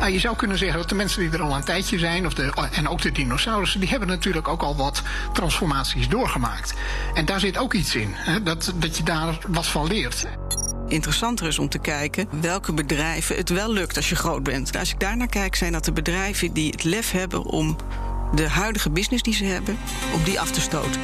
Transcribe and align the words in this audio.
Nou, 0.00 0.12
je 0.12 0.18
zou 0.18 0.36
kunnen 0.36 0.58
zeggen 0.58 0.78
dat 0.78 0.88
de 0.88 0.94
mensen 0.94 1.20
die 1.20 1.30
er 1.30 1.42
al 1.42 1.56
een 1.56 1.64
tijdje 1.64 1.98
zijn, 1.98 2.26
of 2.26 2.34
de, 2.34 2.68
en 2.72 2.88
ook 2.88 3.02
de 3.02 3.12
dinosaurussen, 3.12 3.80
die 3.80 3.88
hebben 3.88 4.08
natuurlijk 4.08 4.48
ook 4.48 4.62
al 4.62 4.76
wat 4.76 5.02
transformaties 5.32 6.08
doorgemaakt. 6.08 6.74
En 7.14 7.24
daar 7.24 7.40
zit 7.40 7.58
ook 7.58 7.74
iets 7.74 7.94
in, 7.94 8.10
hè, 8.14 8.42
dat, 8.42 8.72
dat 8.74 8.96
je 8.96 9.02
daar 9.02 9.38
wat 9.48 9.66
van 9.66 9.86
leert. 9.86 10.26
Interessanter 10.88 11.46
is 11.46 11.58
om 11.58 11.68
te 11.68 11.78
kijken 11.78 12.28
welke 12.40 12.72
bedrijven 12.72 13.36
het 13.36 13.48
wel 13.48 13.72
lukt 13.72 13.96
als 13.96 14.08
je 14.08 14.16
groot 14.16 14.42
bent. 14.42 14.76
Als 14.76 14.90
ik 14.90 15.00
daarnaar 15.00 15.28
kijk, 15.28 15.54
zijn 15.54 15.72
dat 15.72 15.84
de 15.84 15.92
bedrijven 15.92 16.52
die 16.52 16.70
het 16.70 16.84
lef 16.84 17.10
hebben 17.10 17.44
om 17.44 17.76
de 18.34 18.48
huidige 18.48 18.90
business 18.90 19.22
die 19.22 19.34
ze 19.34 19.44
hebben, 19.44 19.78
om 20.14 20.22
die 20.24 20.40
af 20.40 20.50
te 20.50 20.60
stoten. 20.60 21.00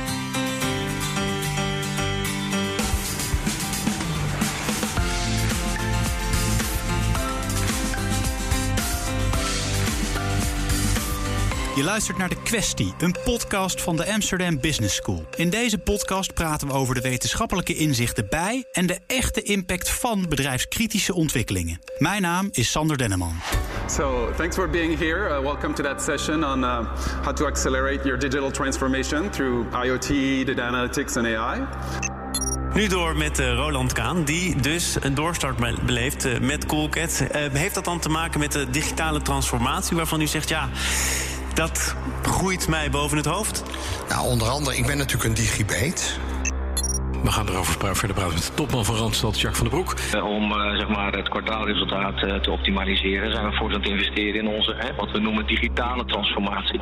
Je 11.76 11.85
luistert 11.85 12.18
naar 12.18 12.29
De 12.29 12.43
Questie, 12.43 12.94
een 12.98 13.16
podcast 13.25 13.82
van 13.82 13.96
de 13.96 14.12
Amsterdam 14.12 14.61
Business 14.61 14.96
School. 14.96 15.25
In 15.34 15.50
deze 15.50 15.79
podcast 15.79 16.34
praten 16.34 16.68
we 16.68 16.75
over 16.75 16.94
de 16.94 17.00
wetenschappelijke 17.00 17.75
inzichten 17.75 18.26
bij 18.29 18.64
en 18.72 18.86
de 18.86 18.98
echte 19.07 19.43
impact 19.43 19.90
van 19.90 20.26
bedrijfskritische 20.29 21.14
ontwikkelingen. 21.14 21.79
Mijn 21.98 22.22
naam 22.22 22.48
is 22.50 22.70
Sander 22.70 22.98
Denneman. 22.98 23.34
So, 23.86 24.31
thanks 24.36 24.57
for 24.57 24.70
being 24.70 24.98
here. 24.98 25.29
Uh, 25.29 25.40
welcome 25.40 25.75
to 25.75 25.82
that 25.82 26.03
session 26.03 26.44
on 26.44 26.62
uh, 26.62 26.79
how 27.22 27.34
to 27.34 27.46
accelerate 27.46 28.04
your 28.04 28.18
digital 28.18 28.50
transformation 28.50 29.31
through 29.31 29.84
IoT, 29.84 30.45
data 30.46 30.62
analytics 30.62 31.17
and 31.17 31.26
AI. 31.26 31.61
Nu 32.75 32.86
door 32.86 33.17
met 33.17 33.39
uh, 33.39 33.55
Roland 33.55 33.92
Kaan, 33.92 34.25
die 34.25 34.61
dus 34.61 34.97
een 35.00 35.14
doorstart 35.14 35.84
beleeft 35.86 36.41
met 36.41 36.67
Coolcat. 36.67 37.25
Heeft 37.53 37.75
dat 37.75 37.84
dan 37.84 37.98
te 37.98 38.08
maken 38.08 38.41
met 38.41 38.53
de 38.53 38.70
digitale 38.70 39.22
transformatie 39.22 39.97
waarvan 39.97 40.20
u 40.20 40.27
zegt... 40.27 40.48
ja, 40.48 40.69
dat 41.57 41.95
groeit 42.23 42.69
mij 42.69 42.91
boven 42.91 43.17
het 43.17 43.27
hoofd? 43.27 43.62
Nou, 44.09 44.27
onder 44.27 44.49
andere, 44.49 44.77
ik 44.77 44.87
ben 44.87 44.97
natuurlijk 44.97 45.25
een 45.25 45.35
digibeet. 45.35 46.19
We 47.27 47.33
gaan 47.33 47.49
erover 47.49 47.97
verder 47.97 48.17
praten 48.17 48.35
met 48.35 48.47
de 48.47 48.55
topman 48.55 48.85
van 48.85 48.97
Randstad, 48.97 49.41
Jacques 49.41 49.59
van 49.59 49.69
der 49.69 49.79
Broek. 49.79 50.23
Om 50.25 50.53
uh, 50.53 50.79
zeg 50.79 50.89
maar 50.89 51.13
het 51.13 51.29
kwartaalresultaat 51.29 52.23
uh, 52.23 52.35
te 52.35 52.51
optimaliseren 52.51 53.33
zijn 53.33 53.51
we 53.51 53.57
voor 53.57 53.69
aan 53.69 53.81
het 53.81 53.89
investeren 53.89 54.35
in 54.35 54.49
onze, 54.49 54.75
hè, 54.79 54.95
wat 54.95 55.11
we 55.11 55.19
noemen 55.19 55.47
digitale 55.47 56.05
transformatie. 56.05 56.81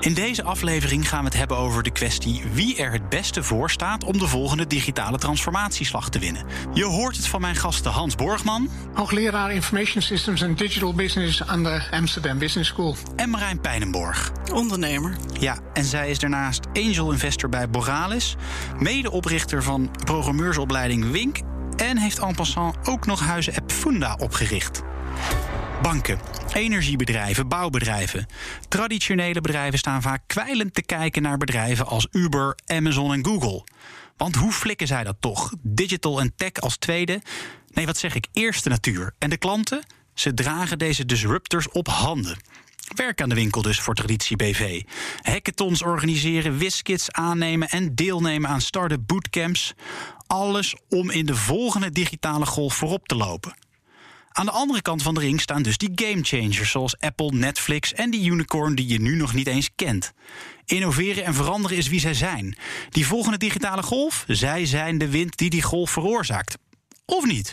In 0.00 0.14
deze 0.14 0.42
aflevering 0.42 1.08
gaan 1.08 1.18
we 1.18 1.24
het 1.24 1.36
hebben 1.36 1.56
over 1.56 1.82
de 1.82 1.90
kwestie 1.90 2.42
wie 2.52 2.76
er 2.76 2.92
het 2.92 3.08
beste 3.08 3.42
voor 3.42 3.70
staat 3.70 4.04
om 4.04 4.18
de 4.18 4.26
volgende 4.26 4.66
digitale 4.66 5.18
transformatieslag 5.18 6.10
te 6.10 6.18
winnen. 6.18 6.46
Je 6.72 6.84
hoort 6.84 7.16
het 7.16 7.26
van 7.26 7.40
mijn 7.40 7.56
gasten 7.56 7.90
Hans 7.90 8.14
Borgman, 8.14 8.68
hoogleraar 8.94 9.52
Information 9.52 10.02
Systems 10.02 10.44
and 10.44 10.58
Digital 10.58 10.94
Business 10.94 11.46
aan 11.46 11.62
de 11.62 11.88
Amsterdam 11.90 12.38
Business 12.38 12.70
School, 12.70 12.96
en 13.16 13.30
Marijn 13.30 13.60
Pijnenborg, 13.60 14.32
ondernemer. 14.52 15.16
Ja, 15.40 15.58
en 15.72 15.84
zij 15.84 16.10
is 16.10 16.18
daarnaast 16.18 16.66
angel 16.72 17.12
investor 17.12 17.48
bij 17.48 17.70
Boralis, 17.70 18.36
medeoprichter 18.78 19.47
van 19.56 19.90
programmeursopleiding 20.04 21.10
Wink 21.10 21.38
en 21.76 21.98
heeft 21.98 22.18
en 22.18 22.34
passant 22.34 22.88
ook 22.88 23.06
nog 23.06 23.20
huizen 23.20 23.54
App 23.54 23.72
Funda 23.72 24.14
opgericht. 24.14 24.82
Banken, 25.82 26.18
energiebedrijven, 26.52 27.48
bouwbedrijven. 27.48 28.26
Traditionele 28.68 29.40
bedrijven 29.40 29.78
staan 29.78 30.02
vaak 30.02 30.22
kwijlend 30.26 30.74
te 30.74 30.82
kijken 30.82 31.22
naar 31.22 31.36
bedrijven 31.36 31.86
als 31.86 32.08
Uber, 32.10 32.58
Amazon 32.66 33.12
en 33.12 33.24
Google. 33.24 33.64
Want 34.16 34.34
hoe 34.34 34.52
flikken 34.52 34.86
zij 34.86 35.04
dat 35.04 35.16
toch? 35.20 35.52
Digital 35.62 36.20
en 36.20 36.32
tech 36.36 36.52
als 36.52 36.76
tweede? 36.76 37.22
Nee, 37.72 37.86
wat 37.86 37.96
zeg 37.96 38.14
ik? 38.14 38.26
Eerste 38.32 38.68
natuur. 38.68 39.14
En 39.18 39.30
de 39.30 39.36
klanten? 39.36 39.84
Ze 40.14 40.34
dragen 40.34 40.78
deze 40.78 41.06
disruptors 41.06 41.68
op 41.68 41.88
handen. 41.88 42.36
Werk 42.94 43.22
aan 43.22 43.28
de 43.28 43.34
winkel 43.34 43.62
dus 43.62 43.80
voor 43.80 43.94
Traditie 43.94 44.36
BV. 44.36 44.82
Hackathons 45.22 45.82
organiseren, 45.82 46.58
wiskits 46.58 47.12
aannemen 47.12 47.68
en 47.68 47.94
deelnemen 47.94 48.50
aan 48.50 48.60
start-up 48.60 49.00
bootcamps. 49.06 49.74
Alles 50.26 50.76
om 50.88 51.10
in 51.10 51.26
de 51.26 51.36
volgende 51.36 51.90
digitale 51.90 52.46
golf 52.46 52.74
voorop 52.74 53.08
te 53.08 53.14
lopen. 53.14 53.56
Aan 54.28 54.46
de 54.46 54.52
andere 54.52 54.82
kant 54.82 55.02
van 55.02 55.14
de 55.14 55.20
ring 55.20 55.40
staan 55.40 55.62
dus 55.62 55.78
die 55.78 55.92
gamechangers 55.94 56.70
zoals 56.70 56.98
Apple, 56.98 57.32
Netflix 57.32 57.92
en 57.92 58.10
die 58.10 58.30
unicorn 58.30 58.74
die 58.74 58.88
je 58.88 59.00
nu 59.00 59.16
nog 59.16 59.34
niet 59.34 59.46
eens 59.46 59.68
kent. 59.76 60.12
Innoveren 60.64 61.24
en 61.24 61.34
veranderen 61.34 61.76
is 61.76 61.88
wie 61.88 62.00
zij 62.00 62.14
zijn. 62.14 62.56
Die 62.90 63.06
volgende 63.06 63.38
digitale 63.38 63.82
golf, 63.82 64.24
zij 64.26 64.66
zijn 64.66 64.98
de 64.98 65.08
wind 65.08 65.36
die 65.36 65.50
die 65.50 65.62
golf 65.62 65.90
veroorzaakt. 65.90 66.58
Of 67.04 67.26
niet? 67.26 67.52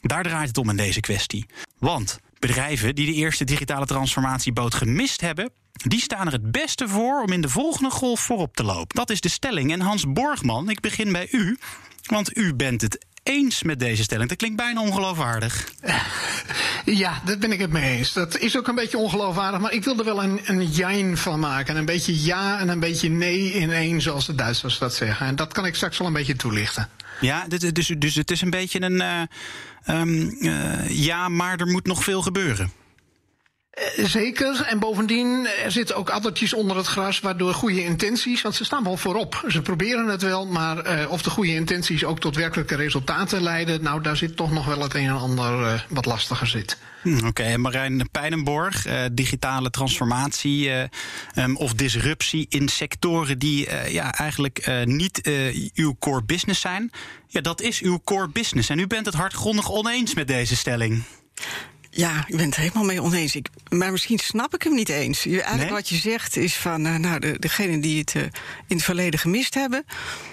Daar 0.00 0.22
draait 0.22 0.48
het 0.48 0.58
om 0.58 0.70
in 0.70 0.76
deze 0.76 1.00
kwestie. 1.00 1.46
Want 1.78 2.20
bedrijven 2.42 2.94
die 2.94 3.06
de 3.06 3.12
eerste 3.12 3.44
digitale 3.44 3.86
transformatieboot 3.86 4.74
gemist 4.74 5.20
hebben, 5.20 5.50
die 5.72 6.00
staan 6.00 6.26
er 6.26 6.32
het 6.32 6.50
beste 6.50 6.88
voor 6.88 7.22
om 7.22 7.32
in 7.32 7.40
de 7.40 7.48
volgende 7.48 7.90
golf 7.90 8.20
voorop 8.20 8.56
te 8.56 8.64
lopen. 8.64 8.96
Dat 8.96 9.10
is 9.10 9.20
de 9.20 9.28
stelling. 9.28 9.72
En 9.72 9.80
Hans 9.80 10.12
Borgman, 10.12 10.70
ik 10.70 10.80
begin 10.80 11.12
bij 11.12 11.28
u, 11.30 11.58
want 12.06 12.36
u 12.36 12.54
bent 12.54 12.80
het 12.80 13.06
eens 13.22 13.62
met 13.62 13.78
deze 13.78 14.02
stelling. 14.02 14.28
Dat 14.28 14.38
klinkt 14.38 14.56
bijna 14.56 14.80
ongeloofwaardig. 14.80 15.64
Ja, 16.84 17.20
dat 17.24 17.38
ben 17.38 17.52
ik 17.52 17.60
het 17.60 17.70
mee 17.70 17.96
eens. 17.96 18.12
Dat 18.12 18.38
is 18.38 18.58
ook 18.58 18.68
een 18.68 18.74
beetje 18.74 18.98
ongeloofwaardig, 18.98 19.60
maar 19.60 19.72
ik 19.72 19.84
wil 19.84 19.98
er 19.98 20.04
wel 20.04 20.22
een, 20.22 20.40
een 20.44 20.66
jijn 20.66 21.16
van 21.16 21.40
maken. 21.40 21.76
Een 21.76 21.84
beetje 21.84 22.24
ja 22.24 22.58
en 22.58 22.68
een 22.68 22.80
beetje 22.80 23.08
nee 23.08 23.52
in 23.52 23.70
één, 23.70 24.00
zoals 24.00 24.26
de 24.26 24.34
Duitsers 24.34 24.78
dat 24.78 24.94
zeggen. 24.94 25.26
En 25.26 25.36
dat 25.36 25.52
kan 25.52 25.66
ik 25.66 25.74
straks 25.74 25.98
wel 25.98 26.06
een 26.06 26.12
beetje 26.12 26.36
toelichten. 26.36 26.88
Ja, 27.22 27.44
dus, 27.48 27.88
dus 27.98 28.14
het 28.14 28.30
is 28.30 28.40
een 28.40 28.50
beetje 28.50 28.82
een 28.82 29.00
uh, 29.00 30.00
um, 30.00 30.36
uh, 30.40 30.88
ja, 30.88 31.28
maar 31.28 31.60
er 31.60 31.66
moet 31.66 31.86
nog 31.86 32.04
veel 32.04 32.22
gebeuren. 32.22 32.72
Zeker. 33.96 34.62
En 34.62 34.78
bovendien, 34.78 35.46
er 35.64 35.70
zitten 35.70 35.96
ook 35.96 36.10
addertjes 36.10 36.54
onder 36.54 36.76
het 36.76 36.86
gras, 36.86 37.20
waardoor 37.20 37.54
goede 37.54 37.84
intenties, 37.84 38.42
want 38.42 38.54
ze 38.54 38.64
staan 38.64 38.84
wel 38.84 38.96
voorop. 38.96 39.44
Ze 39.48 39.62
proberen 39.62 40.06
het 40.06 40.22
wel, 40.22 40.46
maar 40.46 41.00
uh, 41.00 41.10
of 41.10 41.22
de 41.22 41.30
goede 41.30 41.54
intenties 41.54 42.04
ook 42.04 42.20
tot 42.20 42.36
werkelijke 42.36 42.76
resultaten 42.76 43.42
leiden, 43.42 43.82
nou, 43.82 44.02
daar 44.02 44.16
zit 44.16 44.36
toch 44.36 44.52
nog 44.52 44.66
wel 44.66 44.80
het 44.80 44.94
een 44.94 45.06
en 45.06 45.18
ander 45.18 45.60
uh, 45.60 45.80
wat 45.88 46.06
lastiger 46.06 46.46
zit. 46.46 46.78
Hm, 47.02 47.26
Oké. 47.26 47.56
Marijn 47.56 48.08
Pijnenborg, 48.10 48.86
digitale 49.12 49.70
transformatie 49.70 50.70
um, 51.34 51.56
of 51.56 51.74
disruptie 51.74 52.46
in 52.48 52.68
sectoren 52.68 53.38
die 53.38 53.68
ja, 53.88 54.14
eigenlijk 54.14 54.84
niet 54.84 55.30
uw 55.74 55.96
core 55.98 56.22
business 56.24 56.60
zijn. 56.60 56.90
Ja, 57.26 57.40
dat 57.40 57.60
is 57.60 57.80
uw 57.80 58.00
core 58.04 58.28
business. 58.28 58.68
En 58.68 58.78
u 58.78 58.86
bent 58.86 59.06
het 59.06 59.14
hardgrondig 59.14 59.70
oneens 59.70 60.14
met 60.14 60.26
deze 60.26 60.56
stelling. 60.56 61.02
Ja, 61.94 62.24
ik 62.26 62.36
ben 62.36 62.46
het 62.46 62.56
helemaal 62.56 62.84
mee 62.84 63.02
oneens. 63.02 63.36
Ik, 63.36 63.48
maar 63.68 63.92
misschien 63.92 64.18
snap 64.18 64.54
ik 64.54 64.62
hem 64.62 64.74
niet 64.74 64.88
eens. 64.88 65.26
Eigenlijk 65.26 65.58
nee? 65.58 65.70
wat 65.70 65.88
je 65.88 65.96
zegt 65.96 66.36
is 66.36 66.56
van, 66.56 66.86
uh, 66.86 66.96
nou, 66.96 67.18
de, 67.20 67.38
degenen 67.38 67.80
die 67.80 67.98
het 67.98 68.14
uh, 68.14 68.22
in 68.66 68.76
het 68.76 68.82
verleden 68.82 69.20
gemist 69.20 69.54
hebben, 69.54 69.84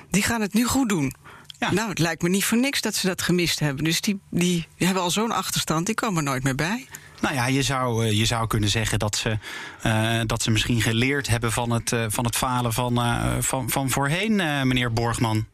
die 0.09 0.23
gaan 0.23 0.41
het 0.41 0.53
nu 0.53 0.65
goed 0.65 0.89
doen. 0.89 1.13
Ja. 1.59 1.71
Nou, 1.71 1.89
het 1.89 1.99
lijkt 1.99 2.21
me 2.21 2.29
niet 2.29 2.45
voor 2.45 2.57
niks 2.57 2.81
dat 2.81 2.95
ze 2.95 3.07
dat 3.07 3.21
gemist 3.21 3.59
hebben. 3.59 3.83
Dus 3.83 4.01
die, 4.01 4.19
die, 4.29 4.67
die 4.77 4.85
hebben 4.85 5.03
al 5.03 5.11
zo'n 5.11 5.31
achterstand, 5.31 5.85
die 5.85 5.95
komen 5.95 6.17
er 6.17 6.29
nooit 6.29 6.43
meer 6.43 6.55
bij. 6.55 6.87
Nou 7.21 7.35
ja, 7.35 7.45
je 7.45 7.63
zou, 7.63 8.05
je 8.05 8.25
zou 8.25 8.47
kunnen 8.47 8.69
zeggen 8.69 8.99
dat 8.99 9.15
ze, 9.15 9.37
uh, 9.85 10.21
dat 10.25 10.41
ze 10.41 10.51
misschien 10.51 10.81
geleerd 10.81 11.27
hebben 11.27 11.51
van 11.51 11.71
het, 11.71 11.93
van 12.07 12.25
het 12.25 12.35
falen 12.35 12.73
van, 12.73 13.01
van, 13.39 13.69
van 13.69 13.89
voorheen, 13.89 14.35
meneer 14.67 14.93
Borgman. 14.93 15.47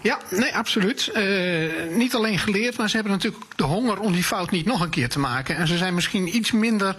Ja, 0.00 0.18
nee, 0.30 0.56
absoluut. 0.56 1.10
Uh, 1.16 1.96
niet 1.96 2.14
alleen 2.14 2.38
geleerd, 2.38 2.76
maar 2.76 2.88
ze 2.88 2.94
hebben 2.94 3.12
natuurlijk 3.12 3.44
de 3.56 3.62
honger 3.62 4.00
om 4.00 4.12
die 4.12 4.24
fout 4.24 4.50
niet 4.50 4.66
nog 4.66 4.80
een 4.80 4.90
keer 4.90 5.08
te 5.08 5.18
maken. 5.18 5.56
En 5.56 5.66
ze 5.66 5.76
zijn 5.76 5.94
misschien 5.94 6.36
iets 6.36 6.52
minder 6.52 6.96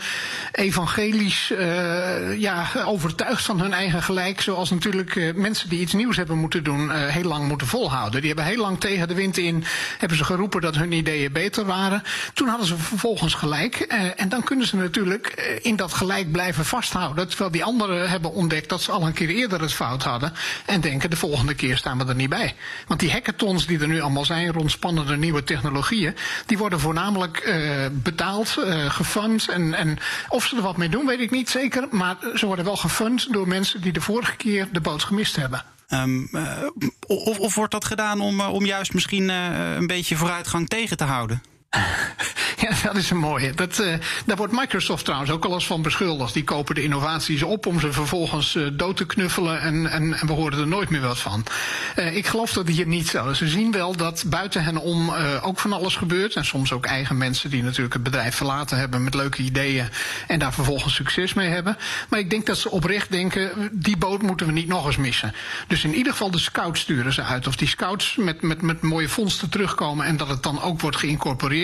evangelisch 0.52 1.52
uh, 1.52 2.40
ja, 2.40 2.68
overtuigd 2.86 3.46
van 3.46 3.60
hun 3.62 3.74
eigen 3.74 4.04
gelijk. 4.04 4.42
Zoals 4.42 4.70
natuurlijk 4.70 5.16
uh, 5.16 5.34
mensen 5.34 5.70
die 5.70 5.80
iets 5.80 5.94
nieuws 5.94 6.18
hebben 6.18 6.38
moeten 6.38 6.64
doen, 6.64 6.92
heel 6.92 7.24
lang 7.24 7.48
moeten 7.48 7.68
volhouden. 7.68 8.20
Die 8.20 8.30
hebben 8.30 8.46
heel 8.46 8.62
lang 8.62 8.80
tegen 8.80 9.08
de 9.08 9.14
wind 9.14 9.38
in 9.38 9.64
hebben 9.98 10.18
ze 10.18 10.24
geroepen 10.24 10.62
dat 10.62 10.76
hun 10.76 10.92
ideeën 10.92 11.32
beter 11.32 11.66
waren. 11.66 12.04
Toen 12.34 12.48
hadden 12.48 12.68
ze 12.68 12.78
vervolgens 12.78 13.34
gelijk. 13.34 13.76
en 14.16 14.30
dan 14.30 14.44
kunnen 14.44 14.68
ze 14.68 14.76
natuurlijk 14.76 15.60
in 15.62 15.76
dat 15.76 15.94
gelijk 15.94 16.32
blijven 16.32 16.66
vasthouden. 16.66 17.28
Terwijl 17.28 17.52
die 17.52 17.64
anderen 17.64 18.10
hebben 18.10 18.34
ontdekt 18.34 18.70
dat 18.70 18.82
ze 18.82 18.92
al 18.92 19.06
een 19.06 19.14
keer 19.14 19.30
eerder 19.30 19.62
het 19.62 19.74
fout 19.74 20.04
hadden. 20.04 20.34
En 20.66 20.82
denken 20.82 21.10
de 21.10 21.16
volgende 21.16 21.54
keer 21.56 21.78
staan 21.78 21.98
we 21.98 22.06
er 22.06 22.16
niet 22.16 22.30
bij. 22.30 22.56
Want 22.88 23.00
die 23.00 23.12
hackathons 23.12 23.68
die 23.68 23.80
er 23.80 23.88
nu 23.88 24.02
allemaal 24.02 24.26
zijn 24.26 24.52
rond 24.52 24.72
spannende 24.72 25.18
nieuwe 25.18 25.44
technologieën, 25.44 26.16
die 26.46 26.58
worden 26.58 26.80
voornamelijk 26.80 27.46
uh, 27.48 27.86
betaald, 27.92 28.56
uh, 28.60 28.90
gefund. 28.90 29.50
En, 29.50 29.74
en 29.74 29.98
of 30.30 30.46
ze 30.46 30.56
er 30.56 30.62
wat 30.62 30.78
mee 30.78 30.90
doen, 30.90 31.06
weet 31.06 31.20
ik 31.20 31.32
niet 31.32 31.50
zeker. 31.50 31.88
Maar 31.92 32.18
ze 32.36 32.46
worden 32.46 32.66
wel 32.66 32.78
gefund 32.78 33.34
door 33.34 33.48
mensen 33.48 33.82
die 33.82 33.94
de 33.94 34.02
vorige 34.02 34.36
keer 34.36 34.68
de 34.72 34.82
boot 34.82 35.04
gemist 35.04 35.36
hebben. 35.36 35.64
Uh, 35.90 36.04
of, 37.08 37.40
of, 37.40 37.56
wordt 37.56 37.72
dat 37.72 37.86
gedaan 37.86 38.22
om, 38.22 38.42
om 38.42 38.66
juist 38.66 38.94
misschien 38.94 39.30
een 39.30 39.88
beetje 39.88 40.16
vooruitgang 40.16 40.68
tegen 40.68 40.98
te 40.98 41.04
houden? 41.04 41.42
Ja, 42.64 42.70
dat 42.84 42.96
is 42.96 43.10
een 43.10 43.18
mooie. 43.18 43.54
Dat, 43.54 43.80
uh, 43.80 43.94
daar 44.26 44.38
wordt 44.38 44.54
Microsoft 44.54 45.04
trouwens 45.04 45.32
ook 45.32 45.46
al 45.46 45.54
eens 45.54 45.66
van 45.66 45.82
beschuldigd. 45.82 46.34
Die 46.34 46.44
kopen 46.44 46.76
de 46.76 46.84
innovaties 46.84 47.44
op 47.44 47.66
om 47.66 47.80
ze 47.80 47.92
vervolgens 47.92 48.56
uh, 48.56 48.68
dood 48.74 48.98
te 48.98 49.06
knuffelen 49.06 49.62
en, 49.62 49.92
en, 49.92 50.14
en, 50.14 50.28
we 50.28 50.34
horen 50.34 50.60
er 50.60 50.68
nooit 50.68 50.90
meer 50.90 51.02
wat 51.02 51.20
van. 51.20 51.46
Uh, 51.96 52.16
ik 52.16 52.28
geloof 52.28 52.54
dat 52.54 52.68
hier 52.68 52.88
niet 52.88 53.08
zo. 53.08 53.34
Ze 53.34 53.48
zien 53.48 53.72
wel 53.72 53.96
dat 53.96 54.24
buiten 54.28 54.64
hen 54.64 54.78
om 54.78 55.12
ook 55.42 55.60
van 55.60 55.74
alles 55.74 55.96
gebeurt. 55.96 56.36
En 56.36 56.46
soms 56.46 56.72
ook 56.72 56.86
eigen 56.86 57.18
mensen 57.18 57.50
die 57.50 57.64
natuurlijk 57.64 57.94
het 57.94 58.04
bedrijf 58.04 58.36
verlaten 58.36 58.78
hebben 58.78 59.04
met 59.04 59.14
leuke 59.14 59.42
ideeën 59.42 59.90
en 60.28 60.40
daar 60.40 60.54
vervolgens 60.54 60.96
succes 60.96 61.34
mee 61.34 61.50
hebben. 61.50 61.78
Maar 62.10 62.20
ik 62.20 62.30
denk 62.30 62.46
dat 62.46 62.58
ze 62.58 62.72
oprecht 62.72 63.12
denken, 63.12 63.70
die 63.72 63.98
boot 63.98 64.22
moeten 64.22 64.46
we 64.46 64.52
niet 64.52 64.68
nog 64.68 64.86
eens 64.86 64.98
missen. 64.98 65.34
Dus 65.68 65.84
in 65.84 65.96
ieder 65.96 66.12
geval 66.12 66.32
de 66.32 66.40
scouts 66.40 66.82
sturen 66.82 67.14
ze 67.14 67.24
uit. 67.24 67.48
Of 67.48 67.56
die 67.56 67.68
scouts 67.68 68.16
met, 68.16 68.42
met, 68.42 68.62
met 68.62 68.82
mooie 68.82 69.10
vondsten 69.10 69.50
terugkomen 69.50 70.06
en 70.06 70.18
dat 70.18 70.28
het 70.28 70.44
dan 70.44 70.62
ook 70.62 70.82
wordt 70.82 70.98
geïncorporeerd. 70.98 71.63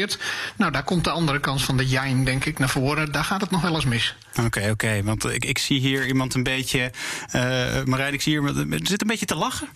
Nou, 0.55 0.71
daar 0.71 0.83
komt 0.83 1.03
de 1.03 1.09
andere 1.09 1.39
kant 1.39 1.61
van 1.61 1.77
de 1.77 1.87
jijn, 1.87 2.23
denk 2.23 2.45
ik, 2.45 2.59
naar 2.59 2.69
voren. 2.69 3.11
Daar 3.11 3.23
gaat 3.23 3.41
het 3.41 3.51
nog 3.51 3.61
wel 3.61 3.75
eens 3.75 3.85
mis. 3.85 4.15
Oké, 4.45 4.69
oké. 4.71 5.03
Want 5.03 5.25
ik, 5.25 5.45
ik 5.45 5.57
zie 5.57 5.79
hier 5.79 6.07
iemand 6.07 6.33
een 6.33 6.43
beetje. 6.43 6.91
Uh, 7.35 7.83
Marijn, 7.83 8.13
ik 8.13 8.21
zie 8.21 8.39
hier. 8.39 8.53
zit 8.83 9.01
een 9.01 9.07
beetje 9.07 9.25
te 9.25 9.35
lachen. 9.35 9.67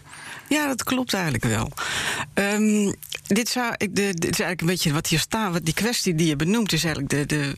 Ja, 0.48 0.68
dat 0.68 0.84
klopt 0.84 1.14
eigenlijk 1.14 1.44
wel. 1.44 1.72
Um, 2.34 2.94
dit, 3.28 3.50
zou, 3.50 3.76
dit 3.78 4.20
is 4.20 4.40
eigenlijk 4.40 4.62
een 4.62 4.68
beetje 4.68 4.94
wat 4.94 5.08
hier 5.08 5.20
staat. 5.20 5.52
Wat 5.52 5.66
die 5.66 5.74
kwestie 5.74 6.16
die 6.16 6.28
je 6.28 6.36
benoemt 6.36 6.74
is 6.74 6.84
eigenlijk 6.84 7.14
de, 7.14 7.26
de, 7.26 7.58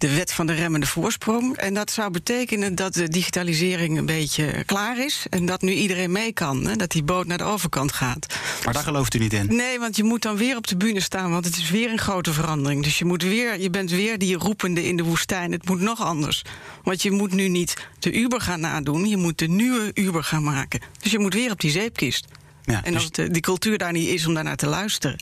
de 0.00 0.14
wet 0.14 0.32
van 0.32 0.46
de 0.46 0.52
remmende 0.52 0.86
voorsprong. 0.86 1.56
En 1.56 1.74
dat 1.74 1.90
zou 1.90 2.10
betekenen 2.10 2.74
dat 2.74 2.94
de 2.94 3.08
digitalisering 3.08 3.98
een 3.98 4.06
beetje 4.06 4.64
klaar 4.64 4.98
is. 4.98 5.26
En 5.30 5.46
dat 5.46 5.62
nu 5.62 5.72
iedereen 5.72 6.12
mee 6.12 6.32
kan. 6.32 6.66
Hè, 6.66 6.76
dat 6.76 6.90
die 6.90 7.02
boot 7.02 7.26
naar 7.26 7.38
de 7.38 7.44
overkant 7.44 7.92
gaat. 7.92 8.26
Maar 8.64 8.74
daar 8.74 8.82
gelooft 8.82 9.14
u 9.14 9.18
niet 9.18 9.32
in? 9.32 9.46
Nee, 9.56 9.78
want 9.78 9.96
je 9.96 10.04
moet 10.04 10.22
dan 10.22 10.36
weer 10.36 10.56
op 10.56 10.66
de 10.66 10.76
bühne 10.76 11.00
staan. 11.00 11.30
Want 11.30 11.44
het 11.44 11.56
is 11.56 11.70
weer 11.70 11.90
een 11.90 11.98
grote 11.98 12.32
verandering. 12.32 12.82
Dus 12.82 12.98
je, 12.98 13.04
moet 13.04 13.22
weer, 13.22 13.60
je 13.60 13.70
bent 13.70 13.90
weer 13.90 14.18
die 14.18 14.36
roepende 14.36 14.86
in 14.86 14.96
de 14.96 15.02
woestijn. 15.02 15.52
Het 15.52 15.68
moet 15.68 15.80
nog 15.80 16.00
anders. 16.00 16.44
Want 16.82 17.02
je 17.02 17.10
moet 17.10 17.32
nu 17.32 17.48
niet 17.48 17.76
de 17.98 18.12
Uber 18.12 18.40
gaan 18.40 18.60
nadoen. 18.60 19.08
Je 19.08 19.16
moet 19.16 19.38
de 19.38 19.48
nieuwe 19.48 19.90
Uber 19.94 20.24
gaan 20.24 20.42
maken. 20.42 20.80
Dus 21.00 21.12
je 21.12 21.18
moet 21.18 21.34
weer 21.34 21.50
op 21.50 21.60
die 21.60 21.70
zeepkist. 21.70 22.26
Ja, 22.64 22.84
en 22.84 22.94
als 22.94 23.10
dus- 23.10 23.24
het, 23.24 23.32
die 23.32 23.42
cultuur 23.42 23.78
daar 23.78 23.92
niet 23.92 24.08
is 24.08 24.26
om 24.26 24.34
daarnaar 24.34 24.56
te 24.56 24.66
luisteren. 24.66 25.18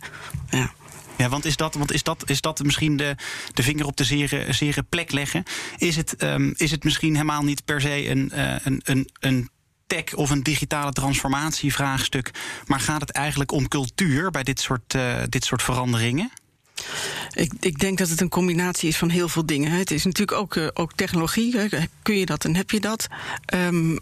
Ja. 0.50 0.72
Ja, 1.18 1.28
want 1.28 1.44
is 1.44 1.56
dat, 1.56 1.74
want 1.74 1.92
is 1.92 2.02
dat, 2.02 2.30
is 2.30 2.40
dat 2.40 2.62
misschien 2.62 2.96
de, 2.96 3.14
de 3.52 3.62
vinger 3.62 3.86
op 3.86 3.96
de 3.96 4.04
zere, 4.04 4.52
zere 4.52 4.82
plek 4.82 5.12
leggen? 5.12 5.42
Is 5.76 5.96
het, 5.96 6.22
um, 6.22 6.54
is 6.56 6.70
het 6.70 6.84
misschien 6.84 7.12
helemaal 7.12 7.42
niet 7.42 7.64
per 7.64 7.80
se 7.80 8.08
een, 8.08 8.32
uh, 8.34 8.54
een, 8.62 8.80
een, 8.84 9.08
een 9.20 9.50
tech 9.86 10.14
of 10.14 10.30
een 10.30 10.42
digitale 10.42 10.92
transformatievraagstuk, 10.92 12.30
maar 12.66 12.80
gaat 12.80 13.00
het 13.00 13.10
eigenlijk 13.10 13.52
om 13.52 13.68
cultuur 13.68 14.30
bij 14.30 14.42
dit 14.42 14.60
soort, 14.60 14.94
uh, 14.94 15.22
dit 15.28 15.44
soort 15.44 15.62
veranderingen? 15.62 16.30
Ik, 17.38 17.52
ik, 17.60 17.78
denk 17.78 17.98
dat 17.98 18.08
het 18.08 18.20
een 18.20 18.28
combinatie 18.28 18.88
is 18.88 18.96
van 18.96 19.08
heel 19.08 19.28
veel 19.28 19.46
dingen. 19.46 19.70
Het 19.70 19.90
is 19.90 20.04
natuurlijk 20.04 20.38
ook, 20.38 20.54
uh, 20.54 20.68
ook 20.74 20.92
technologie. 20.92 21.68
Kun 22.02 22.18
je 22.18 22.26
dat 22.26 22.44
en 22.44 22.56
heb 22.56 22.70
je 22.70 22.80
dat? 22.80 23.06
Um, 23.54 23.98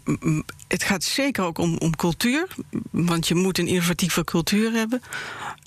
het 0.67 0.83
gaat 0.83 1.03
zeker 1.03 1.43
ook 1.43 1.57
om, 1.57 1.77
om 1.77 1.95
cultuur. 1.95 2.47
Want 2.91 3.27
je 3.27 3.35
moet 3.35 3.57
een 3.57 3.67
innovatieve 3.67 4.23
cultuur 4.23 4.71
hebben. 4.71 5.01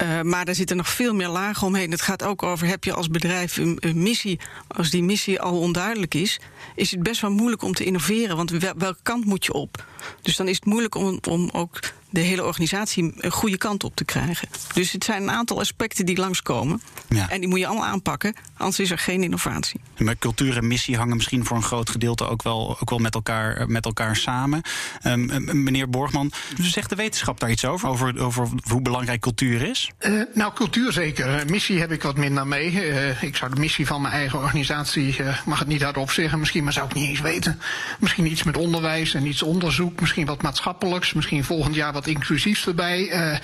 Uh, 0.02 0.20
maar 0.20 0.46
er 0.46 0.54
zitten 0.54 0.76
nog 0.76 0.88
veel 0.88 1.14
meer 1.14 1.28
lagen 1.28 1.66
omheen. 1.66 1.90
Het 1.90 2.02
gaat 2.02 2.22
ook 2.22 2.42
over: 2.42 2.66
heb 2.66 2.84
je 2.84 2.92
als 2.92 3.08
bedrijf 3.08 3.56
een, 3.56 3.76
een, 3.80 4.02
missie? 4.02 4.40
Als 4.68 4.90
die 4.90 5.02
missie 5.02 5.40
al 5.40 5.58
onduidelijk 5.58 6.14
is, 6.14 6.40
is 6.74 6.90
het 6.90 7.02
best 7.02 7.20
wel 7.20 7.30
moeilijk 7.30 7.62
om 7.62 7.74
te 7.74 7.84
innoveren. 7.84 8.36
Want 8.36 8.50
wel, 8.50 8.74
welke 8.76 9.02
kant 9.02 9.24
moet 9.24 9.44
je 9.44 9.52
op? 9.52 9.84
Dus 10.22 10.36
dan 10.36 10.48
is 10.48 10.56
het 10.56 10.64
moeilijk 10.64 10.94
om, 10.94 11.18
om 11.28 11.48
ook 11.52 11.78
de 12.10 12.20
hele 12.20 12.44
organisatie 12.44 13.12
een 13.16 13.30
goede 13.30 13.56
kant 13.56 13.84
op 13.84 13.96
te 13.96 14.04
krijgen. 14.04 14.48
Dus 14.74 14.92
het 14.92 15.04
zijn 15.04 15.22
een 15.22 15.30
aantal 15.30 15.58
aspecten 15.58 16.06
die 16.06 16.16
langskomen. 16.16 16.82
Ja. 17.08 17.30
En 17.30 17.40
die 17.40 17.48
moet 17.48 17.58
je 17.60 17.66
allemaal 17.66 17.86
aanpakken, 17.86 18.34
anders 18.56 18.78
is 18.78 18.90
er 18.90 18.98
geen 18.98 19.22
innovatie. 19.22 19.80
Maar 19.98 20.18
cultuur 20.18 20.56
en 20.56 20.66
missie 20.66 20.96
hangen 20.96 21.16
misschien 21.16 21.44
voor 21.44 21.56
een 21.56 21.62
groot 21.62 21.90
gedeelte 21.90 22.28
ook 22.28 22.42
wel, 22.42 22.76
ook 22.80 22.90
wel 22.90 22.98
met, 22.98 23.14
elkaar, 23.14 23.68
met 23.68 23.84
elkaar 23.84 24.16
samen. 24.16 24.62
Um, 25.06 25.62
meneer 25.62 25.90
Borgman, 25.90 26.32
zegt 26.60 26.90
de 26.90 26.96
wetenschap 26.96 27.40
daar 27.40 27.50
iets 27.50 27.64
over? 27.64 27.88
Over, 27.88 28.20
over 28.20 28.48
hoe 28.62 28.82
belangrijk 28.82 29.20
cultuur 29.20 29.62
is? 29.62 29.90
Uh, 30.00 30.22
nou, 30.34 30.52
cultuur 30.54 30.92
zeker. 30.92 31.44
Missie 31.50 31.80
heb 31.80 31.92
ik 31.92 32.02
wat 32.02 32.16
minder 32.16 32.46
mee. 32.46 32.72
Uh, 32.72 33.22
ik 33.22 33.36
zou 33.36 33.54
de 33.54 33.60
missie 33.60 33.86
van 33.86 34.00
mijn 34.00 34.14
eigen 34.14 34.38
organisatie, 34.38 35.16
uh, 35.20 35.46
mag 35.46 35.58
het 35.58 35.68
niet 35.68 35.82
hardop 35.82 36.10
zeggen, 36.10 36.38
misschien, 36.38 36.64
maar 36.64 36.72
zou 36.72 36.86
ik 36.86 36.94
niet 36.94 37.08
eens 37.08 37.20
weten. 37.20 37.60
Misschien 37.98 38.30
iets 38.30 38.42
met 38.42 38.56
onderwijs 38.56 39.14
en 39.14 39.26
iets 39.26 39.42
onderzoek, 39.42 40.00
misschien 40.00 40.26
wat 40.26 40.42
maatschappelijks, 40.42 41.12
misschien 41.12 41.44
volgend 41.44 41.74
jaar 41.74 41.92
wat 41.92 42.00
wat 42.00 42.14
inclusiefs 42.14 42.66
erbij. 42.66 43.30
Uh, 43.32 43.38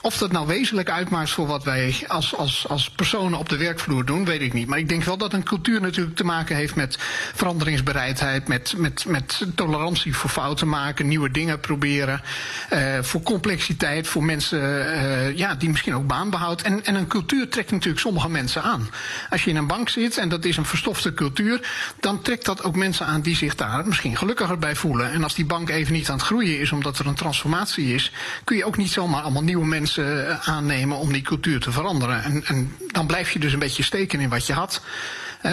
of 0.00 0.18
dat 0.18 0.32
nou 0.32 0.46
wezenlijk 0.46 0.90
uitmaakt 0.90 1.30
voor 1.30 1.46
wat 1.46 1.64
wij 1.64 2.04
als, 2.06 2.36
als, 2.36 2.68
als 2.68 2.90
personen 2.90 3.38
op 3.38 3.47
de 3.48 3.56
werkvloer 3.56 4.04
doen, 4.04 4.24
weet 4.24 4.40
ik 4.40 4.52
niet. 4.52 4.66
Maar 4.66 4.78
ik 4.78 4.88
denk 4.88 5.04
wel 5.04 5.16
dat 5.16 5.32
een 5.32 5.42
cultuur 5.42 5.80
natuurlijk 5.80 6.16
te 6.16 6.24
maken 6.24 6.56
heeft 6.56 6.74
met 6.74 6.96
veranderingsbereidheid, 7.34 8.48
met, 8.48 8.74
met, 8.76 9.04
met 9.06 9.46
tolerantie 9.54 10.16
voor 10.16 10.30
fouten 10.30 10.68
maken, 10.68 11.08
nieuwe 11.08 11.30
dingen 11.30 11.60
proberen, 11.60 12.22
uh, 12.72 12.98
voor 13.00 13.22
complexiteit, 13.22 14.06
voor 14.08 14.24
mensen 14.24 14.60
uh, 14.60 15.36
ja, 15.36 15.54
die 15.54 15.68
misschien 15.68 15.94
ook 15.94 16.06
baan 16.06 16.30
behoudt. 16.30 16.62
En, 16.62 16.84
en 16.84 16.94
een 16.94 17.06
cultuur 17.06 17.48
trekt 17.48 17.70
natuurlijk 17.70 18.00
sommige 18.00 18.28
mensen 18.28 18.62
aan. 18.62 18.88
Als 19.30 19.44
je 19.44 19.50
in 19.50 19.56
een 19.56 19.66
bank 19.66 19.88
zit 19.88 20.16
en 20.16 20.28
dat 20.28 20.44
is 20.44 20.56
een 20.56 20.64
verstofte 20.64 21.14
cultuur, 21.14 21.68
dan 22.00 22.22
trekt 22.22 22.44
dat 22.44 22.62
ook 22.62 22.76
mensen 22.76 23.06
aan 23.06 23.20
die 23.20 23.36
zich 23.36 23.54
daar 23.54 23.86
misschien 23.86 24.16
gelukkiger 24.16 24.58
bij 24.58 24.76
voelen. 24.76 25.12
En 25.12 25.22
als 25.22 25.34
die 25.34 25.46
bank 25.46 25.68
even 25.68 25.92
niet 25.92 26.08
aan 26.08 26.16
het 26.16 26.26
groeien 26.26 26.60
is 26.60 26.72
omdat 26.72 26.98
er 26.98 27.06
een 27.06 27.14
transformatie 27.14 27.94
is, 27.94 28.12
kun 28.44 28.56
je 28.56 28.64
ook 28.64 28.76
niet 28.76 28.90
zomaar 28.90 29.22
allemaal 29.22 29.42
nieuwe 29.42 29.66
mensen 29.66 30.28
eh, 30.28 30.48
aannemen 30.48 30.96
om 30.96 31.12
die 31.12 31.22
cultuur 31.22 31.60
te 31.60 31.72
veranderen. 31.72 32.22
En, 32.22 32.44
en 32.44 32.76
dan 32.86 33.06
blijf 33.06 33.30
je 33.30 33.37
dus 33.40 33.52
een 33.52 33.58
beetje 33.58 33.82
steken 33.82 34.20
in 34.20 34.28
wat 34.28 34.46
je 34.46 34.52
had. 34.52 34.82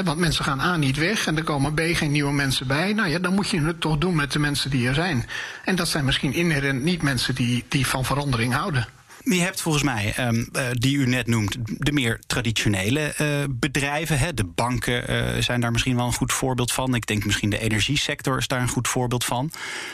want 0.04 0.18
mensen 0.18 0.46
gaan 0.46 0.60
A 0.60 0.78
niet 0.78 0.98
weg 0.98 1.28
en 1.28 1.38
er 1.38 1.44
komen 1.44 1.74
B 1.74 1.80
geen 1.94 2.12
nieuwe 2.12 2.34
mensen 2.34 2.68
bij. 2.68 2.94
Nou 2.94 3.10
ja, 3.10 3.20
dan 3.20 3.34
moet 3.34 3.50
je 3.50 3.62
het 3.62 3.82
toch 3.82 3.98
doen 3.98 4.16
met 4.16 4.32
de 4.32 4.40
mensen 4.40 4.70
die 4.70 4.88
er 4.88 4.94
zijn. 4.94 5.30
En 5.66 5.76
dat 5.76 5.88
zijn 5.88 6.06
misschien 6.06 6.34
inherent 6.34 6.84
niet 6.84 7.02
mensen 7.02 7.36
die, 7.36 7.66
die 7.68 7.88
van 7.88 8.06
verandering 8.06 8.54
houden. 8.54 8.88
Je 9.26 9.42
hebt 9.42 9.62
volgens 9.62 9.84
mij, 9.84 10.14
um, 10.20 10.50
uh, 10.54 10.68
die 10.72 10.98
u 10.98 11.08
net 11.08 11.28
noemt, 11.28 11.56
de 11.64 11.92
meer 11.92 12.20
traditionele 12.28 13.14
uh, 13.22 13.28
bedrijven. 13.50 14.20
Hè. 14.20 14.34
De 14.34 14.44
banken 14.44 15.12
uh, 15.12 15.42
zijn 15.42 15.62
daar 15.62 15.72
misschien 15.72 15.96
wel 15.96 16.06
een 16.06 16.14
goed 16.14 16.34
voorbeeld 16.34 16.72
van. 16.72 16.96
Ik 16.96 17.06
denk 17.06 17.26
misschien 17.26 17.50
de 17.50 17.60
energiesector 17.60 18.38
is 18.38 18.48
daar 18.48 18.62
een 18.62 18.68
goed 18.68 18.88
voorbeeld 18.88 19.26
van. 19.26 19.52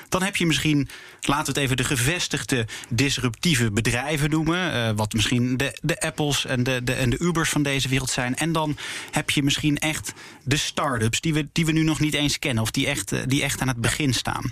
Dan 0.10 0.24
heb 0.24 0.36
je 0.36 0.46
misschien, 0.46 0.90
laten 1.28 1.54
we 1.54 1.60
het 1.60 1.70
even 1.70 1.78
de 1.78 1.96
gevestigde 1.96 2.68
disruptieve 2.90 3.72
bedrijven 3.72 4.30
noemen. 4.30 4.96
wat 4.96 5.14
misschien 5.14 5.58
de, 5.58 5.78
de 5.82 6.00
Apples 6.00 6.46
en 6.46 6.64
de, 6.64 6.84
de, 6.84 6.94
en 6.94 7.10
de 7.10 7.20
Ubers 7.20 7.50
van 7.50 7.64
deze 7.64 7.88
wereld 7.88 8.10
zijn. 8.10 8.36
En 8.36 8.52
dan 8.52 8.78
heb 9.12 9.30
je 9.30 9.44
misschien 9.44 9.78
echt 9.78 10.14
de 10.44 10.58
start-ups 10.58 11.22
die 11.22 11.34
we, 11.34 11.48
die 11.52 11.66
we 11.66 11.72
nu 11.72 11.84
nog 11.84 12.00
niet 12.00 12.14
eens 12.14 12.40
kennen. 12.40 12.64
Of 12.64 12.72
die 12.72 12.88
echt, 12.88 13.30
die 13.30 13.44
echt 13.44 13.62
aan 13.62 13.68
het 13.68 13.82
begin 13.82 14.14
staan. 14.14 14.52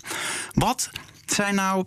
Wat 0.54 0.90
zijn 1.26 1.56
nou 1.56 1.86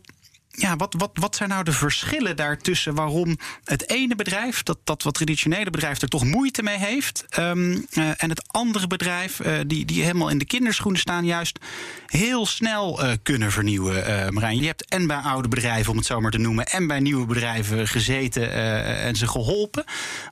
ja, 0.55 0.77
wat, 0.77 0.95
wat, 0.99 1.11
wat 1.15 1.37
zijn 1.37 1.49
nou 1.49 1.65
de 1.65 1.73
verschillen 1.73 2.37
daartussen 2.37 2.95
waarom 2.95 3.39
het 3.65 3.89
ene 3.91 4.15
bedrijf, 4.15 4.63
dat, 4.63 4.79
dat 4.85 5.03
wat 5.03 5.15
traditionele 5.15 5.71
bedrijf, 5.71 6.03
er 6.03 6.09
toch 6.09 6.25
moeite 6.25 6.63
mee 6.63 6.79
heeft. 6.79 7.25
Um, 7.39 7.87
uh, 7.93 8.09
en 8.17 8.29
het 8.29 8.43
andere 8.47 8.87
bedrijf, 8.87 9.41
uh, 9.41 9.59
die, 9.67 9.85
die 9.85 10.03
helemaal 10.03 10.29
in 10.29 10.39
de 10.39 10.45
kinderschoenen 10.45 11.01
staan, 11.01 11.25
juist 11.25 11.59
heel 12.07 12.47
snel 12.47 13.05
uh, 13.05 13.13
kunnen 13.23 13.53
vernieuwen. 13.53 14.35
Marijn, 14.35 14.61
je 14.61 14.67
hebt 14.67 14.89
en 14.89 15.07
bij 15.07 15.17
oude 15.17 15.49
bedrijven, 15.49 15.91
om 15.91 15.97
het 15.97 16.07
zo 16.07 16.21
maar 16.21 16.31
te 16.31 16.39
noemen, 16.39 16.67
en 16.67 16.87
bij 16.87 17.01
nieuwe 17.01 17.27
bedrijven 17.27 17.89
gezeten 17.89 18.53
en 18.99 19.17
ze 19.17 19.27
geholpen. 19.27 19.85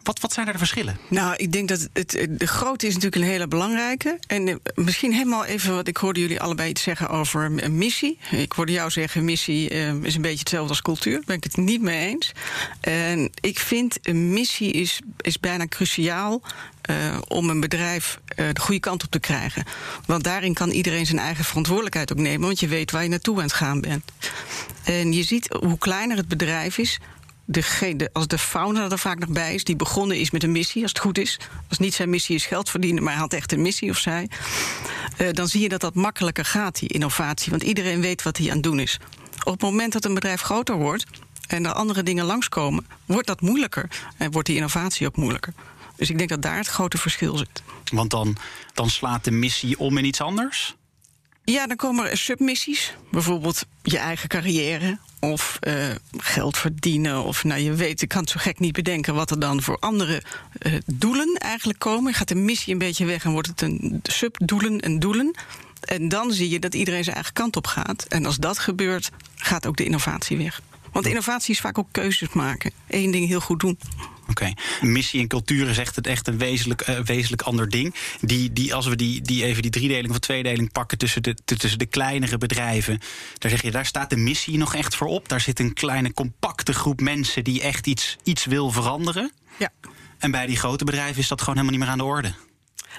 Wat, 0.03 0.21
wat 0.21 0.33
zijn 0.33 0.47
er 0.47 0.53
de 0.53 0.59
verschillen? 0.59 0.99
Nou, 1.09 1.35
ik 1.37 1.53
denk 1.53 1.69
dat 1.69 1.89
het, 1.93 2.29
de 2.31 2.47
grootte 2.47 2.87
is 2.87 2.95
natuurlijk 2.95 3.23
een 3.23 3.29
hele 3.29 3.49
belangrijke. 3.49 4.19
En 4.27 4.61
misschien 4.75 5.12
helemaal 5.12 5.45
even 5.45 5.75
wat 5.75 5.89
ik 5.89 5.97
hoorde 5.97 6.21
jullie 6.21 6.41
allebei 6.41 6.71
iets 6.71 6.83
zeggen 6.83 7.09
over 7.09 7.71
missie. 7.71 8.19
Ik 8.31 8.53
hoorde 8.53 8.73
jou 8.73 8.91
zeggen, 8.91 9.25
missie 9.25 9.71
is 10.11 10.17
een 10.17 10.23
beetje 10.23 10.38
hetzelfde 10.38 10.69
als 10.69 10.83
cultuur. 10.83 11.12
Daar 11.12 11.23
ben 11.26 11.37
ik 11.37 11.45
het 11.45 11.57
niet 11.57 11.83
mee 11.83 12.09
eens. 12.09 12.33
En 12.81 13.31
ik 13.40 13.59
vind 13.59 13.99
een 14.02 14.33
missie 14.33 14.73
is, 14.73 15.00
is 15.17 15.40
bijna 15.40 15.67
cruciaal 15.67 16.43
uh, 16.90 17.19
om 17.29 17.50
een 17.50 17.61
bedrijf 17.61 18.19
uh, 18.37 18.49
de 18.52 18.61
goede 18.61 18.81
kant 18.81 19.05
op 19.05 19.11
te 19.11 19.21
krijgen. 19.21 19.64
Want 20.07 20.25
daarin 20.25 20.55
kan 20.55 20.71
iedereen 20.71 21.07
zijn 21.07 21.19
eigen 21.19 21.45
verantwoordelijkheid 21.45 22.12
ook 22.12 22.19
nemen, 22.19 22.47
want 22.47 22.61
je 22.61 22.69
weet 22.69 22.90
waar 22.90 23.02
je 23.02 23.09
naartoe 23.09 23.37
aan 23.37 23.43
het 23.43 23.52
gaan 23.52 23.81
bent. 23.81 24.05
En 24.85 25.12
je 25.12 25.23
ziet 25.23 25.57
hoe 25.61 25.79
kleiner 25.79 26.17
het 26.17 26.29
bedrijf 26.29 26.79
is, 26.79 26.99
de, 27.45 28.11
als 28.12 28.26
de 28.26 28.38
founder 28.38 28.93
er 28.93 28.99
vaak 28.99 29.19
nog 29.19 29.29
bij 29.29 29.55
is, 29.55 29.64
die 29.64 29.76
begonnen 29.76 30.19
is 30.19 30.31
met 30.31 30.43
een 30.43 30.52
missie, 30.52 30.83
als 30.83 30.90
het 30.90 31.00
goed 31.00 31.19
is. 31.19 31.38
Als 31.69 31.79
niet 31.79 31.95
zijn 31.95 32.11
missie 32.11 32.35
is 32.35 32.47
geld 32.47 32.71
verdienen, 32.71 33.02
maar 33.02 33.12
hij 33.12 33.23
had 33.23 33.33
echt 33.33 33.52
een 33.52 33.62
missie 33.62 33.90
of 33.90 33.99
zij. 33.99 34.29
Uh, 35.19 35.29
dan 35.33 35.49
zie 35.49 35.61
je 35.61 35.69
dat 35.69 35.81
dat 35.81 35.95
makkelijker 35.95 36.45
gaat, 36.45 36.79
die 36.79 36.88
innovatie. 36.88 37.50
Want 37.50 37.62
iedereen 37.62 38.00
weet 38.00 38.23
wat 38.23 38.37
hij 38.37 38.47
aan 38.47 38.55
het 38.55 38.62
doen 38.62 38.81
is. 38.81 38.99
Op 39.44 39.52
het 39.52 39.62
moment 39.62 39.92
dat 39.92 40.04
een 40.04 40.14
bedrijf 40.14 40.40
groter 40.40 40.76
wordt 40.76 41.04
en 41.47 41.66
er 41.66 41.73
andere 41.73 42.02
dingen 42.02 42.25
langskomen, 42.25 42.87
wordt 43.06 43.26
dat 43.26 43.40
moeilijker. 43.40 43.88
En 44.16 44.30
wordt 44.30 44.47
die 44.47 44.56
innovatie 44.56 45.06
ook 45.06 45.16
moeilijker. 45.16 45.52
Dus 45.97 46.11
ik 46.11 46.18
denk 46.18 46.30
dat 46.30 46.42
daar 46.42 46.56
het 46.56 46.66
grote 46.66 46.99
verschil 46.99 47.37
zit. 47.37 47.62
Want 47.92 48.11
dan, 48.11 48.37
dan 48.75 48.90
slaat 48.90 49.25
de 49.25 49.30
missie 49.30 49.78
om 49.78 49.99
in 49.99 50.04
iets 50.04 50.20
anders? 50.20 50.75
Ja, 51.44 51.66
dan 51.66 51.76
komen 51.76 52.11
er 52.11 52.16
submissies. 52.16 52.94
Bijvoorbeeld 53.11 53.66
je 53.82 53.99
eigen 53.99 54.28
carrière 54.28 54.99
of 55.20 55.59
uh, 55.61 55.88
geld 56.16 56.59
verdienen. 56.59 57.25
Of 57.25 57.44
nou, 57.44 57.61
je 57.61 57.73
weet, 57.73 58.02
ik 58.02 58.09
kan 58.09 58.20
het 58.20 58.30
zo 58.30 58.37
gek 58.38 58.59
niet 58.59 58.73
bedenken 58.73 59.14
wat 59.14 59.30
er 59.30 59.40
dan 59.40 59.62
voor 59.62 59.76
andere 59.78 60.23
uh, 60.62 60.75
doelen 60.87 61.35
eigenlijk 61.35 61.78
komen. 61.78 62.14
Gaat 62.14 62.28
de 62.28 62.35
missie 62.35 62.73
een 62.73 62.78
beetje 62.78 63.04
weg 63.04 63.25
en 63.25 63.30
wordt 63.30 63.49
het 63.49 63.62
een 63.62 64.00
subdoelen 64.02 64.80
en 64.80 64.99
doelen. 64.99 65.35
En 65.81 66.09
dan 66.09 66.33
zie 66.33 66.49
je 66.49 66.59
dat 66.59 66.75
iedereen 66.75 67.05
zijn 67.05 67.17
eigen 67.17 67.35
kant 67.35 67.57
op 67.57 67.67
gaat. 67.67 68.05
En 68.09 68.27
als 68.27 68.37
dat 68.37 68.59
gebeurt, 68.59 69.11
gaat 69.37 69.67
ook 69.67 69.77
de 69.77 69.85
innovatie 69.85 70.37
weg. 70.37 70.61
Want 70.93 71.07
innovatie 71.07 71.55
is 71.55 71.61
vaak 71.61 71.79
ook 71.79 71.89
keuzes 71.91 72.33
maken. 72.33 72.73
Eén 72.89 73.11
ding 73.11 73.29
heel 73.29 73.41
goed 73.41 73.61
doen. 73.61 73.79
Oké. 74.29 74.53
Missie 74.81 75.21
en 75.21 75.29
cultuur 75.29 75.69
is 75.69 75.79
echt, 75.79 76.07
echt 76.07 76.29
een 76.29 76.39
wezenlijk, 76.39 76.89
uh, 76.89 76.99
wezenlijk 76.99 77.43
ander 77.43 77.69
ding. 77.69 77.95
Die, 78.21 78.53
die, 78.53 78.75
als 78.75 78.87
we 78.87 78.97
die, 78.97 79.23
die 79.23 79.45
even 79.45 79.63
die 79.63 79.71
driedeling 79.71 80.11
of 80.11 80.19
tweedeling 80.19 80.73
pakken 80.73 80.99
tussen 80.99 81.23
de, 81.23 81.37
tussen 81.45 81.79
de 81.79 81.87
kleinere 81.87 82.39
bedrijven. 82.39 82.99
Daar 83.39 83.51
zeg 83.51 83.63
je, 83.63 83.71
daar 83.71 83.87
staat 83.87 84.11
de 84.11 84.17
missie 84.17 84.59
nog 84.59 84.75
echt 84.75 84.97
voor 84.97 85.07
op. 85.07 85.29
Daar 85.29 85.41
zit 85.41 85.61
een 85.61 85.73
kleine, 85.73 86.13
compacte 86.13 86.73
groep 86.73 87.01
mensen 87.01 87.45
die 87.45 87.63
echt 87.63 87.87
iets, 87.87 88.17
iets 88.23 88.45
wil 88.45 88.71
veranderen. 88.71 89.33
Ja. 89.59 89.71
En 90.19 90.31
bij 90.31 90.47
die 90.47 90.57
grote 90.57 90.85
bedrijven 90.85 91.21
is 91.21 91.29
dat 91.29 91.41
gewoon 91.41 91.55
helemaal 91.55 91.77
niet 91.79 91.87
meer 91.87 91.93
aan 91.93 91.99
de 91.99 92.15
orde. 92.15 92.35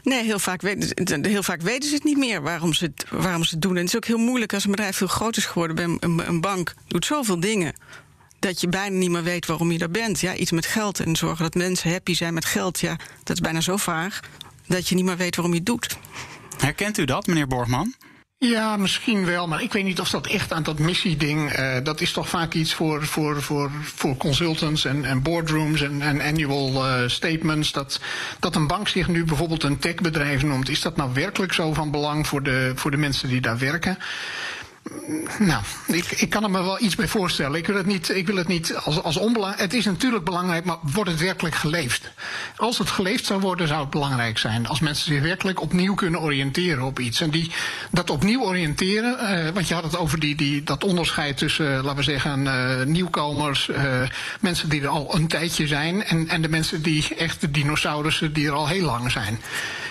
Nee, 0.03 0.24
heel 0.24 0.39
vaak, 0.39 0.62
weten, 0.62 1.25
heel 1.25 1.43
vaak 1.43 1.62
weten 1.62 1.89
ze 1.89 1.96
het 1.96 2.03
niet 2.03 2.17
meer 2.17 2.41
waarom 2.41 2.74
ze 2.74 2.86
het, 2.86 3.05
waarom 3.10 3.43
ze 3.43 3.60
doen. 3.60 3.72
En 3.72 3.77
het 3.77 3.88
is 3.88 3.96
ook 3.96 4.05
heel 4.05 4.17
moeilijk 4.17 4.53
als 4.53 4.63
een 4.63 4.72
bedrijf 4.72 4.98
veel 4.98 5.08
groter 5.08 5.41
is 5.41 5.48
geworden. 5.48 5.98
Een, 6.00 6.27
een 6.27 6.41
bank 6.41 6.74
doet 6.88 7.05
zoveel 7.05 7.39
dingen 7.39 7.74
dat 8.39 8.62
je 8.62 8.67
bijna 8.67 8.98
niet 8.98 9.10
meer 9.10 9.24
weet 9.24 9.46
waarom 9.46 9.72
je 9.72 9.77
daar 9.77 9.91
bent. 9.91 10.20
Ja, 10.20 10.36
iets 10.36 10.51
met 10.51 10.65
geld 10.65 11.00
en 11.00 11.15
zorgen 11.15 11.43
dat 11.43 11.53
mensen 11.53 11.91
happy 11.91 12.13
zijn 12.13 12.34
met 12.34 12.46
geld. 12.46 12.79
Ja, 12.79 12.96
dat 13.24 13.36
is 13.36 13.41
bijna 13.41 13.62
zo 13.62 13.77
vaag 13.77 14.20
dat 14.67 14.89
je 14.89 14.96
niet 14.96 15.05
meer 15.05 15.17
weet 15.17 15.36
waarom 15.36 15.53
je 15.53 15.60
het 15.60 15.67
doet. 15.67 15.98
Herkent 16.58 16.98
u 16.98 17.05
dat, 17.05 17.27
meneer 17.27 17.48
Borgman? 17.48 17.96
Ja, 18.43 18.77
misschien 18.77 19.25
wel, 19.25 19.48
maar 19.48 19.62
ik 19.62 19.74
weet 19.74 19.83
niet 19.83 20.00
of 20.00 20.10
dat 20.10 20.27
echt 20.27 20.53
aan 20.53 20.63
dat 20.63 20.79
missieding. 20.79 21.60
Uh, 21.60 21.77
dat 21.83 22.01
is 22.01 22.12
toch 22.12 22.29
vaak 22.29 22.53
iets 22.53 22.74
voor, 22.74 23.05
voor, 23.05 23.41
voor, 23.41 23.71
voor 23.81 24.17
consultants 24.17 24.86
en, 24.86 25.05
en 25.05 25.21
boardrooms 25.21 25.81
en, 25.81 26.01
en 26.01 26.21
annual 26.21 26.88
uh, 26.88 27.07
statements. 27.07 27.71
Dat, 27.71 28.00
dat 28.39 28.55
een 28.55 28.67
bank 28.67 28.88
zich 28.88 29.07
nu 29.07 29.24
bijvoorbeeld 29.25 29.63
een 29.63 29.79
techbedrijf 29.79 30.43
noemt. 30.43 30.69
Is 30.69 30.81
dat 30.81 30.95
nou 30.95 31.13
werkelijk 31.13 31.53
zo 31.53 31.74
van 31.74 31.91
belang 31.91 32.27
voor 32.27 32.43
de, 32.43 32.71
voor 32.75 32.91
de 32.91 32.98
mensen 32.98 33.29
die 33.29 33.41
daar 33.41 33.57
werken? 33.57 33.98
Nou, 35.40 35.64
ik, 35.88 36.12
ik 36.12 36.30
kan 36.30 36.44
er 36.44 36.52
me 36.52 36.64
wel 36.64 36.82
iets 36.82 36.96
bij 36.96 37.08
voorstellen. 37.08 37.58
Ik 37.58 37.68
wil 37.68 37.76
het 37.76 37.86
niet, 37.86 38.10
ik 38.10 38.28
wil 38.28 38.36
het 38.36 38.48
niet 38.48 38.76
als, 38.76 39.04
als 39.04 39.18
onbelangrijk. 39.18 39.62
Het 39.62 39.74
is 39.74 39.86
natuurlijk 39.86 40.26
belangrijk, 40.26 40.66
maar 40.66 40.78
wordt 40.82 41.10
het 41.10 41.20
werkelijk 41.20 41.56
geleefd? 41.56 42.12
Als 42.56 42.78
het 42.78 42.90
geleefd 42.90 43.26
zou 43.26 43.40
worden, 43.40 43.68
zou 43.68 43.82
het 43.82 43.90
belangrijk 43.90 44.38
zijn. 44.38 44.68
Als 44.68 44.80
mensen 44.80 45.14
zich 45.14 45.22
werkelijk 45.22 45.62
opnieuw 45.62 45.94
kunnen 45.94 46.22
oriënteren 46.22 46.84
op 46.84 47.00
iets. 47.00 47.22
En 47.22 47.30
die, 47.30 47.52
dat 47.92 48.10
opnieuw 48.10 48.42
oriënteren, 48.42 49.18
uh, 49.22 49.50
want 49.54 49.68
je 49.68 49.74
had 49.74 49.84
het 49.84 49.98
over 49.98 50.20
die, 50.20 50.36
die, 50.36 50.64
dat 50.64 50.84
onderscheid 50.84 51.38
tussen, 51.38 51.72
uh, 51.72 51.84
laten 51.84 51.96
we 51.96 52.04
zeggen, 52.04 52.46
uh, 52.46 52.84
nieuwkomers, 52.84 53.70
mensen 54.40 54.70
die 54.70 54.82
er 54.82 54.88
al 54.88 55.16
een 55.16 55.28
tijdje 55.28 55.68
zijn, 55.68 56.04
en, 56.04 56.28
en 56.28 56.42
de 56.42 56.50
mensen 56.50 56.82
die 56.82 57.16
echt 57.16 57.42
de 57.42 57.52
dinosaurussen 57.52 58.34
die 58.34 58.48
er 58.48 58.54
al 58.54 58.68
heel 58.68 58.86
lang 58.86 59.12
zijn. 59.12 59.40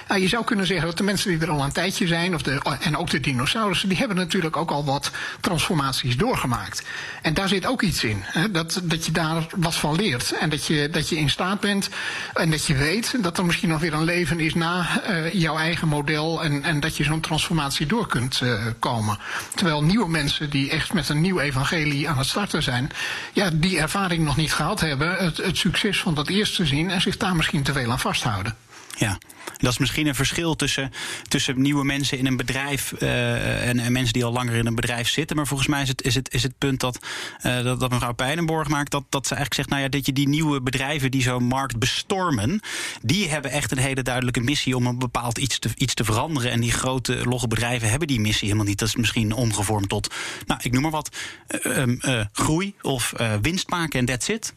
Nou, 0.08 0.22
je 0.22 0.28
zou 0.28 0.44
kunnen 0.44 0.66
zeggen 0.66 0.86
dat 0.86 0.96
de 0.96 1.02
mensen 1.02 1.30
die 1.30 1.40
er 1.40 1.50
al 1.50 1.64
een 1.64 1.72
tijdje 1.72 2.06
zijn, 2.06 2.34
of 2.34 2.42
de, 2.42 2.76
en 2.80 2.96
ook 2.96 3.10
de 3.10 3.20
dinosaurussen, 3.20 3.88
die 3.88 3.98
hebben 3.98 4.16
natuurlijk 4.16 4.56
ook 4.56 4.70
al 4.70 4.79
wat 4.84 5.10
transformaties 5.40 6.16
doorgemaakt. 6.16 6.82
En 7.22 7.34
daar 7.34 7.48
zit 7.48 7.66
ook 7.66 7.82
iets 7.82 8.04
in. 8.04 8.22
Hè? 8.24 8.50
Dat, 8.50 8.80
dat 8.82 9.06
je 9.06 9.12
daar 9.12 9.46
wat 9.56 9.74
van 9.74 9.96
leert. 9.96 10.32
En 10.32 10.50
dat 10.50 10.66
je, 10.66 10.88
dat 10.90 11.08
je 11.08 11.16
in 11.16 11.30
staat 11.30 11.60
bent 11.60 11.88
en 12.34 12.50
dat 12.50 12.66
je 12.66 12.74
weet 12.74 13.22
dat 13.22 13.38
er 13.38 13.44
misschien 13.44 13.68
nog 13.68 13.80
weer 13.80 13.92
een 13.92 14.04
leven 14.04 14.40
is 14.40 14.54
na 14.54 15.02
uh, 15.10 15.32
jouw 15.32 15.56
eigen 15.56 15.88
model. 15.88 16.44
En, 16.44 16.62
en 16.62 16.80
dat 16.80 16.96
je 16.96 17.04
zo'n 17.04 17.20
transformatie 17.20 17.86
door 17.86 18.06
kunt 18.06 18.40
uh, 18.42 18.60
komen. 18.78 19.18
Terwijl 19.54 19.82
nieuwe 19.82 20.08
mensen 20.08 20.50
die 20.50 20.70
echt 20.70 20.92
met 20.92 21.08
een 21.08 21.20
nieuw 21.20 21.40
evangelie 21.40 22.08
aan 22.08 22.18
het 22.18 22.26
starten 22.26 22.62
zijn, 22.62 22.90
ja, 23.32 23.50
die 23.52 23.78
ervaring 23.78 24.24
nog 24.24 24.36
niet 24.36 24.52
gehad 24.52 24.80
hebben, 24.80 25.16
het, 25.16 25.36
het 25.36 25.56
succes 25.56 26.00
van 26.00 26.14
dat 26.14 26.28
eerste 26.28 26.66
zien 26.66 26.90
en 26.90 27.00
zich 27.00 27.16
daar 27.16 27.36
misschien 27.36 27.62
te 27.62 27.72
veel 27.72 27.90
aan 27.90 28.00
vasthouden. 28.00 28.56
Ja, 29.00 29.18
dat 29.56 29.72
is 29.72 29.78
misschien 29.78 30.06
een 30.06 30.14
verschil 30.14 30.56
tussen, 30.56 30.92
tussen 31.28 31.62
nieuwe 31.62 31.84
mensen 31.84 32.18
in 32.18 32.26
een 32.26 32.36
bedrijf 32.36 32.92
uh, 32.98 33.68
en, 33.68 33.78
en, 33.78 33.92
mensen 33.92 34.12
die 34.12 34.24
al 34.24 34.32
langer 34.32 34.54
in 34.54 34.66
een 34.66 34.74
bedrijf 34.74 35.08
zitten. 35.08 35.36
Maar 35.36 35.46
volgens 35.46 35.68
mij 35.68 35.82
is 35.82 35.88
het, 35.88 36.02
is 36.02 36.14
het, 36.14 36.34
is 36.34 36.42
het 36.42 36.58
punt 36.58 36.80
dat, 36.80 36.98
uh, 37.42 37.62
dat, 37.62 37.90
mevrouw 37.90 38.12
Pijnenborg 38.12 38.68
maakt, 38.68 38.90
dat, 38.90 39.04
dat 39.08 39.26
ze 39.26 39.34
eigenlijk 39.34 39.54
zegt, 39.54 39.68
nou 39.68 39.82
ja, 39.82 39.88
dat 39.88 40.06
je 40.06 40.12
die 40.12 40.28
nieuwe 40.28 40.60
bedrijven 40.60 41.10
die 41.10 41.22
zo'n 41.22 41.44
markt 41.44 41.78
bestormen, 41.78 42.60
die 43.02 43.28
hebben 43.28 43.50
echt 43.50 43.70
een 43.70 43.78
hele 43.78 44.02
duidelijke 44.02 44.40
missie 44.40 44.76
om 44.76 44.86
een 44.86 44.98
bepaald 44.98 45.38
iets 45.38 45.58
te, 45.58 45.68
iets 45.74 45.94
te 45.94 46.04
veranderen. 46.04 46.50
En 46.50 46.60
die 46.60 46.72
grote 46.72 47.24
logge 47.24 47.48
bedrijven 47.48 47.90
hebben 47.90 48.08
die 48.08 48.20
missie 48.20 48.46
helemaal 48.46 48.68
niet. 48.68 48.78
Dat 48.78 48.88
is 48.88 48.96
misschien 48.96 49.32
omgevormd 49.32 49.88
tot, 49.88 50.14
nou, 50.46 50.60
ik 50.62 50.72
noem 50.72 50.82
maar 50.82 50.90
wat, 50.90 51.16
uh, 51.62 52.24
groei 52.32 52.74
of 52.82 53.12
winst 53.42 53.70
maken 53.70 53.98
en 53.98 54.04
that's 54.04 54.28
it. 54.28 54.54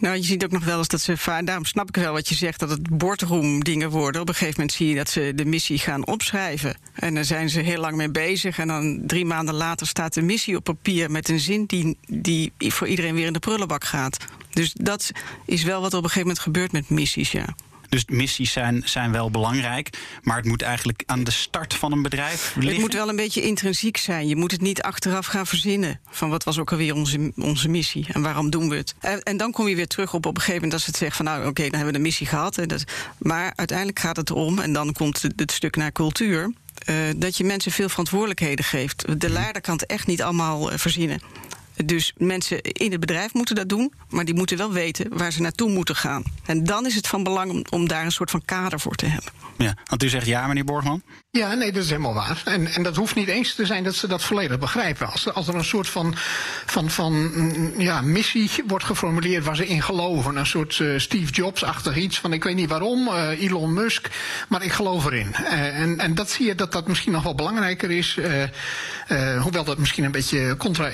Nou, 0.00 0.16
je 0.16 0.22
ziet 0.22 0.44
ook 0.44 0.50
nog 0.50 0.64
wel 0.64 0.78
eens 0.78 0.88
dat 0.88 1.00
ze. 1.00 1.40
Daarom 1.44 1.64
snap 1.64 1.88
ik 1.88 1.96
wel 1.96 2.12
wat 2.12 2.28
je 2.28 2.34
zegt, 2.34 2.60
dat 2.60 2.70
het 2.70 2.96
boardroom 2.96 3.64
dingen 3.64 3.90
worden. 3.90 4.20
Op 4.20 4.28
een 4.28 4.34
gegeven 4.34 4.60
moment 4.60 4.76
zie 4.76 4.88
je 4.88 4.94
dat 4.94 5.08
ze 5.08 5.32
de 5.34 5.44
missie 5.44 5.78
gaan 5.78 6.06
opschrijven. 6.06 6.76
En 6.94 7.14
daar 7.14 7.24
zijn 7.24 7.50
ze 7.50 7.60
heel 7.60 7.80
lang 7.80 7.96
mee 7.96 8.10
bezig. 8.10 8.58
En 8.58 8.68
dan 8.68 9.02
drie 9.06 9.24
maanden 9.24 9.54
later 9.54 9.86
staat 9.86 10.14
de 10.14 10.22
missie 10.22 10.56
op 10.56 10.64
papier 10.64 11.10
met 11.10 11.28
een 11.28 11.40
zin 11.40 11.64
die, 11.66 11.98
die 12.06 12.52
voor 12.58 12.86
iedereen 12.86 13.14
weer 13.14 13.26
in 13.26 13.32
de 13.32 13.38
prullenbak 13.38 13.84
gaat. 13.84 14.16
Dus 14.50 14.72
dat 14.72 15.10
is 15.44 15.62
wel 15.62 15.80
wat 15.80 15.92
er 15.92 15.98
op 15.98 16.04
een 16.04 16.10
gegeven 16.10 16.28
moment 16.28 16.44
gebeurt 16.44 16.72
met 16.72 16.88
missies, 16.88 17.32
ja. 17.32 17.54
Dus 17.94 18.04
missies 18.06 18.52
zijn, 18.52 18.82
zijn 18.84 19.12
wel 19.12 19.30
belangrijk. 19.30 19.98
Maar 20.22 20.36
het 20.36 20.44
moet 20.44 20.62
eigenlijk 20.62 21.02
aan 21.06 21.24
de 21.24 21.30
start 21.30 21.74
van 21.74 21.92
een 21.92 22.02
bedrijf 22.02 22.52
liggen. 22.54 22.72
Het 22.72 22.80
moet 22.80 22.92
wel 22.92 23.08
een 23.08 23.16
beetje 23.16 23.42
intrinsiek 23.42 23.96
zijn. 23.96 24.28
Je 24.28 24.36
moet 24.36 24.50
het 24.50 24.60
niet 24.60 24.82
achteraf 24.82 25.26
gaan 25.26 25.46
verzinnen. 25.46 26.00
Van 26.10 26.30
wat 26.30 26.44
was 26.44 26.58
ook 26.58 26.72
alweer 26.72 26.94
onze, 26.94 27.32
onze 27.36 27.68
missie 27.68 28.06
en 28.12 28.22
waarom 28.22 28.50
doen 28.50 28.68
we 28.68 28.76
het? 28.76 28.94
En, 29.00 29.22
en 29.22 29.36
dan 29.36 29.52
kom 29.52 29.68
je 29.68 29.76
weer 29.76 29.86
terug 29.86 30.14
op 30.14 30.26
op 30.26 30.34
een 30.34 30.40
gegeven 30.40 30.54
moment 30.54 30.72
als 30.72 30.86
het 30.86 30.96
zegt 30.96 31.16
van 31.16 31.24
nou 31.24 31.38
oké, 31.38 31.48
okay, 31.48 31.64
dan 31.64 31.74
hebben 31.74 31.92
we 31.92 31.98
de 31.98 32.04
missie 32.04 32.26
gehad. 32.26 32.58
En 32.58 32.68
dat, 32.68 32.84
maar 33.18 33.52
uiteindelijk 33.56 33.98
gaat 33.98 34.16
het 34.16 34.30
om, 34.30 34.58
en 34.58 34.72
dan 34.72 34.92
komt 34.92 35.22
het 35.36 35.52
stuk 35.52 35.76
naar 35.76 35.92
cultuur. 35.92 36.52
Uh, 36.88 36.96
dat 37.16 37.36
je 37.36 37.44
mensen 37.44 37.72
veel 37.72 37.88
verantwoordelijkheden 37.88 38.64
geeft. 38.64 39.20
De 39.20 39.30
leider 39.30 39.62
kan 39.62 39.74
het 39.74 39.86
echt 39.86 40.06
niet 40.06 40.22
allemaal 40.22 40.72
uh, 40.72 40.78
verzinnen. 40.78 41.20
Dus 41.84 42.12
mensen 42.16 42.62
in 42.62 42.90
het 42.90 43.00
bedrijf 43.00 43.34
moeten 43.34 43.54
dat 43.54 43.68
doen, 43.68 43.92
maar 44.08 44.24
die 44.24 44.34
moeten 44.34 44.56
wel 44.56 44.72
weten 44.72 45.18
waar 45.18 45.32
ze 45.32 45.40
naartoe 45.40 45.70
moeten 45.70 45.96
gaan. 45.96 46.22
En 46.46 46.64
dan 46.64 46.86
is 46.86 46.94
het 46.94 47.06
van 47.06 47.22
belang 47.22 47.70
om, 47.70 47.88
daar 47.88 48.04
een 48.04 48.12
soort 48.12 48.30
van 48.30 48.44
kader 48.44 48.80
voor 48.80 48.94
te 48.94 49.06
hebben. 49.06 49.32
Ja, 49.58 49.76
want 49.84 50.02
u 50.02 50.08
zegt 50.08 50.26
ja, 50.26 50.46
meneer 50.46 50.64
Borgman? 50.64 51.02
Ja, 51.36 51.54
nee, 51.54 51.72
dat 51.72 51.82
is 51.82 51.88
helemaal 51.88 52.14
waar. 52.14 52.42
En, 52.44 52.66
en 52.66 52.82
dat 52.82 52.96
hoeft 52.96 53.14
niet 53.14 53.28
eens 53.28 53.54
te 53.54 53.66
zijn 53.66 53.84
dat 53.84 53.94
ze 53.94 54.06
dat 54.06 54.22
volledig 54.22 54.58
begrijpen. 54.58 55.10
Als, 55.10 55.32
als 55.32 55.48
er 55.48 55.54
een 55.54 55.64
soort 55.64 55.88
van, 55.88 56.14
van, 56.66 56.90
van 56.90 57.12
mm, 57.12 57.80
ja, 57.80 58.00
missie 58.00 58.50
wordt 58.66 58.84
geformuleerd 58.84 59.44
waar 59.44 59.56
ze 59.56 59.66
in 59.66 59.82
geloven. 59.82 60.36
Een 60.36 60.46
soort 60.46 60.78
uh, 60.78 60.98
Steve 60.98 61.32
Jobs-achtig 61.32 61.96
iets 61.96 62.18
van 62.18 62.32
ik 62.32 62.44
weet 62.44 62.54
niet 62.54 62.68
waarom, 62.68 63.08
uh, 63.08 63.42
Elon 63.42 63.72
Musk, 63.72 64.10
maar 64.48 64.62
ik 64.62 64.72
geloof 64.72 65.04
erin. 65.04 65.34
Uh, 65.40 65.80
en, 65.80 65.98
en 65.98 66.14
dat 66.14 66.30
zie 66.30 66.46
je 66.46 66.54
dat 66.54 66.72
dat 66.72 66.88
misschien 66.88 67.12
nog 67.12 67.22
wel 67.22 67.34
belangrijker 67.34 67.90
is. 67.90 68.18
hoewel 69.40 69.64
dat 69.64 69.78
misschien 69.78 70.04
een 70.04 70.10
beetje 70.10 70.56
contra, 70.56 70.90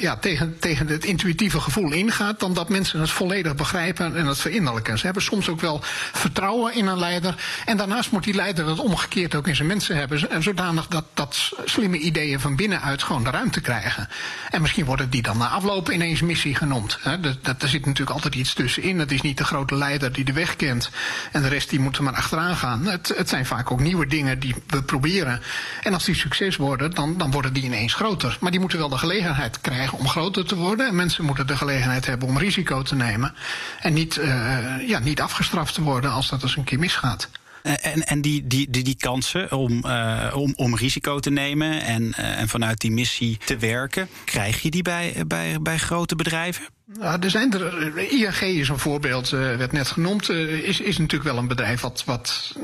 ja, 0.00 0.16
tegen, 0.16 0.56
tegen 0.58 0.86
het 0.86 1.04
intuïtieve 1.04 1.60
gevoel 1.60 1.92
ingaat, 1.92 2.40
dan 2.40 2.54
dat 2.54 2.68
mensen 2.68 3.00
het 3.00 3.10
volledig 3.10 3.54
begrijpen 3.54 4.16
en 4.16 4.26
het 4.26 4.38
verinnerlijken. 4.40 4.98
Ze 4.98 5.04
hebben 5.04 5.22
soms 5.22 5.48
ook 5.48 5.60
wel 5.60 5.80
vertrouwen 6.12 6.74
in 6.74 6.86
een 6.86 6.98
leider. 6.98 7.34
En 7.64 7.76
daarnaast 7.76 8.10
moet 8.10 8.24
die 8.24 8.34
leider 8.34 8.64
dat 8.64 8.78
omgekeerd 8.78 9.06
omgekeerd 9.08 9.34
ook 9.34 9.48
in 9.48 9.56
zijn 9.56 9.68
mensen 9.68 9.96
hebben. 9.96 10.30
En 10.30 10.42
zodanig 10.42 10.86
dat, 10.86 11.04
dat 11.14 11.52
slimme 11.64 11.98
ideeën 11.98 12.40
van 12.40 12.56
binnenuit 12.56 13.02
gewoon 13.02 13.24
de 13.24 13.30
ruimte 13.30 13.60
krijgen. 13.60 14.08
En 14.50 14.60
misschien 14.60 14.84
worden 14.84 15.10
die 15.10 15.22
dan 15.22 15.38
na 15.38 15.48
afloop 15.48 15.90
ineens 15.90 16.20
missie 16.20 16.54
genoemd. 16.54 16.98
Hè. 17.00 17.20
Dat, 17.20 17.44
dat, 17.44 17.62
er 17.62 17.68
zit 17.68 17.86
natuurlijk 17.86 18.10
altijd 18.10 18.34
iets 18.34 18.52
tussenin. 18.54 18.98
Het 18.98 19.12
is 19.12 19.20
niet 19.20 19.38
de 19.38 19.44
grote 19.44 19.74
leider 19.74 20.12
die 20.12 20.24
de 20.24 20.32
weg 20.32 20.56
kent. 20.56 20.90
En 21.32 21.42
de 21.42 21.48
rest 21.48 21.70
die 21.70 21.80
moet 21.80 21.96
er 21.96 22.02
maar 22.02 22.14
achteraan 22.14 22.56
gaan. 22.56 22.86
Het, 22.86 23.12
het 23.16 23.28
zijn 23.28 23.46
vaak 23.46 23.70
ook 23.70 23.80
nieuwe 23.80 24.06
dingen 24.06 24.38
die 24.38 24.54
we 24.66 24.82
proberen. 24.82 25.40
En 25.82 25.94
als 25.94 26.04
die 26.04 26.14
succes 26.14 26.56
worden, 26.56 26.94
dan, 26.94 27.18
dan 27.18 27.30
worden 27.30 27.52
die 27.52 27.64
ineens 27.64 27.94
groter. 27.94 28.36
Maar 28.40 28.50
die 28.50 28.60
moeten 28.60 28.78
wel 28.78 28.88
de 28.88 28.98
gelegenheid 28.98 29.60
krijgen 29.60 29.98
om 29.98 30.08
groter 30.08 30.46
te 30.46 30.56
worden. 30.56 30.86
En 30.86 30.96
mensen 30.96 31.24
moeten 31.24 31.46
de 31.46 31.56
gelegenheid 31.56 32.06
hebben 32.06 32.28
om 32.28 32.38
risico 32.38 32.82
te 32.82 32.94
nemen. 32.94 33.34
En 33.80 33.92
niet, 33.92 34.16
uh, 34.16 34.88
ja, 34.88 34.98
niet 34.98 35.20
afgestraft 35.20 35.74
te 35.74 35.82
worden 35.82 36.10
als 36.10 36.28
dat 36.28 36.42
eens 36.42 36.56
een 36.56 36.64
keer 36.64 36.78
misgaat. 36.78 37.28
Eh, 37.68 37.92
en, 37.92 38.06
en 38.06 38.20
die, 38.20 38.46
die, 38.46 38.70
die, 38.70 38.96
kansen 38.98 39.52
om, 39.52 39.82
uh, 39.86 40.32
om, 40.34 40.52
om 40.56 40.76
risico 40.76 41.18
te 41.18 41.30
nemen 41.30 41.82
en, 41.82 42.02
uh, 42.02 42.40
en 42.40 42.48
vanuit 42.48 42.80
die 42.80 42.90
missie 42.90 43.38
te 43.44 43.56
werken, 43.56 44.08
krijg 44.24 44.62
je 44.62 44.70
die 44.70 44.82
bij, 44.82 45.14
bij, 45.26 45.56
bij 45.62 45.78
grote 45.78 46.16
bedrijven? 46.16 46.64
Nou, 46.98 47.18
er 47.20 47.30
zijn 47.30 47.52
er, 47.52 47.98
ING 47.98 48.40
is 48.40 48.68
een 48.68 48.78
voorbeeld, 48.78 49.32
uh, 49.32 49.40
werd 49.56 49.72
net 49.72 49.88
genoemd. 49.88 50.30
Is, 50.30 50.80
is 50.80 50.98
natuurlijk 50.98 51.30
wel 51.30 51.38
een 51.38 51.48
bedrijf 51.48 51.80
wat, 51.80 52.02
wat, 52.06 52.56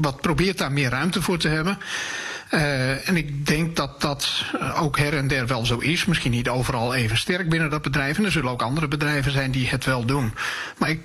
wat 0.00 0.20
probeert 0.20 0.58
daar 0.58 0.72
meer 0.72 0.90
ruimte 0.90 1.22
voor 1.22 1.38
te 1.38 1.48
hebben. 1.48 1.78
En 3.04 3.16
ik 3.16 3.46
denk 3.46 3.76
dat 3.76 4.00
dat 4.00 4.44
ook 4.74 4.98
her 4.98 5.16
en 5.16 5.28
der 5.28 5.46
wel 5.46 5.66
zo 5.66 5.78
is. 5.78 6.04
Misschien 6.04 6.30
niet 6.30 6.48
overal 6.48 6.94
even 6.94 7.16
sterk 7.16 7.48
binnen 7.48 7.70
dat 7.70 7.82
bedrijf. 7.82 8.18
En 8.18 8.24
er 8.24 8.32
zullen 8.32 8.50
ook 8.50 8.62
andere 8.62 8.88
bedrijven 8.88 9.32
zijn 9.32 9.50
die 9.50 9.68
het 9.68 9.84
wel 9.84 10.04
doen. 10.04 10.32
Maar 10.78 10.90
ik 10.90 11.00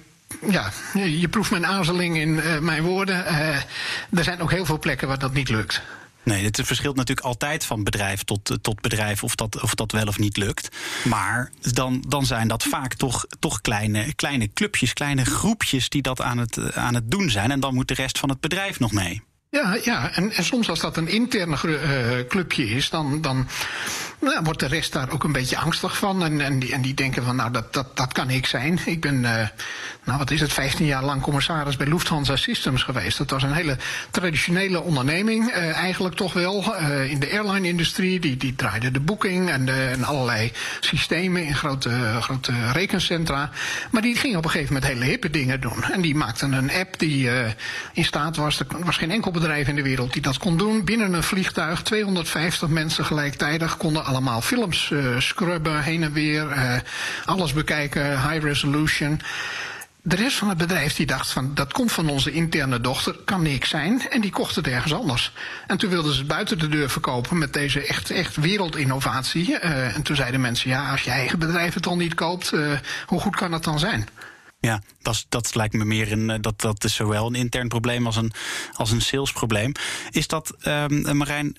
ja, 0.50 0.72
je 0.94 1.28
proeft 1.28 1.52
mijn 1.52 1.66
aarzeling 1.66 2.18
in 2.18 2.30
uh, 2.30 2.60
mijn 2.60 2.84
woorden. 2.84 3.26
Uh, 3.26 3.56
er 4.10 4.24
zijn 4.24 4.42
ook 4.42 4.52
heel 4.52 4.66
veel 4.66 4.80
plekken 4.80 5.08
waar 5.08 5.20
dat 5.20 5.34
niet 5.34 5.50
lukt. 5.50 5.82
Nee, 6.24 6.44
het 6.44 6.62
verschilt 6.64 6.96
natuurlijk 6.96 7.28
altijd 7.28 7.66
van 7.66 7.84
bedrijf 7.84 8.24
tot, 8.24 8.58
tot 8.62 8.82
bedrijf 8.82 9.24
of 9.24 9.36
dat, 9.36 9.62
of 9.62 9.76
dat 9.76 9.92
wel 9.92 10.06
of 10.06 10.20
niet 10.20 10.38
lukt. 10.38 10.76
Maar 11.04 11.52
dan, 11.62 12.04
dan 12.08 12.26
zijn 12.26 12.48
dat 12.48 12.64
vaak 12.64 12.94
toch, 12.94 13.26
toch 13.40 13.62
kleine, 13.62 14.14
kleine 14.14 14.54
clubjes, 14.54 14.94
kleine 14.94 15.26
groepjes 15.26 15.90
die 15.90 16.02
dat 16.02 16.22
aan 16.22 16.38
het, 16.38 16.74
aan 16.74 16.96
het 16.96 17.12
doen 17.12 17.30
zijn. 17.30 17.52
En 17.52 17.60
dan 17.60 17.74
moet 17.74 17.88
de 17.88 17.94
rest 17.94 18.20
van 18.20 18.30
het 18.30 18.40
bedrijf 18.40 18.80
nog 18.80 18.92
mee. 18.92 19.22
Ja, 19.50 19.78
ja. 19.84 20.12
En, 20.14 20.32
en 20.32 20.44
soms 20.44 20.70
als 20.70 20.80
dat 20.80 20.98
een 20.98 21.08
interne 21.08 21.58
uh, 21.64 22.28
clubje 22.28 22.70
is, 22.70 22.90
dan, 22.90 23.22
dan 23.22 23.48
nou, 24.20 24.40
wordt 24.44 24.60
de 24.60 24.68
rest 24.68 24.94
daar 24.94 25.12
ook 25.12 25.24
een 25.24 25.32
beetje 25.32 25.58
angstig 25.58 25.98
van. 25.98 26.24
En, 26.24 26.42
en, 26.42 26.60
die, 26.60 26.74
en 26.74 26.82
die 26.82 26.94
denken 26.94 27.24
van, 27.24 27.36
nou, 27.36 27.52
dat, 27.52 27.74
dat, 27.74 27.98
dat 27.98 28.14
kan 28.14 28.30
ik 28.30 28.46
zijn. 28.46 28.80
Ik 28.86 29.02
ben, 29.02 29.16
uh, 29.16 29.48
nou, 30.04 30.18
wat 30.18 30.32
is 30.32 30.42
het, 30.42 30.54
15 30.54 30.86
jaar 30.86 31.04
lang 31.04 31.22
commissaris 31.22 31.78
bij 31.78 31.88
Lufthansa 31.88 32.36
Systems 32.36 32.84
geweest. 32.84 33.18
Dat 33.18 33.30
was 33.30 33.44
een 33.44 33.54
hele 33.54 33.78
traditionele 34.12 34.82
onderneming, 34.82 35.50
uh, 35.50 35.78
eigenlijk 35.78 36.16
toch 36.16 36.34
wel. 36.34 36.76
in 37.10 37.20
de 37.20 37.32
airline-industrie, 37.32 38.20
die, 38.20 38.38
die 38.38 38.56
draaide 38.56 38.92
de 38.92 39.00
boeking 39.00 39.50
en, 39.50 39.90
en 39.92 40.04
allerlei 40.04 40.52
systemen 40.80 41.46
in 41.46 41.56
grote, 41.56 42.18
grote 42.22 42.72
rekencentra. 42.72 43.50
Maar 43.92 44.02
die 44.02 44.16
ging 44.16 44.36
op 44.36 44.44
een 44.44 44.50
gegeven 44.50 44.74
moment 44.74 44.92
hele 44.92 45.06
hippe 45.06 45.30
dingen 45.30 45.62
doen. 45.62 45.84
En 45.84 46.02
die 46.02 46.16
maakten 46.16 46.54
een 46.54 46.72
app 46.72 47.00
die 47.00 47.30
in 47.94 48.06
staat 48.06 48.36
was, 48.36 48.60
er 48.60 48.86
was 48.86 48.98
geen 48.98 49.12
enkel 49.12 49.32
bedrijf 49.40 49.68
in 49.68 49.76
de 49.76 49.82
wereld 49.82 50.14
die 50.14 50.22
dat 50.22 50.38
kon 50.38 50.58
doen. 50.58 50.84
Binnen 50.84 51.14
een 51.14 51.24
vliegtuig, 51.24 51.82
250 51.82 52.68
mensen 52.68 53.06
gelijktijdig 53.06 53.78
konden 53.78 54.06
allemaal 54.06 54.42
films 54.42 54.90
uh, 54.90 55.20
scrubben, 55.20 55.84
heen 55.84 56.04
en 56.04 56.14
weer, 56.14 56.48
uh, 56.48 56.74
alles 57.26 57.54
bekijken, 57.54 58.30
high 58.30 58.44
resolution. 58.44 59.22
De 60.02 60.16
rest 60.16 60.38
van 60.38 60.50
het 60.50 60.58
bedrijf 60.58 60.96
die 60.96 61.06
dacht 61.06 61.32
van 61.32 61.52
dat 61.54 61.74
komt 61.74 61.92
van 61.92 62.10
onze 62.10 62.32
interne 62.32 62.82
dochter, 62.82 63.16
kan 63.26 63.42
niks 63.42 63.70
zijn. 63.70 64.10
En 64.10 64.22
die 64.22 64.32
kocht 64.32 64.56
het 64.56 64.68
ergens 64.68 64.94
anders. 64.94 65.32
En 65.68 65.78
toen 65.78 65.90
wilden 65.90 66.14
ze 66.14 66.20
het 66.20 66.28
buiten 66.28 66.60
de 66.60 66.68
deur 66.68 66.90
verkopen 66.90 67.38
met 67.38 67.54
deze 67.54 67.86
echt, 67.86 68.12
echt 68.12 68.36
wereldinnovatie. 68.36 69.50
Uh, 69.50 69.96
en 69.96 70.02
toen 70.02 70.16
zeiden 70.16 70.42
mensen, 70.42 70.70
ja, 70.70 70.92
als 70.92 71.02
je 71.02 71.12
eigen 71.12 71.40
bedrijf 71.40 71.74
het 71.74 71.88
al 71.88 71.98
niet 71.98 72.14
koopt, 72.14 72.52
hoe 73.06 73.20
goed 73.20 73.36
kan 73.36 73.52
dat 73.52 73.64
dan 73.64 73.80
zijn? 73.80 74.08
Ja, 74.60 74.82
dat, 75.02 75.26
dat 75.30 75.56
lijkt 75.56 75.74
me 75.74 75.86
meer 75.86 76.12
een. 76.12 76.42
Dat, 76.42 76.62
dat 76.62 76.84
is 76.84 76.96
zowel 76.96 77.28
een 77.28 77.36
intern 77.36 77.68
probleem 77.68 78.06
als 78.06 78.16
een, 78.16 78.32
als 78.74 78.92
een 78.92 79.02
salesprobleem. 79.02 79.72
Is 80.12 80.28
dat, 80.28 80.54
um, 80.68 81.18
Marijn, 81.18 81.56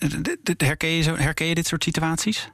herken 0.57 0.89
je, 0.89 1.03
herken 1.13 1.47
je 1.47 1.55
dit 1.55 1.67
soort 1.67 1.83
situaties? 1.83 2.51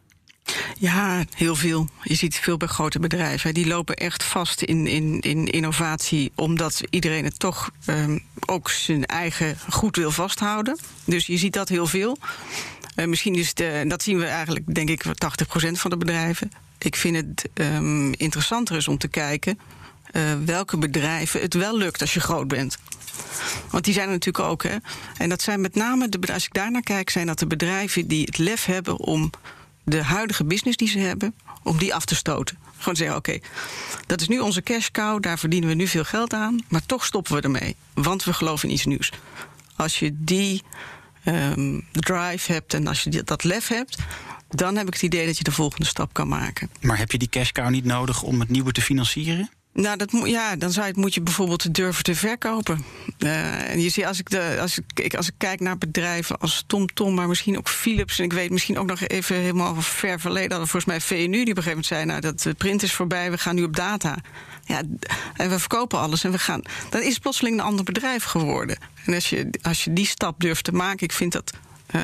Ja, 0.78 1.24
heel 1.34 1.56
veel. 1.56 1.88
Je 2.02 2.14
ziet 2.14 2.36
veel 2.36 2.56
bij 2.56 2.68
grote 2.68 2.98
bedrijven. 2.98 3.54
Die 3.54 3.66
lopen 3.66 3.96
echt 3.96 4.24
vast 4.24 4.62
in, 4.62 4.86
in, 4.86 5.20
in 5.20 5.46
innovatie, 5.46 6.32
omdat 6.34 6.82
iedereen 6.90 7.24
het 7.24 7.38
toch 7.38 7.70
um, 7.86 8.22
ook 8.46 8.70
zijn 8.70 9.06
eigen 9.06 9.58
goed 9.68 9.96
wil 9.96 10.10
vasthouden. 10.10 10.78
Dus 11.04 11.26
je 11.26 11.36
ziet 11.36 11.52
dat 11.52 11.68
heel 11.68 11.86
veel. 11.86 12.18
Uh, 12.96 13.06
misschien 13.06 13.34
is 13.34 13.48
het, 13.54 13.90
dat 13.90 14.02
zien 14.02 14.18
we 14.18 14.26
eigenlijk, 14.26 14.74
denk 14.74 14.88
ik, 14.88 15.04
80% 15.04 15.10
van 15.70 15.90
de 15.90 15.96
bedrijven. 15.96 16.50
Ik 16.78 16.96
vind 16.96 17.16
het 17.16 17.48
um, 17.54 18.12
interessanter 18.12 18.76
is 18.76 18.88
om 18.88 18.98
te 18.98 19.08
kijken 19.08 19.58
uh, 20.12 20.22
welke 20.44 20.78
bedrijven 20.78 21.40
het 21.40 21.54
wel 21.54 21.76
lukt 21.76 22.00
als 22.00 22.14
je 22.14 22.20
groot 22.20 22.48
bent. 22.48 22.78
Want 23.70 23.84
die 23.84 23.94
zijn 23.94 24.06
er 24.06 24.12
natuurlijk 24.12 24.44
ook. 24.44 24.62
Hè? 24.62 24.76
En 25.16 25.28
dat 25.28 25.42
zijn 25.42 25.60
met 25.60 25.74
name, 25.74 26.08
de, 26.08 26.32
als 26.32 26.44
ik 26.44 26.54
daarnaar 26.54 26.82
kijk, 26.82 27.10
zijn 27.10 27.26
dat 27.26 27.38
de 27.38 27.46
bedrijven 27.46 28.06
die 28.06 28.24
het 28.24 28.38
lef 28.38 28.64
hebben 28.64 28.98
om 28.98 29.30
de 29.84 30.02
huidige 30.02 30.44
business 30.44 30.76
die 30.76 30.88
ze 30.88 30.98
hebben, 30.98 31.34
om 31.62 31.78
die 31.78 31.94
af 31.94 32.04
te 32.04 32.14
stoten. 32.14 32.58
Gewoon 32.78 32.96
zeggen: 32.96 33.16
oké, 33.16 33.38
dat 34.06 34.20
is 34.20 34.28
nu 34.28 34.38
onze 34.38 34.62
cash 34.62 34.88
cow, 34.90 35.22
daar 35.22 35.38
verdienen 35.38 35.68
we 35.68 35.74
nu 35.74 35.86
veel 35.86 36.04
geld 36.04 36.32
aan, 36.32 36.58
maar 36.68 36.86
toch 36.86 37.04
stoppen 37.04 37.34
we 37.34 37.40
ermee, 37.40 37.76
want 37.94 38.24
we 38.24 38.32
geloven 38.32 38.68
in 38.68 38.74
iets 38.74 38.84
nieuws. 38.84 39.12
Als 39.76 39.98
je 39.98 40.10
die 40.14 40.62
um, 41.24 41.86
drive 41.92 42.52
hebt 42.52 42.74
en 42.74 42.86
als 42.86 43.02
je 43.02 43.22
dat 43.22 43.44
lef 43.44 43.68
hebt, 43.68 43.96
dan 44.48 44.76
heb 44.76 44.86
ik 44.86 44.92
het 44.92 45.02
idee 45.02 45.26
dat 45.26 45.38
je 45.38 45.44
de 45.44 45.52
volgende 45.52 45.86
stap 45.86 46.12
kan 46.12 46.28
maken. 46.28 46.70
Maar 46.80 46.98
heb 46.98 47.12
je 47.12 47.18
die 47.18 47.28
cash 47.28 47.50
cow 47.50 47.68
niet 47.68 47.84
nodig 47.84 48.22
om 48.22 48.40
het 48.40 48.48
nieuwe 48.48 48.72
te 48.72 48.82
financieren? 48.82 49.50
Nou, 49.74 49.96
dat 49.96 50.12
moet, 50.12 50.28
ja, 50.28 50.56
dan 50.56 50.70
zou 50.70 50.86
je, 50.86 50.92
moet 50.96 51.14
je 51.14 51.20
bijvoorbeeld 51.20 51.74
durven 51.74 52.04
te 52.04 52.14
verkopen. 52.14 52.84
Uh, 53.18 53.70
en 53.70 53.80
je 53.80 53.88
ziet, 53.88 54.04
als 54.04 54.18
ik, 54.18 54.30
de, 54.30 54.58
als, 54.60 54.78
ik, 54.94 55.14
als 55.14 55.26
ik 55.26 55.34
kijk 55.38 55.60
naar 55.60 55.78
bedrijven 55.78 56.38
als 56.38 56.64
TomTom, 56.66 56.94
Tom, 56.94 57.14
maar 57.14 57.28
misschien 57.28 57.58
ook 57.58 57.68
Philips... 57.68 58.18
en 58.18 58.24
ik 58.24 58.32
weet 58.32 58.50
misschien 58.50 58.78
ook 58.78 58.86
nog 58.86 59.00
even 59.00 59.36
helemaal 59.36 59.82
ver 59.82 60.20
verleden... 60.20 60.50
hadden 60.50 60.68
volgens 60.68 60.92
mij 60.92 61.00
VNU 61.00 61.30
die 61.44 61.50
op 61.50 61.56
een 61.56 61.62
gegeven 61.62 61.68
moment 61.68 61.86
zei... 61.86 62.04
nou, 62.04 62.20
dat 62.20 62.40
de 62.40 62.54
print 62.54 62.82
is 62.82 62.92
voorbij, 62.92 63.30
we 63.30 63.38
gaan 63.38 63.54
nu 63.54 63.62
op 63.62 63.76
data. 63.76 64.16
Ja, 64.64 64.82
en 65.34 65.50
we 65.50 65.58
verkopen 65.58 65.98
alles 65.98 66.24
en 66.24 66.30
we 66.30 66.38
gaan... 66.38 66.62
dan 66.90 67.02
is 67.02 67.12
het 67.12 67.22
plotseling 67.22 67.58
een 67.58 67.64
ander 67.64 67.84
bedrijf 67.84 68.24
geworden. 68.24 68.78
En 69.04 69.14
als 69.14 69.30
je, 69.30 69.50
als 69.62 69.84
je 69.84 69.92
die 69.92 70.06
stap 70.06 70.40
durft 70.40 70.64
te 70.64 70.72
maken, 70.72 71.06
ik 71.06 71.12
vind 71.12 71.32
dat... 71.32 71.52
Uh, 71.94 72.02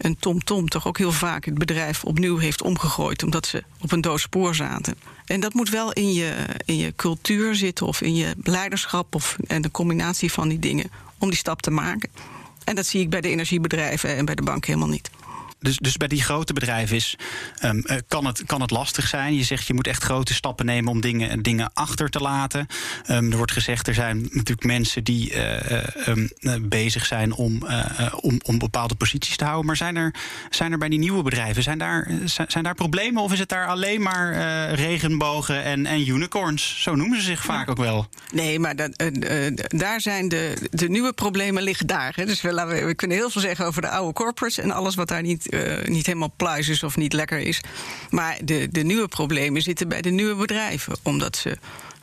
en 0.00 0.16
TomTom 0.18 0.44
Tom 0.44 0.68
toch 0.68 0.86
ook 0.86 0.98
heel 0.98 1.12
vaak 1.12 1.44
het 1.44 1.58
bedrijf 1.58 2.04
opnieuw 2.04 2.38
heeft 2.38 2.62
omgegooid... 2.62 3.22
omdat 3.22 3.46
ze 3.46 3.64
op 3.80 3.92
een 3.92 4.00
doos 4.00 4.22
spoor 4.22 4.54
zaten. 4.54 4.94
En 5.24 5.40
dat 5.40 5.54
moet 5.54 5.70
wel 5.70 5.92
in 5.92 6.12
je, 6.12 6.34
in 6.64 6.76
je 6.76 6.92
cultuur 6.96 7.54
zitten 7.54 7.86
of 7.86 8.00
in 8.00 8.14
je 8.14 8.34
leiderschap... 8.42 9.14
Of, 9.14 9.36
en 9.46 9.62
de 9.62 9.70
combinatie 9.70 10.32
van 10.32 10.48
die 10.48 10.58
dingen 10.58 10.90
om 11.18 11.28
die 11.28 11.38
stap 11.38 11.62
te 11.62 11.70
maken. 11.70 12.10
En 12.64 12.74
dat 12.74 12.86
zie 12.86 13.00
ik 13.00 13.10
bij 13.10 13.20
de 13.20 13.28
energiebedrijven 13.28 14.16
en 14.16 14.24
bij 14.24 14.34
de 14.34 14.42
bank 14.42 14.64
helemaal 14.64 14.88
niet. 14.88 15.10
Dus, 15.60 15.76
dus 15.76 15.96
bij 15.96 16.08
die 16.08 16.22
grote 16.22 16.52
bedrijven 16.52 16.96
is, 16.96 17.16
um, 17.64 17.84
kan, 18.08 18.26
het, 18.26 18.42
kan 18.46 18.60
het 18.60 18.70
lastig 18.70 19.08
zijn. 19.08 19.34
Je 19.34 19.44
zegt 19.44 19.66
je 19.66 19.74
moet 19.74 19.86
echt 19.86 20.02
grote 20.02 20.34
stappen 20.34 20.66
nemen 20.66 20.92
om 20.92 21.00
dingen, 21.00 21.42
dingen 21.42 21.70
achter 21.74 22.08
te 22.10 22.18
laten. 22.18 22.66
Um, 23.10 23.30
er 23.30 23.36
wordt 23.36 23.52
gezegd, 23.52 23.88
er 23.88 23.94
zijn 23.94 24.20
natuurlijk 24.20 24.64
mensen 24.64 25.04
die 25.04 25.34
uh, 25.34 26.06
um, 26.06 26.68
bezig 26.68 27.06
zijn 27.06 27.32
om, 27.32 27.66
om, 28.20 28.40
om 28.44 28.58
bepaalde 28.58 28.94
posities 28.94 29.36
te 29.36 29.44
houden. 29.44 29.66
Maar 29.66 29.76
zijn 29.76 29.96
er, 29.96 30.14
zijn 30.50 30.72
er 30.72 30.78
bij 30.78 30.88
die 30.88 30.98
nieuwe 30.98 31.22
bedrijven, 31.22 31.62
zijn 31.62 31.78
daar, 31.78 32.10
zijn 32.24 32.64
daar 32.64 32.74
problemen? 32.74 33.22
Of 33.22 33.32
is 33.32 33.38
het 33.38 33.48
daar 33.48 33.66
alleen 33.66 34.02
maar 34.02 34.34
regenbogen 34.74 35.62
en, 35.62 35.86
en 35.86 36.08
unicorns? 36.08 36.82
Zo 36.82 36.94
noemen 36.94 37.18
ze 37.18 37.24
zich 37.24 37.44
vaak 37.44 37.70
ook 37.70 37.76
wel. 37.76 38.08
Nee, 38.32 38.58
maar 38.58 38.76
dat, 38.76 39.02
daar 39.68 40.00
zijn 40.00 40.28
de, 40.28 40.68
de 40.70 40.88
nieuwe 40.88 41.12
problemen 41.12 41.62
liggen 41.62 41.86
daar. 41.86 42.12
Hè. 42.16 42.26
Dus 42.26 42.40
we, 42.40 42.54
we, 42.66 42.84
we 42.84 42.94
kunnen 42.94 43.16
heel 43.16 43.30
veel 43.30 43.40
zeggen 43.40 43.66
over 43.66 43.82
de 43.82 43.88
oude 43.88 44.12
corporates 44.12 44.58
en 44.58 44.70
alles 44.70 44.94
wat 44.94 45.08
daar 45.08 45.22
niet 45.22 45.48
uh, 45.50 45.84
niet 45.84 46.06
helemaal 46.06 46.32
pluis 46.36 46.68
is 46.68 46.82
of 46.82 46.96
niet 46.96 47.12
lekker 47.12 47.38
is. 47.38 47.60
Maar 48.10 48.38
de, 48.44 48.68
de 48.70 48.82
nieuwe 48.82 49.08
problemen 49.08 49.62
zitten 49.62 49.88
bij 49.88 50.02
de 50.02 50.10
nieuwe 50.10 50.34
bedrijven. 50.34 50.96
Omdat 51.02 51.36
ze 51.36 51.58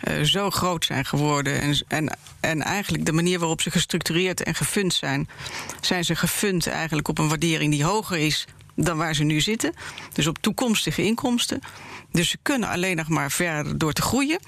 uh, 0.07 0.21
zo 0.23 0.49
groot 0.49 0.86
zijn 0.86 1.05
geworden. 1.05 1.62
En, 1.62 1.83
en, 1.88 2.17
en 2.39 2.62
eigenlijk 2.62 3.05
de 3.05 3.12
manier 3.12 3.39
waarop 3.39 3.62
ze 3.62 3.71
gestructureerd 3.71 4.43
en 4.43 4.55
gefund 4.55 4.93
zijn, 4.93 5.29
zijn 5.81 6.05
ze 6.05 6.15
gefund 6.15 6.67
eigenlijk 6.67 7.07
op 7.07 7.17
een 7.17 7.27
waardering 7.29 7.71
die 7.71 7.83
hoger 7.83 8.17
is 8.17 8.47
dan 8.75 8.97
waar 8.97 9.15
ze 9.15 9.23
nu 9.23 9.41
zitten. 9.41 9.73
Dus 10.13 10.27
op 10.27 10.38
toekomstige 10.38 11.03
inkomsten. 11.03 11.60
Dus 12.12 12.29
ze 12.29 12.38
kunnen 12.41 12.69
alleen 12.69 12.95
nog 12.95 13.07
maar 13.07 13.31
verder 13.31 13.77
door 13.77 13.93
te 13.93 14.01
groeien. 14.01 14.39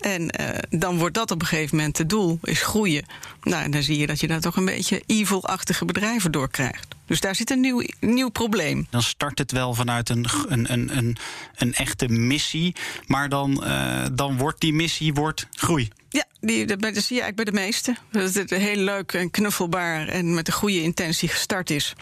En 0.00 0.40
uh, 0.40 0.48
dan 0.70 0.98
wordt 0.98 1.14
dat 1.14 1.30
op 1.30 1.40
een 1.40 1.46
gegeven 1.46 1.76
moment 1.76 1.98
het 1.98 2.08
doel, 2.08 2.38
is 2.42 2.62
groeien. 2.62 3.04
Nou, 3.42 3.62
en 3.62 3.70
dan 3.70 3.82
zie 3.82 3.98
je 3.98 4.06
dat 4.06 4.20
je 4.20 4.26
daar 4.26 4.40
toch 4.40 4.56
een 4.56 4.64
beetje 4.64 5.02
evil-achtige 5.06 5.84
bedrijven 5.84 6.32
door 6.32 6.50
krijgt. 6.50 6.86
Dus 7.06 7.20
daar 7.20 7.34
zit 7.34 7.50
een 7.50 7.60
nieuw, 7.60 7.82
nieuw 8.00 8.28
probleem. 8.28 8.86
Dan 8.90 9.02
start 9.02 9.38
het 9.38 9.52
wel 9.52 9.74
vanuit 9.74 10.08
een, 10.08 10.26
een, 10.48 10.72
een, 10.72 10.96
een, 10.96 11.16
een 11.56 11.74
echte 11.74 12.08
missie. 12.08 12.74
Maar 13.06 13.28
dan, 13.28 13.62
uh, 13.64 14.04
dan 14.12 14.36
wordt 14.36 14.60
die 14.60 14.72
missie 14.72 15.14
wordt 15.14 15.46
groei. 15.50 15.88
Ja, 16.08 16.24
die, 16.40 16.66
dat, 16.66 16.80
zie 16.80 17.16
je 17.16 17.22
eigenlijk 17.22 17.34
bij 17.36 17.44
de 17.44 17.52
meeste. 17.52 17.96
Dat 18.10 18.34
het 18.34 18.50
heel 18.50 18.76
leuk 18.76 19.12
en 19.12 19.30
knuffelbaar 19.30 20.08
en 20.08 20.34
met 20.34 20.46
een 20.46 20.54
goede 20.54 20.82
intentie 20.82 21.28
gestart 21.28 21.70
is. 21.70 21.94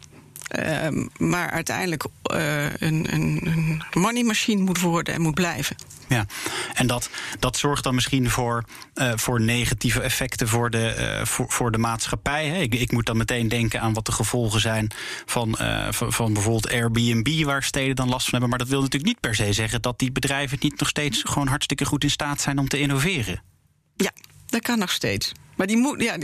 Uh, 0.48 1.06
maar 1.16 1.50
uiteindelijk 1.50 2.04
uh, 2.32 2.64
een, 2.64 3.06
een, 3.12 3.40
een 3.44 3.82
money 3.92 4.22
machine 4.22 4.62
moet 4.62 4.80
worden 4.80 5.14
en 5.14 5.20
moet 5.20 5.34
blijven. 5.34 5.76
Ja, 6.08 6.26
en 6.74 6.86
dat, 6.86 7.10
dat 7.38 7.56
zorgt 7.56 7.84
dan 7.84 7.94
misschien 7.94 8.30
voor, 8.30 8.64
uh, 8.94 9.12
voor 9.14 9.40
negatieve 9.40 10.00
effecten 10.00 10.48
voor 10.48 10.70
de, 10.70 10.96
uh, 10.98 11.26
voor, 11.26 11.46
voor 11.48 11.70
de 11.70 11.78
maatschappij. 11.78 12.48
Hè? 12.48 12.58
Ik, 12.58 12.74
ik, 12.74 12.92
moet 12.92 13.06
dan 13.06 13.16
meteen 13.16 13.48
denken 13.48 13.80
aan 13.80 13.92
wat 13.92 14.06
de 14.06 14.12
gevolgen 14.12 14.60
zijn 14.60 14.90
van, 15.26 15.56
van, 15.90 16.12
van, 16.12 16.32
bijvoorbeeld 16.32 16.70
Airbnb, 16.72 17.44
waar 17.44 17.62
steden 17.62 17.96
dan 17.96 18.08
last 18.08 18.22
van 18.24 18.30
hebben. 18.30 18.48
Maar 18.48 18.58
dat 18.58 18.68
wil 18.68 18.80
natuurlijk 18.80 19.12
niet 19.12 19.20
per 19.20 19.34
se 19.34 19.52
zeggen 19.52 19.82
dat 19.82 19.98
die 19.98 20.12
bedrijven 20.12 20.58
niet 20.60 20.78
nog 20.78 20.88
steeds 20.88 21.22
gewoon 21.24 21.48
hartstikke 21.48 21.84
goed 21.84 22.04
in 22.04 22.10
staat 22.10 22.40
zijn 22.40 22.58
om 22.58 22.68
te 22.68 22.78
innoveren. 22.78 23.42
Ja, 23.96 24.10
dat 24.46 24.62
kan 24.62 24.78
nog 24.78 24.90
steeds. 24.90 25.32
Maar 25.56 25.66
die, 25.66 25.76
moet, 25.76 26.02
ja, 26.02 26.16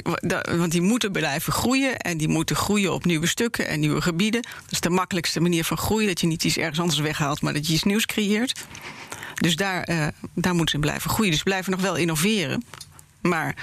want 0.56 0.72
die 0.72 0.80
moeten 0.80 1.12
blijven 1.12 1.52
groeien. 1.52 1.96
En 1.96 2.16
die 2.16 2.28
moeten 2.28 2.56
groeien 2.56 2.92
op 2.92 3.04
nieuwe 3.04 3.26
stukken 3.26 3.66
en 3.68 3.80
nieuwe 3.80 4.00
gebieden. 4.00 4.42
Dat 4.42 4.70
is 4.70 4.80
de 4.80 4.90
makkelijkste 4.90 5.40
manier 5.40 5.64
van 5.64 5.76
groeien. 5.76 6.08
Dat 6.08 6.20
je 6.20 6.26
niet 6.26 6.44
iets 6.44 6.56
ergens 6.56 6.80
anders 6.80 7.00
weghaalt, 7.00 7.40
maar 7.40 7.52
dat 7.52 7.66
je 7.66 7.72
iets 7.72 7.82
nieuws 7.82 8.06
creëert. 8.06 8.64
Dus 9.34 9.56
daar, 9.56 9.88
uh, 9.90 10.06
daar 10.34 10.54
moeten 10.54 10.74
ze 10.74 10.80
blijven 10.80 11.10
groeien. 11.10 11.32
Dus 11.32 11.42
blijven 11.42 11.72
nog 11.72 11.80
wel 11.80 11.96
innoveren. 11.96 12.64
Maar 13.20 13.54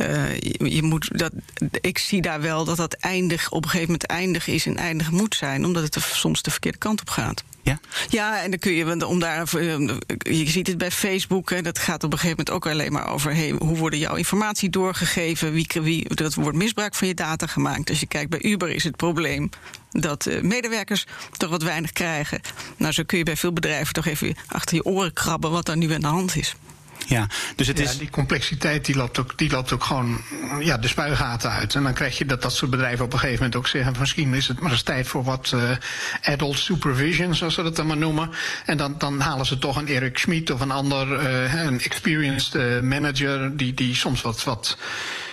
Uh, 0.00 0.38
je, 0.74 0.82
moet 0.82 1.18
dat, 1.18 1.32
ik 1.80 1.98
zie 1.98 2.22
daar 2.22 2.40
wel 2.40 2.64
dat 2.64 2.76
dat 2.76 2.94
eindig, 2.94 3.50
op 3.50 3.62
een 3.62 3.70
gegeven 3.70 3.92
moment 3.92 4.06
eindig 4.06 4.46
is 4.46 4.66
en 4.66 4.76
eindig 4.76 5.10
moet 5.10 5.34
zijn, 5.34 5.64
omdat 5.64 5.82
het 5.82 5.94
er 5.94 6.02
soms 6.12 6.42
de 6.42 6.50
verkeerde 6.50 6.78
kant 6.78 7.00
op 7.00 7.10
gaat. 7.10 7.44
Ja? 7.62 7.80
Ja, 8.08 8.42
en 8.42 8.50
dan 8.50 8.58
kun 8.58 8.72
je, 8.72 9.06
om 9.06 9.18
daar, 9.18 9.54
eh, 9.54 9.78
je 10.18 10.48
ziet 10.48 10.66
het 10.66 10.78
bij 10.78 10.90
Facebook, 10.90 11.50
en 11.50 11.64
dat 11.64 11.78
gaat 11.78 12.04
op 12.04 12.12
een 12.12 12.18
gegeven 12.18 12.44
moment 12.44 12.50
ook 12.50 12.72
alleen 12.72 12.92
maar 12.92 13.08
over 13.08 13.34
hey, 13.34 13.50
hoe 13.58 13.76
worden 13.76 13.98
jouw 13.98 14.14
informatie 14.14 14.70
doorgegeven, 14.70 15.52
wie, 15.52 15.66
wie, 15.82 16.14
dat 16.14 16.34
wordt 16.34 16.56
misbruik 16.56 16.94
van 16.94 17.08
je 17.08 17.14
data 17.14 17.46
gemaakt. 17.46 17.90
Als 17.90 18.00
je 18.00 18.06
kijkt 18.06 18.30
bij 18.30 18.42
Uber 18.42 18.70
is 18.70 18.84
het 18.84 18.96
probleem 18.96 19.50
dat 19.90 20.26
uh, 20.26 20.42
medewerkers 20.42 21.06
toch 21.36 21.50
wat 21.50 21.62
weinig 21.62 21.92
krijgen. 21.92 22.40
Nou, 22.76 22.92
zo 22.92 23.02
kun 23.06 23.18
je 23.18 23.24
bij 23.24 23.36
veel 23.36 23.52
bedrijven 23.52 23.92
toch 23.92 24.06
even 24.06 24.36
achter 24.46 24.76
je 24.76 24.84
oren 24.84 25.12
krabben 25.12 25.50
wat 25.50 25.66
daar 25.66 25.76
nu 25.76 25.92
aan 25.92 26.00
de 26.00 26.06
hand 26.06 26.36
is. 26.36 26.54
Ja, 27.06 27.26
dus 27.56 27.66
het 27.66 27.78
ja, 27.78 27.84
is... 27.84 27.98
die 27.98 28.10
complexiteit 28.10 28.84
die 28.84 28.96
loopt, 28.96 29.18
ook, 29.18 29.38
die 29.38 29.50
loopt 29.50 29.72
ook 29.72 29.84
gewoon 29.84 30.20
ja, 30.60 30.78
de 30.78 30.88
spuigaten 30.88 31.50
uit. 31.50 31.74
En 31.74 31.82
dan 31.82 31.94
krijg 31.94 32.18
je 32.18 32.24
dat 32.26 32.42
dat 32.42 32.52
soort 32.52 32.70
bedrijven 32.70 33.04
op 33.04 33.12
een 33.12 33.18
gegeven 33.18 33.42
moment 33.42 33.56
ook 33.56 33.68
zeggen... 33.68 33.94
misschien 33.98 34.34
is 34.34 34.48
het 34.48 34.60
maar 34.60 34.70
eens 34.70 34.82
tijd 34.82 35.08
voor 35.08 35.24
wat 35.24 35.52
uh, 35.54 35.62
adult 36.22 36.58
supervision, 36.58 37.34
zoals 37.34 37.54
ze 37.54 37.62
dat 37.62 37.76
dan 37.76 37.86
maar 37.86 37.96
noemen. 37.96 38.30
En 38.64 38.76
dan, 38.76 38.94
dan 38.98 39.20
halen 39.20 39.46
ze 39.46 39.58
toch 39.58 39.76
een 39.76 39.88
Eric 39.88 40.18
Schmid 40.18 40.50
of 40.50 40.60
een 40.60 40.70
ander, 40.70 41.22
uh, 41.22 41.64
een 41.64 41.80
experienced 41.80 42.54
uh, 42.54 42.80
manager... 42.80 43.56
die, 43.56 43.74
die 43.74 43.94
soms 43.94 44.22
wat... 44.22 44.44
wat 44.44 44.76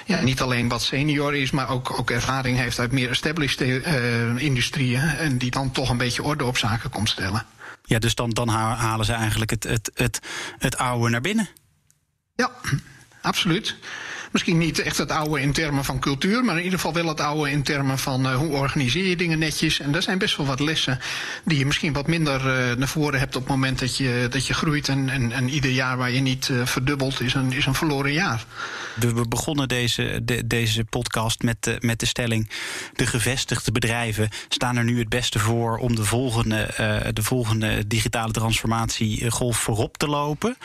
ja, 0.06 0.22
niet 0.22 0.42
alleen 0.42 0.68
wat 0.68 0.82
senior 0.82 1.36
is, 1.36 1.52
maar 1.52 1.70
ook, 1.70 2.00
ook 2.00 2.12
ervaring 2.12 2.58
heeft 2.58 2.80
uit 2.80 2.92
meer 2.92 3.10
established 3.10 3.62
industrieën. 4.38 5.02
En 5.02 5.38
die 5.38 5.52
dan 5.52 5.72
toch 5.72 5.90
een 5.90 5.98
beetje 5.98 6.24
orde 6.24 6.46
op 6.46 6.58
zaken 6.58 6.90
komt 6.90 7.10
stellen. 7.10 7.46
Ja, 7.86 8.00
dus 8.00 8.16
dan, 8.16 8.30
dan 8.30 8.48
halen 8.48 9.06
ze 9.06 9.14
eigenlijk 9.14 9.52
het, 9.52 9.64
het, 9.64 9.92
het, 9.94 10.20
het 10.58 10.78
oude 10.78 11.10
naar 11.10 11.22
binnen. 11.22 11.50
Ja, 12.36 12.52
absoluut. 13.22 13.76
Misschien 14.34 14.58
niet 14.58 14.80
echt 14.80 14.98
het 14.98 15.12
oude 15.12 15.42
in 15.42 15.52
termen 15.52 15.86
van 15.86 16.00
cultuur, 16.00 16.44
maar 16.44 16.58
in 16.58 16.64
ieder 16.64 16.80
geval 16.80 16.94
wel 16.94 17.08
het 17.08 17.20
oude 17.20 17.52
in 17.52 17.64
termen 17.64 18.00
van 18.00 18.26
uh, 18.26 18.36
hoe 18.36 18.52
organiseer 18.52 19.06
je 19.06 19.16
dingen 19.16 19.40
netjes. 19.40 19.80
En 19.80 19.92
daar 19.92 20.02
zijn 20.02 20.18
best 20.18 20.38
wel 20.38 20.46
wat 20.46 20.60
lessen 20.60 21.00
die 21.46 21.58
je 21.58 21.66
misschien 21.66 21.94
wat 21.94 22.08
minder 22.08 22.40
uh, 22.40 22.76
naar 22.76 22.88
voren 22.88 23.20
hebt 23.20 23.36
op 23.36 23.42
het 23.42 23.52
moment 23.52 23.80
dat 23.80 23.98
je, 23.98 24.28
dat 24.30 24.48
je 24.48 24.54
groeit. 24.54 24.88
En, 24.88 25.10
en, 25.10 25.32
en 25.32 25.50
ieder 25.50 25.72
jaar 25.72 25.98
waar 25.98 26.12
je 26.12 26.20
niet 26.20 26.48
uh, 26.48 26.66
verdubbelt 26.66 27.22
is 27.22 27.34
een, 27.34 27.52
is 27.52 27.66
een 27.66 27.74
verloren 27.74 28.12
jaar. 28.12 28.46
We 28.96 29.28
begonnen 29.28 29.68
deze, 29.68 30.20
de, 30.24 30.48
deze 30.48 30.84
podcast 30.84 31.42
met, 31.42 31.58
de, 31.60 31.78
met 31.80 32.00
de 32.00 32.06
stelling: 32.06 32.50
de 32.94 33.06
gevestigde 33.06 33.72
bedrijven 33.72 34.30
staan 34.50 34.78
er 34.78 34.84
nu 34.84 35.00
het 35.00 35.10
beste 35.10 35.40
voor 35.40 35.78
om 35.78 35.96
de 35.96 36.06
volgende, 36.06 36.70
de 37.14 37.24
volgende 37.24 37.88
digitale 37.88 38.32
transformatiegolf 38.32 39.58
voorop 39.58 39.98
te 39.98 40.08
lopen. 40.08 40.58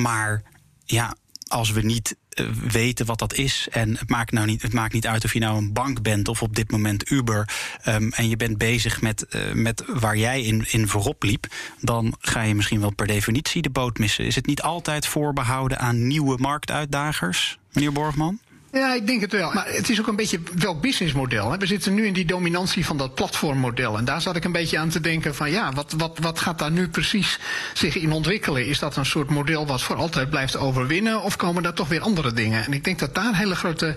Maar 0.00 0.42
ja, 0.84 1.14
als 1.48 1.70
we 1.70 1.80
niet 1.80 2.16
uh, 2.34 2.46
weten 2.68 3.06
wat 3.06 3.18
dat 3.18 3.34
is. 3.34 3.68
En 3.70 3.96
het 3.96 4.08
maakt, 4.08 4.32
nou 4.32 4.46
niet, 4.46 4.62
het 4.62 4.72
maakt 4.72 4.92
niet 4.92 5.06
uit 5.06 5.24
of 5.24 5.32
je 5.32 5.38
nou 5.38 5.58
een 5.58 5.72
bank 5.72 6.02
bent 6.02 6.28
of 6.28 6.42
op 6.42 6.56
dit 6.56 6.70
moment 6.70 7.10
Uber. 7.10 7.48
Um, 7.86 8.12
en 8.12 8.28
je 8.28 8.36
bent 8.36 8.58
bezig 8.58 9.00
met, 9.00 9.26
uh, 9.30 9.52
met 9.52 9.84
waar 9.86 10.16
jij 10.16 10.42
in, 10.42 10.64
in 10.70 10.88
voorop 10.88 11.22
liep. 11.22 11.46
Dan 11.80 12.14
ga 12.20 12.42
je 12.42 12.54
misschien 12.54 12.80
wel 12.80 12.94
per 12.94 13.06
definitie 13.06 13.62
de 13.62 13.70
boot 13.70 13.98
missen. 13.98 14.24
Is 14.24 14.34
het 14.34 14.46
niet 14.46 14.62
altijd 14.62 15.06
voorbehouden 15.06 15.78
aan 15.78 16.06
nieuwe 16.06 16.36
marktuitdagers, 16.38 17.58
meneer 17.72 17.92
Borgman? 17.92 18.40
Ja, 18.72 18.94
ik 18.94 19.06
denk 19.06 19.20
het 19.20 19.32
wel. 19.32 19.52
Maar 19.52 19.66
het 19.66 19.88
is 19.88 20.00
ook 20.00 20.06
een 20.06 20.16
beetje 20.16 20.40
welk 20.54 20.80
businessmodel. 20.80 21.58
We 21.58 21.66
zitten 21.66 21.94
nu 21.94 22.06
in 22.06 22.12
die 22.12 22.24
dominantie 22.24 22.86
van 22.86 22.96
dat 22.96 23.14
platformmodel. 23.14 23.98
En 23.98 24.04
daar 24.04 24.20
zat 24.20 24.36
ik 24.36 24.44
een 24.44 24.52
beetje 24.52 24.78
aan 24.78 24.88
te 24.88 25.00
denken 25.00 25.34
van 25.34 25.50
ja, 25.50 25.72
wat, 25.72 25.94
wat, 25.96 26.18
wat 26.20 26.40
gaat 26.40 26.58
daar 26.58 26.70
nu 26.70 26.88
precies 26.88 27.38
zich 27.74 27.96
in 27.96 28.12
ontwikkelen? 28.12 28.66
Is 28.66 28.78
dat 28.78 28.96
een 28.96 29.06
soort 29.06 29.30
model 29.30 29.66
wat 29.66 29.82
voor 29.82 29.96
altijd 29.96 30.30
blijft 30.30 30.56
overwinnen? 30.56 31.22
Of 31.22 31.36
komen 31.36 31.62
daar 31.62 31.74
toch 31.74 31.88
weer 31.88 32.00
andere 32.00 32.32
dingen? 32.32 32.64
En 32.64 32.72
ik 32.72 32.84
denk 32.84 32.98
dat 32.98 33.14
daar 33.14 33.36
hele 33.36 33.54
grote, 33.54 33.94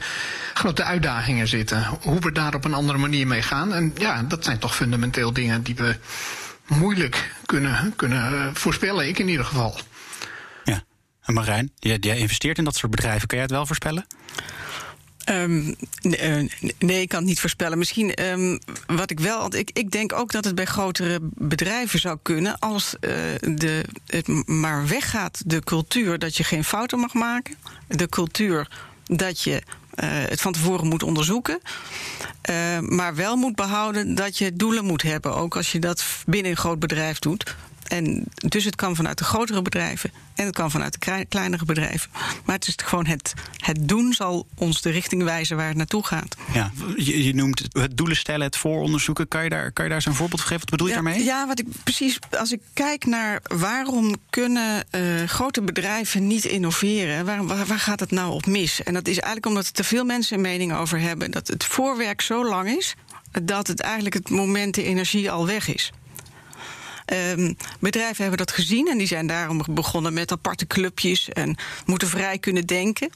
grote 0.54 0.84
uitdagingen 0.84 1.48
zitten. 1.48 1.88
Hoe 2.02 2.20
we 2.20 2.32
daar 2.32 2.56
op 2.56 2.66
een 2.66 2.74
andere 2.74 2.98
manier 2.98 3.28
mee 3.28 3.42
gaan. 3.42 3.74
En 3.74 3.94
ja, 3.98 4.24
dat 4.24 4.44
zijn 4.44 4.60
toch 4.60 4.76
fundamenteel 4.76 5.34
dingen 5.34 5.64
die 5.64 5.76
we 5.76 5.96
moeilijk 6.68 7.34
kunnen, 7.46 7.94
kunnen 7.96 8.56
voorspellen. 8.56 9.08
Ik 9.08 9.20
in 9.20 9.28
ieder 9.28 9.46
geval. 9.46 9.80
Ja. 10.64 10.84
En 11.22 11.34
Marijn, 11.34 11.72
jij, 11.80 11.98
jij 12.00 12.18
investeert 12.18 12.58
in 12.58 12.64
dat 12.64 12.76
soort 12.76 12.92
bedrijven. 12.92 13.28
Kan 13.28 13.38
jij 13.38 13.48
het 13.48 13.56
wel 13.56 13.66
voorspellen? 13.66 14.06
Um, 15.30 15.76
nee, 16.80 17.02
ik 17.02 17.10
kan 17.10 17.20
het 17.20 17.28
niet 17.28 17.40
voorspellen. 17.40 17.78
Misschien 17.78 18.30
um, 18.30 18.60
wat 18.88 19.10
ik 19.10 19.20
wel. 19.20 19.40
Want 19.40 19.56
ik, 19.56 19.70
ik 19.74 19.92
denk 19.92 20.14
ook 20.14 20.32
dat 20.32 20.46
het 20.46 20.56
bij 20.56 20.66
grotere 20.66 21.20
bedrijven 21.22 22.00
zou 22.00 22.18
kunnen. 22.22 22.60
als 22.60 22.96
uh, 23.00 23.12
de, 23.40 23.86
het 24.06 24.48
maar 24.48 24.88
weggaat, 24.88 25.42
de 25.46 25.64
cultuur 25.64 26.20
dat 26.20 26.38
je 26.38 26.44
geen 26.44 26.64
fouten 26.64 27.00
mag 27.00 27.14
maken. 27.14 27.56
De 27.88 28.10
cultuur 28.10 28.68
dat 29.04 29.42
je. 29.42 29.62
Uh, 30.04 30.10
het 30.10 30.42
van 30.42 30.52
tevoren 30.52 30.88
moet 30.88 31.04
onderzoeken. 31.04 31.60
Maar 32.80 33.16
wel 33.16 33.36
moet 33.36 33.56
behouden 33.56 34.16
dat 34.16 34.38
je 34.38 34.54
doelen 34.54 34.86
moet 34.86 35.02
hebben. 35.02 35.36
Ook 35.36 35.56
als 35.56 35.72
je 35.72 35.80
dat 35.80 36.06
binnen 36.26 36.52
een 36.52 36.58
groot 36.58 36.80
bedrijf 36.80 37.20
doet. 37.20 37.56
En 37.88 38.24
dus 38.34 38.66
het 38.66 38.76
kan 38.76 38.96
vanuit 38.96 39.18
de 39.18 39.24
grotere 39.24 39.62
bedrijven 39.62 40.12
en 40.36 40.46
het 40.46 40.56
kan 40.56 40.72
vanuit 40.72 40.94
de 41.00 41.26
kleinere 41.30 41.66
bedrijven. 41.66 42.12
Maar 42.46 42.56
het 42.56 42.68
is 42.68 42.76
gewoon 42.86 43.06
het, 43.06 43.34
het 43.58 43.88
doen 43.88 44.14
zal 44.14 44.48
ons 44.56 44.82
de 44.82 44.90
richting 44.90 45.24
wijzen 45.24 45.58
waar 45.58 45.68
het 45.68 45.78
naartoe 45.78 46.06
gaat. 46.06 46.36
Ja, 46.54 46.72
je, 46.96 47.24
je 47.24 47.36
noemt 47.36 47.68
het 47.72 47.98
doelen 47.98 48.16
stellen, 48.16 48.46
het 48.46 48.58
vooronderzoeken. 48.58 49.28
Kan 49.28 49.44
je 49.44 49.50
daar, 49.50 49.72
kan 49.72 49.86
je 49.86 49.92
daar 49.92 50.02
zo'n 50.02 50.14
voorbeeld 50.14 50.42
van 50.42 50.50
geven? 50.50 50.70
Wat 50.70 50.70
bedoel 50.70 50.88
je 50.88 50.94
ja, 50.94 51.02
daarmee? 51.02 51.24
Ja, 51.24 51.48
wat 51.48 51.60
ik 51.60 51.66
precies. 51.84 52.20
Als 52.40 52.52
ik 52.52 52.62
kijk 52.74 53.06
naar 53.06 53.42
waarom 53.44 54.16
kunnen 54.30 54.86
uh, 54.96 55.24
grote 55.28 55.62
bedrijven 55.62 56.28
niet 56.28 56.46
innoveren, 56.46 57.26
waar, 57.26 57.46
waar, 57.46 57.66
waar, 57.66 57.80
gaat 57.80 58.00
het 58.00 58.12
nou 58.12 58.34
op 58.34 58.46
mis? 58.46 58.84
En 58.84 58.94
dat 58.94 59.08
is 59.08 59.16
eigenlijk 59.16 59.46
omdat 59.46 59.66
er 59.66 59.72
te 59.72 59.84
veel 59.84 60.06
mensen 60.06 60.36
een 60.36 60.42
mening 60.42 60.74
over 60.74 61.00
hebben 61.00 61.32
dat 61.32 61.48
het 61.48 61.64
voorwerk 61.64 62.22
zo 62.22 62.48
lang 62.48 62.70
is 62.70 62.96
dat 63.42 63.68
het 63.68 63.80
eigenlijk 63.80 64.16
het 64.16 64.30
moment 64.30 64.76
de 64.76 64.84
energie 64.84 65.32
al 65.32 65.46
weg 65.46 65.74
is. 65.74 65.92
Um, 67.06 67.58
bedrijven 67.80 68.22
hebben 68.22 68.38
dat 68.38 68.52
gezien 68.52 68.88
en 68.88 68.98
die 68.98 69.08
zijn 69.08 69.28
daarom 69.28 69.62
begonnen 69.70 70.14
met 70.14 70.32
aparte 70.32 70.68
clubjes 70.68 71.30
en 71.30 71.56
moeten 71.86 72.08
vrij 72.08 72.38
kunnen 72.38 72.66
denken. 72.66 73.10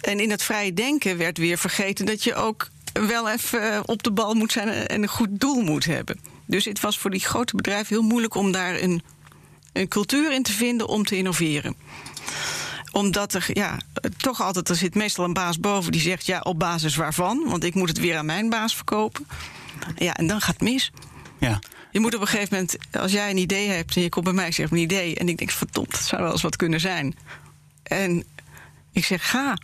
En 0.00 0.20
in 0.20 0.28
dat 0.28 0.42
vrije 0.42 0.72
denken 0.72 1.18
werd 1.18 1.38
weer 1.38 1.58
vergeten 1.58 2.06
dat 2.06 2.24
je 2.24 2.34
ook 2.34 2.70
wel 2.92 3.30
even 3.30 3.88
op 3.88 4.02
de 4.02 4.12
bal 4.12 4.34
moet 4.34 4.52
zijn 4.52 4.68
en 4.68 5.02
een 5.02 5.08
goed 5.08 5.28
doel 5.30 5.60
moet 5.62 5.84
hebben. 5.84 6.20
Dus 6.46 6.64
het 6.64 6.80
was 6.80 6.98
voor 6.98 7.10
die 7.10 7.20
grote 7.20 7.56
bedrijven 7.56 7.96
heel 7.96 8.04
moeilijk 8.04 8.34
om 8.34 8.52
daar 8.52 8.82
een, 8.82 9.02
een 9.72 9.88
cultuur 9.88 10.32
in 10.32 10.42
te 10.42 10.52
vinden 10.52 10.88
om 10.88 11.04
te 11.04 11.16
innoveren 11.16 11.76
omdat 12.96 13.34
er 13.34 13.46
ja, 13.52 13.76
toch 14.16 14.42
altijd, 14.42 14.68
er 14.68 14.76
zit 14.76 14.94
meestal 14.94 15.24
een 15.24 15.32
baas 15.32 15.60
boven 15.60 15.92
die 15.92 16.00
zegt: 16.00 16.26
ja, 16.26 16.40
op 16.40 16.58
basis 16.58 16.96
waarvan? 16.96 17.42
Want 17.44 17.64
ik 17.64 17.74
moet 17.74 17.88
het 17.88 17.98
weer 17.98 18.16
aan 18.16 18.26
mijn 18.26 18.50
baas 18.50 18.74
verkopen. 18.74 19.26
Ja, 19.96 20.14
en 20.14 20.26
dan 20.26 20.40
gaat 20.40 20.54
het 20.54 20.62
mis. 20.62 20.90
Ja. 21.38 21.58
Je 21.96 22.02
moet 22.02 22.14
op 22.14 22.20
een 22.20 22.26
gegeven 22.26 22.54
moment, 22.54 22.76
als 22.92 23.12
jij 23.12 23.30
een 23.30 23.36
idee 23.36 23.68
hebt 23.68 23.96
en 23.96 24.02
je 24.02 24.08
komt 24.08 24.24
bij 24.24 24.34
mij, 24.34 24.46
ik 24.46 24.54
zeg 24.54 24.70
een 24.70 24.76
idee. 24.76 25.14
En 25.14 25.28
ik 25.28 25.38
denk, 25.38 25.50
verdomd, 25.50 25.90
dat 25.90 26.00
zou 26.00 26.22
wel 26.22 26.32
eens 26.32 26.42
wat 26.42 26.56
kunnen 26.56 26.80
zijn. 26.80 27.16
En 27.82 28.24
ik 28.92 29.04
zeg, 29.04 29.30
ga. 29.30 29.56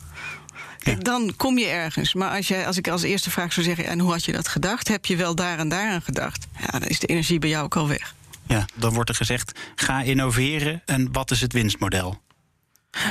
Kijk, 0.78 0.96
ja. 0.96 1.02
dan 1.02 1.34
kom 1.36 1.58
je 1.58 1.66
ergens. 1.66 2.14
Maar 2.14 2.36
als, 2.36 2.48
jij, 2.48 2.66
als 2.66 2.76
ik 2.76 2.88
als 2.88 3.02
eerste 3.02 3.30
vraag 3.30 3.52
zou 3.52 3.66
zeggen, 3.66 3.86
en 3.86 3.98
hoe 3.98 4.10
had 4.10 4.24
je 4.24 4.32
dat 4.32 4.48
gedacht? 4.48 4.88
Heb 4.88 5.06
je 5.06 5.16
wel 5.16 5.34
daar 5.34 5.58
en 5.58 5.68
daar 5.68 5.90
aan 5.90 6.02
gedacht? 6.02 6.46
Ja, 6.60 6.78
dan 6.78 6.88
is 6.88 6.98
de 6.98 7.06
energie 7.06 7.38
bij 7.38 7.48
jou 7.48 7.64
ook 7.64 7.76
al 7.76 7.88
weg. 7.88 8.14
Ja, 8.46 8.66
dan 8.74 8.94
wordt 8.94 9.08
er 9.08 9.16
gezegd, 9.16 9.58
ga 9.74 10.02
innoveren. 10.02 10.82
En 10.86 11.12
wat 11.12 11.30
is 11.30 11.40
het 11.40 11.52
winstmodel? 11.52 12.20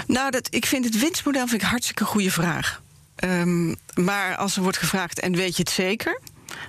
Nou, 0.08 0.32
dat, 0.32 0.48
ik 0.50 0.66
vind 0.66 0.86
het 0.86 1.00
winstmodel 1.00 1.48
vind 1.48 1.54
ik 1.54 1.62
een 1.62 1.68
hartstikke 1.68 2.06
goede 2.06 2.32
vraag. 2.32 2.82
Um, 3.24 3.76
maar 3.94 4.36
als 4.36 4.56
er 4.56 4.62
wordt 4.62 4.78
gevraagd, 4.78 5.20
en 5.20 5.36
weet 5.36 5.56
je 5.56 5.64
het 5.64 5.72
zeker? 5.72 6.20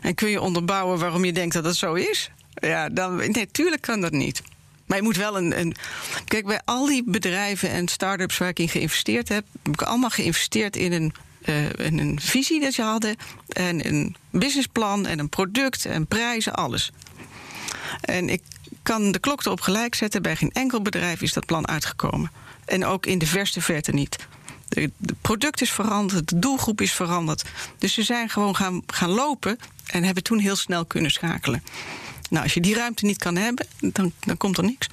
En 0.00 0.14
kun 0.14 0.28
je 0.28 0.40
onderbouwen 0.40 0.98
waarom 0.98 1.24
je 1.24 1.32
denkt 1.32 1.54
dat 1.54 1.64
het 1.64 1.76
zo 1.76 1.94
is? 1.94 2.30
Ja, 2.54 2.88
dan, 2.88 3.16
nee, 3.16 3.48
kan 3.80 4.00
dat 4.00 4.12
niet. 4.12 4.42
Maar 4.86 4.96
je 4.96 5.02
moet 5.02 5.16
wel 5.16 5.36
een, 5.36 5.58
een. 5.58 5.74
Kijk, 6.24 6.46
bij 6.46 6.60
al 6.64 6.86
die 6.86 7.02
bedrijven 7.06 7.70
en 7.70 7.88
start-ups 7.88 8.38
waar 8.38 8.48
ik 8.48 8.58
in 8.58 8.68
geïnvesteerd 8.68 9.28
heb, 9.28 9.44
heb 9.62 9.72
ik 9.72 9.82
allemaal 9.82 10.10
geïnvesteerd 10.10 10.76
in 10.76 10.92
een, 10.92 11.14
in 11.76 11.98
een 11.98 12.20
visie 12.20 12.60
dat 12.60 12.74
je 12.74 12.82
hadden. 12.82 13.16
En 13.48 13.86
een 13.86 14.16
businessplan 14.30 15.06
en 15.06 15.18
een 15.18 15.28
product 15.28 15.84
en 15.84 16.06
prijzen, 16.06 16.54
alles. 16.54 16.90
En 18.00 18.28
ik 18.28 18.42
kan 18.82 19.12
de 19.12 19.18
klok 19.18 19.44
erop 19.44 19.60
gelijk 19.60 19.94
zetten. 19.94 20.22
Bij 20.22 20.36
geen 20.36 20.52
enkel 20.52 20.82
bedrijf 20.82 21.22
is 21.22 21.32
dat 21.32 21.46
plan 21.46 21.68
uitgekomen. 21.68 22.30
En 22.64 22.84
ook 22.84 23.06
in 23.06 23.18
de 23.18 23.26
verste 23.26 23.60
verte 23.60 23.92
niet. 23.92 24.16
Het 24.68 24.92
product 25.20 25.60
is 25.60 25.70
veranderd, 25.70 26.28
de 26.28 26.38
doelgroep 26.38 26.80
is 26.80 26.92
veranderd. 26.92 27.44
Dus 27.78 27.94
ze 27.94 28.02
zijn 28.02 28.28
gewoon 28.28 28.56
gaan, 28.56 28.82
gaan 28.86 29.10
lopen 29.10 29.58
en 29.86 30.04
hebben 30.04 30.22
toen 30.22 30.38
heel 30.38 30.56
snel 30.56 30.84
kunnen 30.84 31.10
schakelen. 31.10 31.62
Nou, 32.32 32.44
als 32.44 32.54
je 32.54 32.60
die 32.60 32.74
ruimte 32.74 33.04
niet 33.04 33.18
kan 33.18 33.36
hebben, 33.36 33.66
dan, 33.80 34.12
dan 34.20 34.36
komt 34.36 34.58
er 34.58 34.64
niks. 34.64 34.88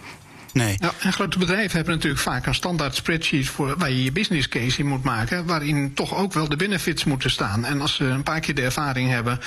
Nee. 0.53 0.75
Ja, 0.79 0.93
en 0.99 1.13
grote 1.13 1.37
bedrijven 1.37 1.75
hebben 1.75 1.93
natuurlijk 1.93 2.21
vaak 2.21 2.45
een 2.45 2.55
standaard 2.55 2.95
spreadsheet 2.95 3.47
voor 3.47 3.77
waar 3.77 3.89
je 3.89 4.03
je 4.03 4.11
business 4.11 4.49
case 4.49 4.79
in 4.79 4.87
moet 4.87 5.03
maken, 5.03 5.45
waarin 5.45 5.93
toch 5.93 6.15
ook 6.15 6.33
wel 6.33 6.49
de 6.49 6.55
benefits 6.55 7.03
moeten 7.03 7.29
staan. 7.31 7.65
En 7.65 7.81
als 7.81 7.95
ze 7.95 8.03
een 8.03 8.23
paar 8.23 8.39
keer 8.39 8.55
de 8.55 8.61
ervaring 8.61 9.09
hebben 9.09 9.39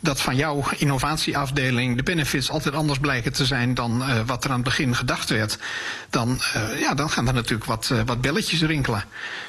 dat 0.00 0.20
van 0.20 0.36
jouw 0.36 0.64
innovatieafdeling 0.76 1.96
de 1.96 2.02
benefits 2.02 2.50
altijd 2.50 2.74
anders 2.74 2.98
blijken 2.98 3.32
te 3.32 3.46
zijn 3.46 3.74
dan 3.74 4.02
uh, 4.02 4.20
wat 4.26 4.44
er 4.44 4.50
aan 4.50 4.56
het 4.56 4.64
begin 4.64 4.96
gedacht 4.96 5.30
werd, 5.30 5.58
dan, 6.10 6.40
uh, 6.56 6.80
ja, 6.80 6.94
dan 6.94 7.10
gaan 7.10 7.26
er 7.26 7.34
natuurlijk 7.34 7.64
wat, 7.64 7.90
uh, 7.92 8.00
wat 8.06 8.20
belletjes 8.20 8.62
rinkelen. 8.62 9.04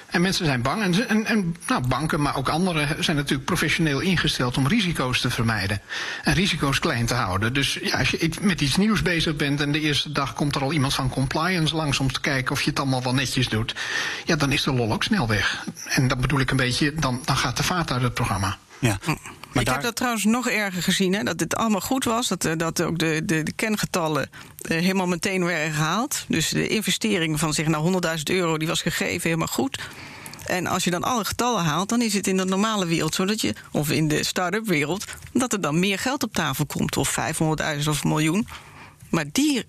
En 0.10 0.22
mensen 0.22 0.46
zijn 0.46 0.62
bang. 0.62 0.84
En, 0.84 1.08
en, 1.08 1.26
en 1.26 1.56
nou, 1.68 1.88
banken, 1.88 2.22
maar 2.22 2.36
ook 2.36 2.50
anderen 2.50 3.04
zijn 3.04 3.18
natuurlijk 3.18 3.46
professioneel 3.46 4.00
ingesteld 4.00 4.58
om 4.58 4.68
risico's 4.68 5.22
te 5.22 5.30
vermijden. 5.30 5.82
En 6.24 6.34
risico's 6.34 6.80
klein 6.80 7.06
te 7.06 7.14
houden. 7.14 7.54
Dus 7.54 7.80
ja, 7.82 7.98
als 7.98 8.10
je 8.10 8.32
met 8.42 8.62
iets 8.62 8.76
nieuws 8.76 9.02
bezig 9.02 9.36
bent 9.36 9.62
en 9.62 9.72
de 9.72 9.80
eerste 9.80 10.12
dag 10.12 10.34
komt 10.34 10.56
er 10.56 10.62
al 10.62 10.74
iemand 10.74 10.94
van 10.94 11.10
compliance 11.10 11.76
langs 11.76 12.00
om 12.00 12.12
te 12.12 12.22
kijken 12.22 12.52
of 12.52 12.62
je 12.62 12.70
het 12.70 12.80
allemaal 12.80 13.04
wel 13.04 13.14
netjes 13.14 13.50
doet. 13.50 13.76
Ja, 14.26 14.36
dan 14.36 14.52
is 14.52 14.64
de 14.64 14.74
lol 14.74 14.94
ook 14.94 15.04
snel 15.04 15.28
weg. 15.28 15.64
En 15.86 16.08
dan 16.08 16.22
bedoel 16.22 16.40
ik 16.40 16.52
een 16.52 16.58
beetje, 16.58 16.94
dan, 16.94 17.22
dan 17.26 17.38
gaat 17.38 17.58
de 17.58 17.64
vaart 17.64 17.92
uit 17.92 18.02
het 18.02 18.14
programma. 18.14 18.58
Ja. 18.80 18.98
Maar 19.54 19.64
ik 19.64 19.70
heb 19.70 19.82
dat 19.82 19.96
trouwens 19.96 20.24
nog 20.24 20.50
erger 20.50 20.84
gezien, 20.84 21.14
hè, 21.14 21.24
dat 21.24 21.40
het 21.40 21.56
allemaal 21.56 21.82
goed 21.82 22.04
was. 22.04 22.28
Dat, 22.28 22.46
eh, 22.46 22.58
dat 22.58 22.82
ook 22.82 22.98
de, 22.98 23.22
de, 23.26 23.44
de 23.44 23.52
kengetallen 23.52 24.30
eh, 24.62 24.78
helemaal 24.78 25.08
meteen 25.08 25.46
werden 25.46 25.74
gehaald. 25.74 26.26
Dus 26.28 26.50
de 26.50 26.68
investering 26.68 27.40
van 27.40 27.54
zeg 27.54 27.68
nou 27.68 28.02
100.000 28.18 28.24
euro 28.24 28.58
die 28.58 28.68
was 28.68 28.82
gegeven 28.82 29.22
helemaal 29.22 29.48
goed. 29.48 29.80
En 30.46 30.68
als 30.68 30.84
je 30.84 30.92
dan 30.92 31.04
alle 31.04 31.26
getallen 31.26 31.64
haalt, 31.64 31.90
dan 31.90 32.02
is 32.02 32.14
het 32.14 32.28
in 32.28 32.38
de 32.38 32.46
normale 32.46 32.86
wereld 32.86 33.16
zo 33.16 33.26
dat 33.26 33.42
je, 33.42 33.54
of 33.72 33.90
in 33.90 34.08
de 34.08 34.24
start-up 34.24 34.66
wereld, 34.66 35.04
dat 35.34 35.54
er 35.54 35.62
dan 35.62 35.80
meer 35.80 36.00
geld 36.00 36.24
op 36.24 36.34
tafel 36.34 36.66
komt, 36.66 36.98
of 36.98 37.16
500.000 37.20 37.88
of 37.88 38.04
een 38.04 38.10
miljoen. 38.10 38.48
Maar 39.10 39.26
die 39.32 39.66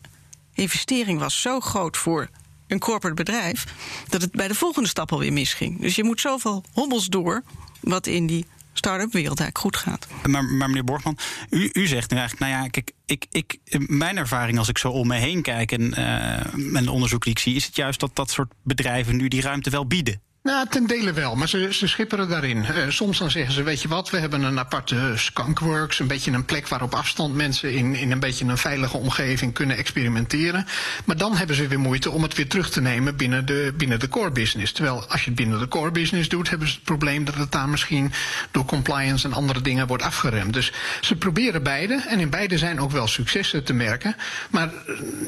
investering 0.55 1.19
was 1.19 1.41
zo 1.41 1.61
groot 1.61 1.97
voor 1.97 2.29
een 2.67 2.79
corporate 2.79 3.15
bedrijf, 3.15 3.67
dat 4.09 4.23
het 4.23 4.33
bij 4.33 4.49
de 4.49 4.55
volgende 4.55 4.89
stap 4.89 5.13
alweer 5.13 5.33
misging. 5.33 5.81
Dus 5.81 5.97
je 5.97 6.05
moet 6.05 6.21
zoveel 6.21 6.65
hobbels 6.73 7.07
door, 7.07 7.43
wat 7.81 8.07
in 8.07 8.27
die 8.27 8.47
start-up 8.81 9.13
wereld 9.13 9.41
eigenlijk 9.41 9.59
goed 9.59 9.77
gaat. 9.77 10.07
Maar, 10.27 10.45
maar 10.45 10.69
meneer 10.69 10.85
Borgman, 10.85 11.19
u, 11.51 11.71
u 11.73 11.87
zegt 11.87 12.11
nu 12.11 12.19
eigenlijk, 12.19 12.51
nou 12.51 12.63
ja, 12.63 12.69
kijk, 12.69 12.93
ik, 13.07 13.27
ik, 13.31 13.59
mijn 13.87 14.17
ervaring 14.17 14.59
als 14.59 14.69
ik 14.69 14.79
zo 14.79 14.91
om 14.91 15.07
me 15.07 15.17
heen 15.17 15.43
kijk 15.43 15.73
en, 15.73 15.95
uh, 15.99 16.77
en 16.77 16.89
onderzoek 16.89 17.23
die 17.23 17.33
ik 17.33 17.39
zie, 17.39 17.55
is 17.55 17.67
het 17.67 17.77
juist 17.77 18.01
dat 18.01 18.17
dat 18.17 18.31
soort 18.31 18.53
bedrijven 18.63 19.17
nu 19.17 19.29
die 19.29 19.41
ruimte 19.41 19.71
wel 19.71 19.87
bieden. 19.87 20.21
Nou, 20.43 20.67
ten 20.69 20.87
dele 20.87 21.13
wel, 21.13 21.35
maar 21.35 21.49
ze, 21.49 21.69
ze 21.73 21.87
schipperen 21.87 22.29
daarin. 22.29 22.57
Uh, 22.57 22.89
soms 22.89 23.19
dan 23.19 23.31
zeggen 23.31 23.55
ze, 23.55 23.63
weet 23.63 23.83
je 23.83 23.89
wat, 23.89 24.11
we 24.11 24.19
hebben 24.19 24.43
een 24.43 24.59
aparte 24.59 25.13
skunkworks... 25.15 25.99
een 25.99 26.07
beetje 26.07 26.31
een 26.31 26.45
plek 26.45 26.69
waar 26.69 26.83
op 26.83 26.95
afstand 26.95 27.35
mensen 27.35 27.73
in, 27.73 27.95
in 27.95 28.11
een 28.11 28.21
beetje 28.21 28.45
een 28.45 28.59
veilige 28.59 28.97
omgeving 28.97 29.53
kunnen 29.53 29.77
experimenteren. 29.77 30.67
Maar 31.05 31.17
dan 31.17 31.37
hebben 31.37 31.57
ze 31.57 31.67
weer 31.67 31.81
moeite 31.81 32.11
om 32.11 32.23
het 32.23 32.35
weer 32.35 32.49
terug 32.49 32.71
te 32.71 32.81
nemen 32.81 33.17
binnen 33.17 33.47
de, 33.47 33.75
binnen 33.77 34.01
de 34.01 34.09
core 34.09 34.31
business. 34.31 34.73
Terwijl 34.73 35.05
als 35.09 35.21
je 35.21 35.27
het 35.27 35.35
binnen 35.35 35.59
de 35.59 35.69
core 35.69 35.91
business 35.91 36.29
doet, 36.29 36.51
hebben 36.51 36.69
ze 36.69 36.75
het 36.75 36.85
probleem 36.85 37.25
dat 37.25 37.35
het 37.35 37.53
daar 37.53 37.69
misschien 37.69 38.13
door 38.51 38.65
compliance 38.65 39.27
en 39.27 39.35
andere 39.35 39.61
dingen 39.61 39.87
wordt 39.87 40.03
afgeremd. 40.03 40.53
Dus 40.53 40.73
ze 41.01 41.17
proberen 41.17 41.63
beide 41.63 42.05
en 42.09 42.21
in 42.21 42.31
beide 42.31 42.59
zijn 42.59 42.81
ook 42.81 42.91
wel 42.91 43.07
successen 43.07 43.65
te 43.65 43.73
merken. 43.73 44.17
Maar 44.51 44.71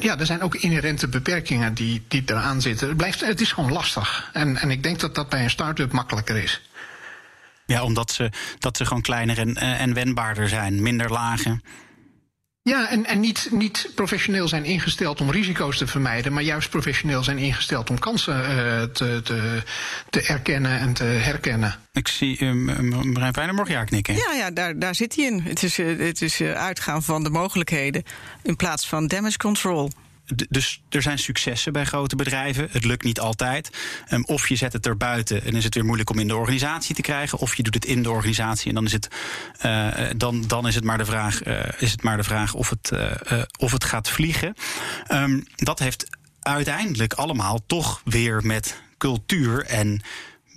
ja, 0.01 0.19
er 0.19 0.27
zijn 0.27 0.43
ook 0.43 0.55
inherente 0.55 1.09
beperkingen 1.09 1.75
die, 1.75 2.03
die 2.09 2.23
eraan 2.27 2.61
zitten. 2.61 2.89
Het, 2.89 2.97
blijft, 2.97 3.27
het 3.27 3.41
is 3.41 3.53
gewoon 3.53 3.73
lastig. 3.73 4.31
En, 4.33 4.57
en 4.57 4.71
ik 4.71 4.83
denk 4.83 5.01
dat 5.03 5.15
dat 5.15 5.29
bij 5.29 5.43
een 5.43 5.51
start-up 5.51 5.93
makkelijker 5.93 6.37
is. 6.37 6.61
Ja, 7.67 7.85
omdat 7.85 8.11
ze, 8.11 8.31
dat 8.59 8.77
ze 8.77 8.87
gewoon 8.87 9.03
kleiner 9.03 9.39
en, 9.39 9.55
eh, 9.55 9.81
en 9.81 9.95
wendbaarder 9.95 10.49
zijn, 10.49 10.83
minder 10.83 11.11
lagen. 11.11 11.63
Ja, 12.65 12.91
en, 12.91 13.07
en 13.07 13.21
niet, 13.21 13.49
niet 13.51 13.91
professioneel 13.95 14.49
zijn 14.49 14.65
ingesteld 14.65 15.21
om 15.21 15.31
risico's 15.31 15.79
te 15.79 15.87
vermijden, 15.87 16.33
maar 16.33 16.43
juist 16.43 16.71
professioneel 16.71 17.23
zijn 17.23 17.39
ingesteld 17.39 17.91
om 17.91 17.99
kansen 17.99 18.35
uh, 18.35 18.83
te, 18.83 19.21
te, 19.25 19.63
te 20.11 20.23
erkennen 20.23 20.79
en 20.79 20.93
te 20.93 21.05
herkennen. 21.05 21.75
Ik 21.93 22.09
zie 22.09 22.45
um, 22.45 22.65
Marijn 23.13 23.33
Fijnemorg 23.33 23.69
ja 23.69 23.85
knikken. 23.85 24.15
Ja, 24.15 24.33
ja 24.33 24.51
daar, 24.51 24.79
daar 24.79 24.95
zit 24.95 25.17
hij 25.17 25.25
in. 25.25 25.41
Het 25.43 25.63
is, 25.63 25.77
het 25.77 26.23
is 26.23 26.41
uitgaan 26.41 27.03
van 27.03 27.23
de 27.23 27.31
mogelijkheden 27.31 28.03
in 28.43 28.57
plaats 28.57 28.89
van 28.89 29.07
damage 29.07 29.37
control 29.37 29.91
dus 30.49 30.83
er 30.89 31.03
zijn 31.03 31.19
successen 31.19 31.73
bij 31.73 31.85
grote 31.85 32.17
bedrijven. 32.17 32.69
Het 32.71 32.85
lukt 32.85 33.05
niet 33.05 33.21
altijd. 33.21 33.71
Um, 34.11 34.25
of 34.25 34.49
je 34.49 34.57
zet 34.57 34.73
het 34.73 34.87
er 34.87 34.97
buiten 34.97 35.45
en 35.45 35.55
is 35.55 35.65
het 35.65 35.75
weer 35.75 35.85
moeilijk 35.85 36.11
om 36.11 36.19
in 36.19 36.29
de 36.29 36.37
organisatie 36.37 36.95
te 36.95 37.03
krijgen. 37.03 37.39
Of 37.39 37.57
je 37.57 37.63
doet 37.63 37.75
het 37.75 37.85
in 37.85 38.03
de 38.03 38.11
organisatie 38.11 38.69
en 38.69 38.75
dan 38.75 38.85
is 38.85 38.93
het, 38.93 39.09
uh, 39.67 39.89
dan, 40.17 40.45
dan 40.47 40.67
is 40.67 40.75
het 40.75 40.85
maar 40.85 40.99
de 40.99 41.05
vraag, 41.05 41.47
uh, 41.47 41.61
is 41.79 41.91
het 41.91 42.03
maar 42.03 42.17
de 42.17 42.25
vraag 42.25 42.55
of, 42.55 42.71
het, 42.71 42.91
uh, 42.95 43.43
of 43.59 43.73
het 43.73 43.85
gaat 43.85 44.11
vliegen. 44.11 44.55
Um, 45.13 45.47
dat 45.57 45.79
heeft 45.79 46.07
uiteindelijk 46.41 47.13
allemaal 47.13 47.61
toch 47.67 48.01
weer 48.05 48.47
met 48.47 48.83
cultuur 48.99 49.65
en 49.65 50.03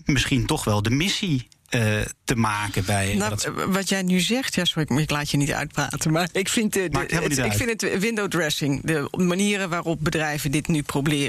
misschien 0.06 0.46
toch 0.46 0.64
wel 0.64 0.82
de 0.82 0.90
missie 0.90 1.48
uh, 1.76 2.02
te 2.24 2.36
maken 2.36 2.86
bij. 2.86 3.16
Nou, 3.16 3.30
dat... 3.30 3.52
Wat 3.68 3.90
jij 3.90 4.02
nu 4.02 4.20
zegt, 4.20 4.56
ja, 4.56 4.66
sorry, 4.66 4.98
ik 4.98 5.10
laat 5.10 5.30
je 5.32 5.38
niet 5.38 5.52
uitpraten. 5.52 6.12
Maar 6.12 6.30
ik 6.32 6.50
vind, 6.50 6.74
de, 6.74 6.90
het, 7.08 7.38
ik 7.38 7.54
vind 7.54 7.82
het 7.82 8.00
window 8.00 8.28
dressing. 8.28 8.82
De 8.84 9.08
manieren 9.18 9.70
waarop 9.70 9.98
bedrijven 10.02 10.52
dit 10.52 10.68
nu 10.68 10.84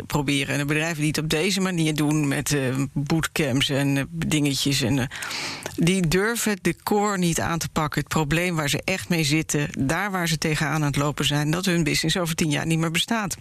proberen. 0.07 0.55
En 0.55 0.59
de 0.59 0.65
bedrijven 0.65 0.99
die 0.99 1.09
het 1.09 1.19
op 1.19 1.29
deze 1.29 1.61
manier 1.61 1.95
doen 1.95 2.29
met 2.29 2.51
uh, 2.53 2.75
bootcamps 2.93 3.69
en 3.69 4.09
dingetjes. 4.11 4.83
En, 4.83 5.09
die 5.77 6.09
durven 6.09 6.59
de 6.63 6.77
core 6.83 7.19
niet 7.19 7.41
aan 7.41 7.59
te 7.59 7.69
pakken. 7.69 8.01
Het 8.01 8.09
probleem 8.09 8.57
waar 8.57 8.69
ze 8.69 8.83
echt 8.85 9.09
mee 9.09 9.25
zitten, 9.25 9.69
daar 9.79 10.11
waar 10.11 10.29
ze 10.29 10.39
tegenaan 10.39 10.75
aan 10.75 10.83
het 10.83 10.97
lopen 10.97 11.25
zijn, 11.25 11.51
dat 11.51 11.65
hun 11.65 11.85
business 11.85 12.17
over 12.17 12.35
tien 12.35 12.51
jaar 12.51 12.67
niet 12.67 12.79
meer 12.79 12.91
bestaat. 12.91 13.37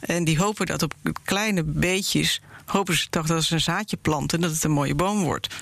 En 0.00 0.24
die 0.24 0.38
hopen 0.38 0.66
dat 0.66 0.82
op 0.82 0.94
kleine 1.24 1.64
beetjes 1.64 2.40
hopen 2.66 2.96
ze 2.96 3.08
toch 3.08 3.26
dat 3.26 3.44
ze 3.44 3.54
een 3.54 3.60
zaadje 3.60 3.96
planten 3.96 4.38
en 4.38 4.44
dat 4.44 4.54
het 4.54 4.64
een 4.64 4.70
mooie 4.70 4.94
boom 4.94 5.22
wordt. 5.22 5.54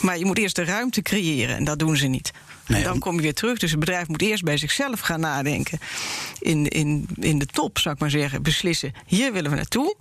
Maar 0.00 0.18
je 0.18 0.24
moet 0.24 0.38
eerst 0.38 0.56
de 0.56 0.64
ruimte 0.64 1.02
creëren 1.02 1.56
en 1.56 1.64
dat 1.64 1.78
doen 1.78 1.96
ze 1.96 2.06
niet. 2.06 2.32
Nee, 2.66 2.78
en 2.78 2.84
dan 2.84 2.98
kom 2.98 3.14
je 3.14 3.22
weer 3.22 3.34
terug. 3.34 3.58
Dus 3.58 3.70
het 3.70 3.80
bedrijf 3.80 4.08
moet 4.08 4.22
eerst 4.22 4.44
bij 4.44 4.56
zichzelf 4.56 5.00
gaan 5.00 5.20
nadenken. 5.20 5.78
In, 6.38 6.66
in, 6.66 7.08
in 7.14 7.38
de 7.38 7.46
top, 7.46 7.78
zou 7.78 7.94
ik 7.94 8.00
maar 8.00 8.10
zeggen, 8.10 8.42
beslissen: 8.42 8.92
hier 9.06 9.32
willen 9.32 9.50
we 9.50 9.56
naartoe. 9.56 9.96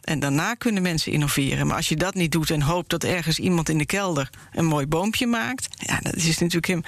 En 0.00 0.18
daarna 0.18 0.54
kunnen 0.54 0.82
mensen 0.82 1.12
innoveren. 1.12 1.66
Maar 1.66 1.76
als 1.76 1.88
je 1.88 1.96
dat 1.96 2.14
niet 2.14 2.32
doet 2.32 2.50
en 2.50 2.62
hoopt 2.62 2.90
dat 2.90 3.04
ergens 3.04 3.38
iemand 3.38 3.68
in 3.68 3.78
de 3.78 3.86
kelder 3.86 4.30
een 4.52 4.64
mooi 4.64 4.86
boompje 4.86 5.26
maakt, 5.26 5.68
ja, 5.78 5.98
dat 6.02 6.16
is 6.16 6.38
natuurlijk, 6.38 6.86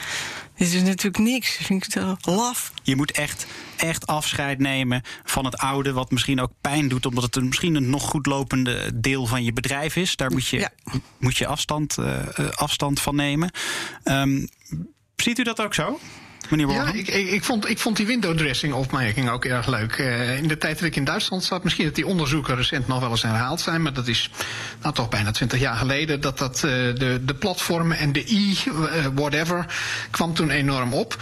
dat 0.57 0.69
is 0.69 0.83
natuurlijk 0.83 1.19
niks. 1.19 1.59
Dat 1.59 1.67
vind 1.67 1.87
ik 1.87 1.95
het 1.95 2.27
laf. 2.27 2.73
Je 2.83 2.97
moet 2.97 3.11
echt, 3.11 3.47
echt 3.77 4.07
afscheid 4.07 4.59
nemen 4.59 5.03
van 5.25 5.45
het 5.45 5.57
oude, 5.57 5.93
wat 5.93 6.11
misschien 6.11 6.41
ook 6.41 6.53
pijn 6.61 6.89
doet, 6.89 7.07
omdat 7.07 7.25
het 7.25 7.37
een, 7.37 7.47
misschien 7.47 7.75
een 7.75 7.91
nog 7.91 8.03
goed 8.03 8.27
lopende 8.27 8.91
deel 8.95 9.27
van 9.27 9.45
je 9.45 9.53
bedrijf 9.53 9.97
is. 9.97 10.17
Daar 10.17 10.31
moet 10.31 10.47
je, 10.47 10.59
ja. 10.59 10.71
moet 11.19 11.37
je 11.37 11.47
afstand, 11.47 11.97
uh, 11.99 12.19
afstand 12.55 13.01
van 13.01 13.15
nemen. 13.15 13.51
Um, 14.05 14.49
ziet 15.17 15.39
u 15.39 15.43
dat 15.43 15.61
ook 15.61 15.75
zo? 15.75 15.99
Ja, 16.59 16.93
ik, 16.93 17.09
ik, 17.09 17.31
ik, 17.31 17.45
vond, 17.45 17.69
ik 17.69 17.79
vond 17.79 17.97
die 17.97 18.07
window 18.07 18.37
dressing 18.37 18.73
opmerking 18.73 19.31
ook 19.31 19.45
erg 19.45 19.67
leuk. 19.67 19.99
Uh, 19.99 20.37
in 20.37 20.49
de 20.49 20.59
tijd 20.59 20.79
dat 20.79 20.89
ik 20.89 20.97
in 20.97 21.05
Duitsland 21.05 21.45
zat, 21.45 21.65
misschien 21.65 21.85
dat 21.85 21.95
die 21.95 22.07
onderzoeken 22.07 22.57
recent 22.57 22.87
nog 22.87 23.01
wel 23.01 23.11
eens 23.11 23.23
herhaald 23.23 23.61
zijn, 23.61 23.83
maar 23.83 23.93
dat 23.93 24.09
is 24.09 24.31
nou 24.83 24.95
toch 24.95 25.09
bijna 25.09 25.31
twintig 25.31 25.61
jaar 25.61 25.77
geleden 25.77 26.21
dat 26.21 26.39
dat 26.39 26.57
uh, 26.57 26.63
de, 26.63 27.21
de 27.25 27.35
platformen 27.35 27.99
en 27.99 28.13
de 28.13 28.25
e 28.35 28.55
uh, 28.67 29.07
whatever 29.15 29.67
kwam 30.11 30.35
toen 30.35 30.51
enorm 30.51 30.93
op. 30.93 31.17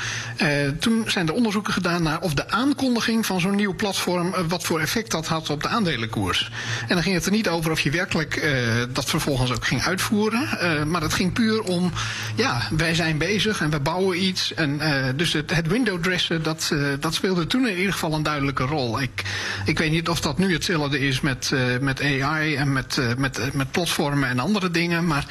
toen 0.78 1.04
zijn 1.06 1.28
er 1.28 1.34
onderzoeken 1.34 1.72
gedaan 1.72 2.02
naar 2.02 2.20
of 2.20 2.34
de 2.34 2.50
aankondiging 2.50 3.26
van 3.26 3.40
zo'n 3.40 3.54
nieuw 3.54 3.74
platform 3.74 4.34
wat 4.48 4.64
voor 4.64 4.80
effect 4.80 5.10
dat 5.10 5.26
had 5.26 5.50
op 5.50 5.62
de 5.62 5.68
aandelenkoers. 5.68 6.50
En 6.80 6.94
dan 6.94 7.02
ging 7.02 7.14
het 7.14 7.26
er 7.26 7.32
niet 7.32 7.48
over 7.48 7.70
of 7.70 7.80
je 7.80 7.90
werkelijk 7.90 8.54
dat 8.92 9.04
vervolgens 9.04 9.52
ook 9.52 9.66
ging 9.66 9.82
uitvoeren, 9.82 10.90
maar 10.90 11.02
het 11.02 11.14
ging 11.14 11.32
puur 11.32 11.62
om 11.62 11.92
ja, 12.36 12.62
wij 12.70 12.94
zijn 12.94 13.18
bezig 13.18 13.60
en 13.60 13.70
we 13.70 13.80
bouwen 13.80 14.24
iets 14.24 14.54
en 14.54 14.80
dus 15.20 15.32
het, 15.32 15.66
window 15.66 16.02
dressen, 16.02 16.42
dat, 16.42 16.70
uh, 16.72 16.92
dat 17.00 17.14
speelde 17.14 17.46
toen 17.46 17.68
in 17.68 17.76
ieder 17.76 17.92
geval 17.92 18.12
een 18.12 18.22
duidelijke 18.22 18.64
rol. 18.64 19.00
Ik, 19.00 19.24
ik 19.64 19.78
weet 19.78 19.90
niet 19.90 20.08
of 20.08 20.20
dat 20.20 20.38
nu 20.38 20.52
hetzelfde 20.52 20.98
is 20.98 21.20
met, 21.20 21.50
uh, 21.54 21.78
met 21.78 22.00
AI 22.02 22.54
en 22.54 22.72
met, 22.72 22.96
uh, 22.96 23.14
met, 23.14 23.54
met 23.54 23.70
platformen 23.70 24.28
en 24.28 24.38
andere 24.38 24.70
dingen. 24.70 25.06
Maar 25.06 25.26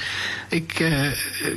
ik, 0.49 0.83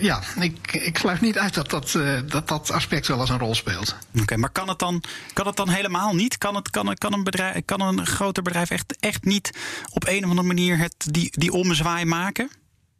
ja, 0.00 0.22
ik, 0.40 0.72
ik 0.72 0.98
sluit 0.98 1.20
niet 1.20 1.38
uit 1.38 1.54
dat 1.54 1.70
dat, 1.70 1.98
dat, 2.26 2.48
dat 2.48 2.70
aspect 2.70 3.06
wel 3.06 3.20
eens 3.20 3.30
een 3.30 3.38
rol 3.38 3.54
speelt. 3.54 3.96
Oké, 4.20 4.36
maar 4.36 4.50
kan 4.50 4.68
het, 4.68 4.78
dan, 4.78 5.02
kan 5.32 5.46
het 5.46 5.56
dan 5.56 5.68
helemaal 5.68 6.14
niet? 6.14 6.38
Kan, 6.38 6.54
het, 6.54 6.70
kan, 6.70 6.94
kan, 6.94 7.12
een, 7.12 7.24
bedrijf, 7.24 7.64
kan 7.64 7.80
een 7.80 8.06
groter 8.06 8.42
bedrijf 8.42 8.70
echt, 8.70 8.96
echt 9.00 9.24
niet 9.24 9.50
op 9.90 10.06
een 10.06 10.24
of 10.24 10.30
andere 10.30 10.48
manier 10.48 10.78
het, 10.78 10.94
die, 11.10 11.28
die 11.30 11.52
ommezwaai 11.52 12.04
maken? 12.04 12.50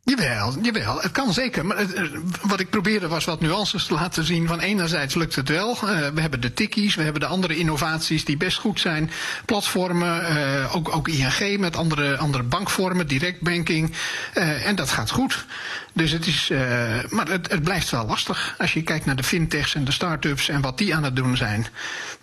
Jawel, 0.05 0.57
jawel, 0.63 1.01
het 1.01 1.13
kan 1.13 1.33
zeker. 1.33 1.67
Maar 1.67 1.77
het, 1.77 2.11
wat 2.43 2.61
ik 2.61 2.71
probeerde 2.71 3.09
was 3.09 3.25
wat 3.25 3.41
nuances 3.41 3.87
te 3.87 3.95
laten 3.95 4.25
zien. 4.25 4.47
Van 4.47 4.61
enerzijds 4.61 5.15
lukt 5.15 5.35
het 5.35 5.49
wel. 5.49 5.71
Uh, 5.71 5.81
we 6.15 6.21
hebben 6.21 6.41
de 6.41 6.53
tikkies, 6.53 6.95
we 6.95 7.03
hebben 7.03 7.21
de 7.21 7.27
andere 7.27 7.57
innovaties 7.57 8.25
die 8.25 8.37
best 8.37 8.59
goed 8.59 8.81
zijn. 8.81 9.11
Platformen, 9.47 10.37
uh, 10.37 10.77
ook, 10.77 10.97
ook 10.97 11.09
ING 11.09 11.59
met 11.59 11.77
andere, 11.77 12.17
andere 12.17 12.43
bankvormen, 12.43 13.07
directbanking. 13.07 13.93
Uh, 14.35 14.67
en 14.67 14.75
dat 14.77 14.91
gaat 14.91 15.11
goed. 15.11 15.45
Dus 15.95 16.11
het 16.11 16.27
is, 16.27 16.51
maar 17.09 17.29
het, 17.29 17.51
het 17.51 17.63
blijft 17.63 17.91
wel 17.91 18.07
lastig. 18.07 18.55
Als 18.59 18.73
je 18.73 18.83
kijkt 18.83 19.05
naar 19.05 19.17
de 19.17 19.23
fintechs 19.23 19.75
en 19.75 19.85
de 19.85 19.93
start-ups 19.93 20.49
en 20.49 20.61
wat 20.61 20.79
die 20.79 20.95
aan 20.95 21.05
het 21.05 21.17
doen 21.17 21.37
zijn. 21.37 21.67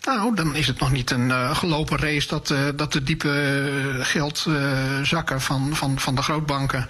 Nou, 0.01 0.35
dan 0.35 0.55
is 0.55 0.67
het 0.67 0.79
nog 0.79 0.91
niet 0.91 1.11
een 1.11 1.55
gelopen 1.55 1.97
race 1.97 2.27
dat, 2.27 2.53
dat 2.75 2.93
de 2.93 3.03
diepe 3.03 3.99
geldzakken 4.01 5.41
van, 5.41 5.75
van, 5.75 5.99
van 5.99 6.15
de 6.15 6.21
grootbanken 6.21 6.87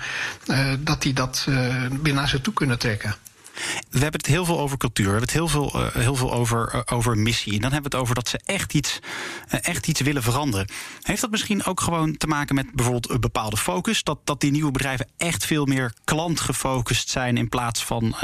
dat 0.83 1.01
die 1.01 1.13
dat 1.13 1.45
uh, 1.49 1.85
weer 2.01 2.13
naar 2.13 2.29
ze 2.29 2.41
toe 2.41 2.53
kunnen 2.53 2.79
trekken. 2.79 3.15
we 3.89 3.99
hebben 3.99 4.19
het 4.19 4.25
heel 4.25 4.45
veel 4.45 4.59
over 4.59 4.77
cultuur. 4.77 5.05
We 5.05 5.11
hebben 5.11 5.27
het 5.29 5.37
heel 5.37 5.47
veel, 5.47 5.75
uh, 5.75 5.95
heel 5.95 6.15
veel 6.15 6.33
over, 6.33 6.71
uh, 6.75 6.81
over 6.97 7.17
missie. 7.17 7.53
En 7.53 7.61
dan 7.61 7.71
hebben 7.71 7.91
we 7.91 7.97
het 7.97 8.05
over 8.05 8.15
dat 8.15 8.29
ze 8.29 8.39
echt 8.45 8.73
iets, 8.73 8.99
echt 9.47 9.87
iets 9.87 10.01
willen 10.01 10.23
veranderen. 10.23 10.67
Heeft 11.01 11.21
dat 11.21 11.31
misschien 11.31 11.65
ook 11.65 11.81
gewoon 11.81 12.17
te 12.17 12.27
maken 12.27 12.55
met 12.55 12.71
bijvoorbeeld 12.73 13.09
een 13.09 13.19
bepaalde 13.19 13.57
focus? 13.57 14.03
Dat, 14.03 14.19
dat 14.23 14.41
die 14.41 14.51
nieuwe 14.51 14.71
bedrijven 14.71 15.07
echt 15.17 15.45
veel 15.45 15.65
meer 15.65 15.93
klantgefocust 16.03 17.09
zijn 17.09 17.37
in 17.37 17.49
plaats 17.49 17.83
van 17.85 18.15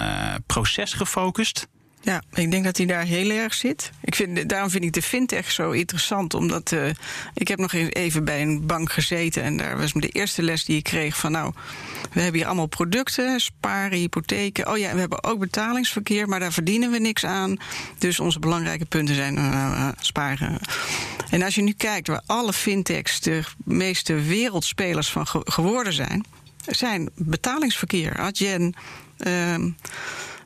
procesgefocust? 0.45 1.67
Ja, 2.05 2.21
ik 2.33 2.51
denk 2.51 2.63
dat 2.63 2.77
hij 2.77 2.85
daar 2.85 3.03
heel 3.03 3.29
erg 3.29 3.53
zit. 3.53 3.91
Ik 4.01 4.15
vind, 4.15 4.49
daarom 4.49 4.69
vind 4.69 4.83
ik 4.83 4.93
de 4.93 5.01
fintech 5.01 5.51
zo 5.51 5.71
interessant. 5.71 6.33
Omdat 6.33 6.71
uh, 6.71 6.89
ik 7.33 7.47
heb 7.47 7.59
nog 7.59 7.73
even 7.73 8.25
bij 8.25 8.41
een 8.41 8.65
bank 8.65 8.91
gezeten. 8.91 9.43
En 9.43 9.57
daar 9.57 9.77
was 9.77 9.93
de 9.93 10.09
eerste 10.09 10.41
les 10.41 10.65
die 10.65 10.77
ik 10.77 10.83
kreeg 10.83 11.17
van 11.17 11.31
nou, 11.31 11.53
we 12.11 12.21
hebben 12.21 12.39
hier 12.39 12.45
allemaal 12.45 12.65
producten, 12.65 13.39
sparen, 13.39 13.97
hypotheken. 13.97 14.71
Oh 14.71 14.77
ja, 14.77 14.93
we 14.93 14.99
hebben 14.99 15.23
ook 15.23 15.39
betalingsverkeer, 15.39 16.27
maar 16.27 16.39
daar 16.39 16.53
verdienen 16.53 16.91
we 16.91 16.99
niks 16.99 17.25
aan. 17.25 17.57
Dus 17.97 18.19
onze 18.19 18.39
belangrijke 18.39 18.85
punten 18.85 19.15
zijn 19.15 19.37
uh, 19.37 19.89
sparen. 19.99 20.59
En 21.29 21.41
als 21.41 21.55
je 21.55 21.61
nu 21.61 21.71
kijkt 21.71 22.07
waar 22.07 22.21
alle 22.25 22.53
fintechs 22.53 23.19
de 23.21 23.43
meeste 23.63 24.13
wereldspelers 24.13 25.09
van 25.09 25.27
ge 25.27 25.41
geworden 25.43 25.93
zijn, 25.93 26.25
zijn 26.65 27.09
betalingsverkeer. 27.15 28.17
Adyen. 28.17 28.75
Uh, 29.27 29.55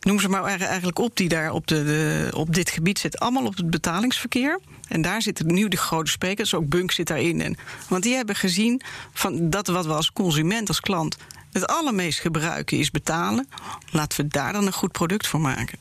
noem 0.02 0.20
ze 0.20 0.30
maar 0.30 0.44
eigenlijk 0.44 1.00
op, 1.00 1.16
die 1.16 1.30
daar 1.30 1.52
op, 1.52 1.68
de, 1.68 2.32
op 2.36 2.54
dit 2.54 2.70
gebied 2.70 3.00
zit. 3.00 3.20
Allemaal 3.20 3.46
op 3.46 3.58
het 3.58 3.70
betalingsverkeer. 3.70 4.60
En 4.88 5.02
daar 5.02 5.22
zitten 5.22 5.54
nu 5.54 5.68
de 5.68 5.78
grote 5.78 6.12
sprekers, 6.12 6.54
ook 6.54 6.68
Bunk 6.68 6.92
zit 6.92 7.08
daarin. 7.08 7.42
En, 7.42 7.58
want 7.88 8.04
die 8.04 8.16
hebben 8.16 8.36
gezien 8.36 8.82
van 9.14 9.50
dat 9.50 9.68
wat 9.68 9.86
we 9.86 9.94
als 9.94 10.12
consument, 10.12 10.68
als 10.68 10.80
klant, 10.80 11.18
het 11.52 11.68
allermeest 11.68 12.20
gebruiken 12.20 12.78
is 12.78 12.92
betalen. 12.92 13.50
Laten 13.92 14.22
we 14.22 14.28
daar 14.28 14.54
dan 14.54 14.66
een 14.66 14.74
goed 14.74 14.92
product 14.92 15.28
voor 15.28 15.42
maken. 15.42 15.78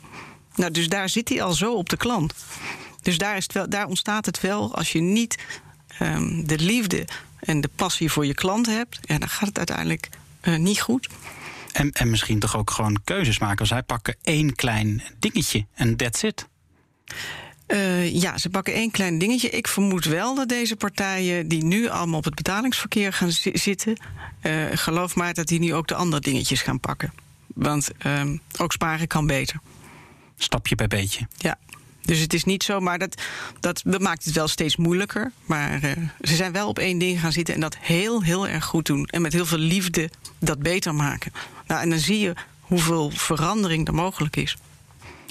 Nou, 0.54 0.70
dus 0.70 0.88
daar 0.88 1.08
zit 1.08 1.28
hij 1.28 1.42
al 1.42 1.52
zo 1.52 1.74
op 1.74 1.88
de 1.88 1.96
klant. 1.96 2.34
Dus 3.02 3.18
daar, 3.18 3.36
is 3.36 3.42
het 3.42 3.52
wel, 3.52 3.68
daar 3.68 3.86
ontstaat 3.86 4.26
het 4.26 4.40
wel 4.40 4.74
als 4.74 4.92
je 4.92 5.00
niet 5.00 5.38
um, 6.02 6.46
de 6.46 6.58
liefde 6.58 7.04
en 7.40 7.60
de 7.60 7.70
passie 7.76 8.10
voor 8.10 8.26
je 8.26 8.34
klant 8.34 8.66
hebt, 8.66 8.98
ja, 9.02 9.18
dan 9.18 9.28
gaat 9.28 9.48
het 9.48 9.58
uiteindelijk 9.58 10.08
uh, 10.42 10.56
niet 10.56 10.80
goed. 10.80 11.08
En, 11.72 11.92
en 11.92 12.10
misschien 12.10 12.38
toch 12.38 12.56
ook 12.56 12.70
gewoon 12.70 13.00
keuzes 13.04 13.38
maken. 13.38 13.66
Zij 13.66 13.82
pakken 13.82 14.16
één 14.22 14.54
klein 14.54 15.02
dingetje 15.18 15.66
en 15.74 15.96
that's 15.96 16.22
it. 16.22 16.48
Uh, 17.68 18.14
ja, 18.14 18.38
ze 18.38 18.50
pakken 18.50 18.74
één 18.74 18.90
klein 18.90 19.18
dingetje. 19.18 19.50
Ik 19.50 19.68
vermoed 19.68 20.04
wel 20.04 20.34
dat 20.34 20.48
deze 20.48 20.76
partijen 20.76 21.48
die 21.48 21.64
nu 21.64 21.88
allemaal 21.88 22.18
op 22.18 22.24
het 22.24 22.34
betalingsverkeer 22.34 23.12
gaan 23.12 23.30
zitten, 23.52 24.00
uh, 24.42 24.64
geloof 24.72 25.14
maar 25.14 25.34
dat 25.34 25.46
die 25.46 25.58
nu 25.58 25.74
ook 25.74 25.88
de 25.88 25.94
andere 25.94 26.22
dingetjes 26.22 26.62
gaan 26.62 26.80
pakken. 26.80 27.12
Want 27.46 27.90
uh, 28.06 28.22
ook 28.58 28.72
sparen 28.72 29.06
kan 29.06 29.26
beter. 29.26 29.60
Stapje 30.36 30.74
bij 30.74 30.86
beetje. 30.86 31.26
Ja. 31.36 31.58
Dus 32.08 32.18
het 32.18 32.34
is 32.34 32.44
niet 32.44 32.62
zo, 32.62 32.80
maar 32.80 32.98
dat, 32.98 33.22
dat, 33.60 33.82
dat 33.84 34.00
maakt 34.00 34.24
het 34.24 34.34
wel 34.34 34.48
steeds 34.48 34.76
moeilijker. 34.76 35.32
Maar 35.46 35.84
uh, 35.84 35.90
ze 36.20 36.34
zijn 36.34 36.52
wel 36.52 36.68
op 36.68 36.78
één 36.78 36.98
ding 36.98 37.20
gaan 37.20 37.32
zitten 37.32 37.54
en 37.54 37.60
dat 37.60 37.76
heel, 37.80 38.22
heel 38.22 38.48
erg 38.48 38.64
goed 38.64 38.86
doen. 38.86 39.06
En 39.06 39.22
met 39.22 39.32
heel 39.32 39.46
veel 39.46 39.58
liefde 39.58 40.10
dat 40.38 40.58
beter 40.58 40.94
maken. 40.94 41.32
Nou, 41.66 41.82
en 41.82 41.90
dan 41.90 41.98
zie 41.98 42.18
je 42.18 42.34
hoeveel 42.60 43.10
verandering 43.10 43.86
er 43.86 43.94
mogelijk 43.94 44.36
is. 44.36 44.56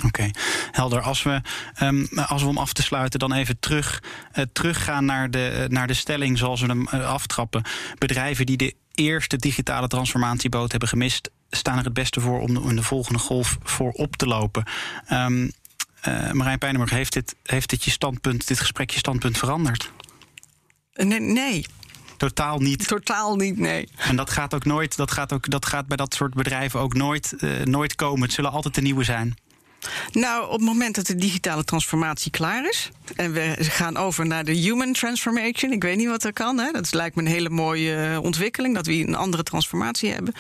Oké, 0.05 0.29
helder. 0.71 1.01
Als 1.01 1.23
we, 1.23 1.41
um, 1.81 2.07
als 2.27 2.41
we 2.41 2.47
om 2.47 2.57
af 2.57 2.73
te 2.73 2.81
sluiten 2.81 3.19
dan 3.19 3.33
even 3.33 3.59
terug, 3.59 4.03
uh, 4.35 4.45
teruggaan 4.53 5.05
naar 5.05 5.31
de, 5.31 5.57
uh, 5.59 5.67
naar 5.67 5.87
de 5.87 5.93
stelling 5.93 6.37
zoals 6.37 6.61
we 6.61 6.67
hem 6.67 6.87
aftrappen. 6.87 7.63
Bedrijven 7.97 8.45
die 8.45 8.57
de 8.57 8.73
eerste 8.93 9.37
digitale 9.37 9.87
transformatieboot 9.87 10.71
hebben 10.71 10.89
gemist, 10.89 11.29
staan 11.49 11.77
er 11.77 11.83
het 11.83 11.93
beste 11.93 12.19
voor 12.19 12.39
om 12.39 12.57
om 12.57 12.75
de 12.75 12.83
volgende 12.83 13.19
golf 13.19 13.57
voor 13.63 13.91
op 13.91 14.15
te 14.15 14.27
lopen. 14.27 14.63
Um, 15.11 15.51
Marijn 16.31 16.57
Pijnenburg, 16.57 16.91
heeft 16.91 17.13
dit, 17.13 17.35
heeft 17.43 17.69
dit 17.69 17.83
je 17.83 17.91
standpunt, 17.91 18.47
dit 18.47 18.59
gesprek 18.59 18.89
je 18.89 18.97
standpunt 18.97 19.37
veranderd? 19.37 19.91
Nee, 20.93 21.19
nee. 21.19 21.65
Totaal 22.17 22.59
niet. 22.59 22.87
Totaal 22.87 23.35
niet, 23.35 23.57
nee. 23.57 23.87
En 23.97 24.15
dat 24.15 24.29
gaat 24.29 24.53
ook 24.53 24.65
nooit, 24.65 24.97
dat 24.97 25.11
gaat, 25.11 25.33
ook, 25.33 25.49
dat 25.49 25.65
gaat 25.65 25.87
bij 25.87 25.97
dat 25.97 26.13
soort 26.13 26.33
bedrijven 26.33 26.79
ook 26.79 26.93
nooit, 26.93 27.33
uh, 27.39 27.63
nooit 27.63 27.95
komen. 27.95 28.21
Het 28.21 28.33
zullen 28.33 28.51
altijd 28.51 28.75
de 28.75 28.81
nieuwe 28.81 29.03
zijn. 29.03 29.37
Nou, 30.11 30.45
op 30.45 30.51
het 30.51 30.61
moment 30.61 30.95
dat 30.95 31.05
de 31.05 31.15
digitale 31.15 31.63
transformatie 31.63 32.31
klaar 32.31 32.69
is 32.69 32.89
en 33.15 33.31
we 33.31 33.55
gaan 33.59 33.97
over 33.97 34.25
naar 34.25 34.43
de 34.43 34.51
human 34.51 34.93
transformation, 34.93 35.71
ik 35.71 35.83
weet 35.83 35.97
niet 35.97 36.07
wat 36.07 36.23
er 36.23 36.33
kan, 36.33 36.57
hè? 36.57 36.71
dat 36.71 36.93
lijkt 36.93 37.15
me 37.15 37.21
een 37.21 37.27
hele 37.27 37.49
mooie 37.49 37.95
eh, 37.95 38.23
ontwikkeling, 38.23 38.75
dat 38.75 38.85
we 38.85 38.93
een 38.93 39.15
andere 39.15 39.43
transformatie 39.43 40.11
hebben, 40.11 40.33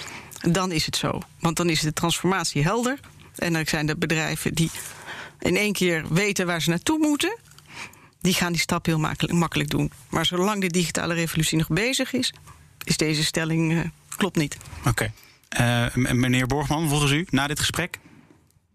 dan 0.51 0.71
is 0.71 0.85
het 0.85 0.95
zo. 0.95 1.21
Want 1.39 1.57
dan 1.57 1.69
is 1.69 1.81
de 1.81 1.93
transformatie 1.93 2.63
helder 2.63 2.99
en 3.35 3.53
dan 3.53 3.65
zijn 3.65 3.89
er 3.89 3.97
bedrijven 3.97 4.53
die 4.53 4.71
in 5.39 5.55
één 5.55 5.73
keer 5.73 6.13
weten 6.13 6.45
waar 6.45 6.61
ze 6.61 6.69
naartoe 6.69 6.97
moeten 6.97 7.37
die 8.21 8.33
gaan 8.33 8.51
die 8.51 8.61
stap 8.61 8.85
heel 8.85 8.99
makkelijk, 8.99 9.33
makkelijk 9.33 9.69
doen. 9.69 9.91
Maar 10.09 10.25
zolang 10.25 10.61
de 10.61 10.67
digitale 10.67 11.13
revolutie 11.13 11.57
nog 11.57 11.67
bezig 11.67 12.13
is, 12.13 12.33
is 12.83 12.97
deze 12.97 13.23
stelling 13.23 13.71
uh, 13.71 13.81
klopt 14.17 14.35
niet. 14.35 14.57
Oké. 14.85 15.11
Uh, 15.59 15.85
meneer 15.95 16.47
Borgman, 16.47 16.89
volgens 16.89 17.11
u, 17.11 17.27
na 17.29 17.47
dit 17.47 17.59
gesprek? 17.59 17.99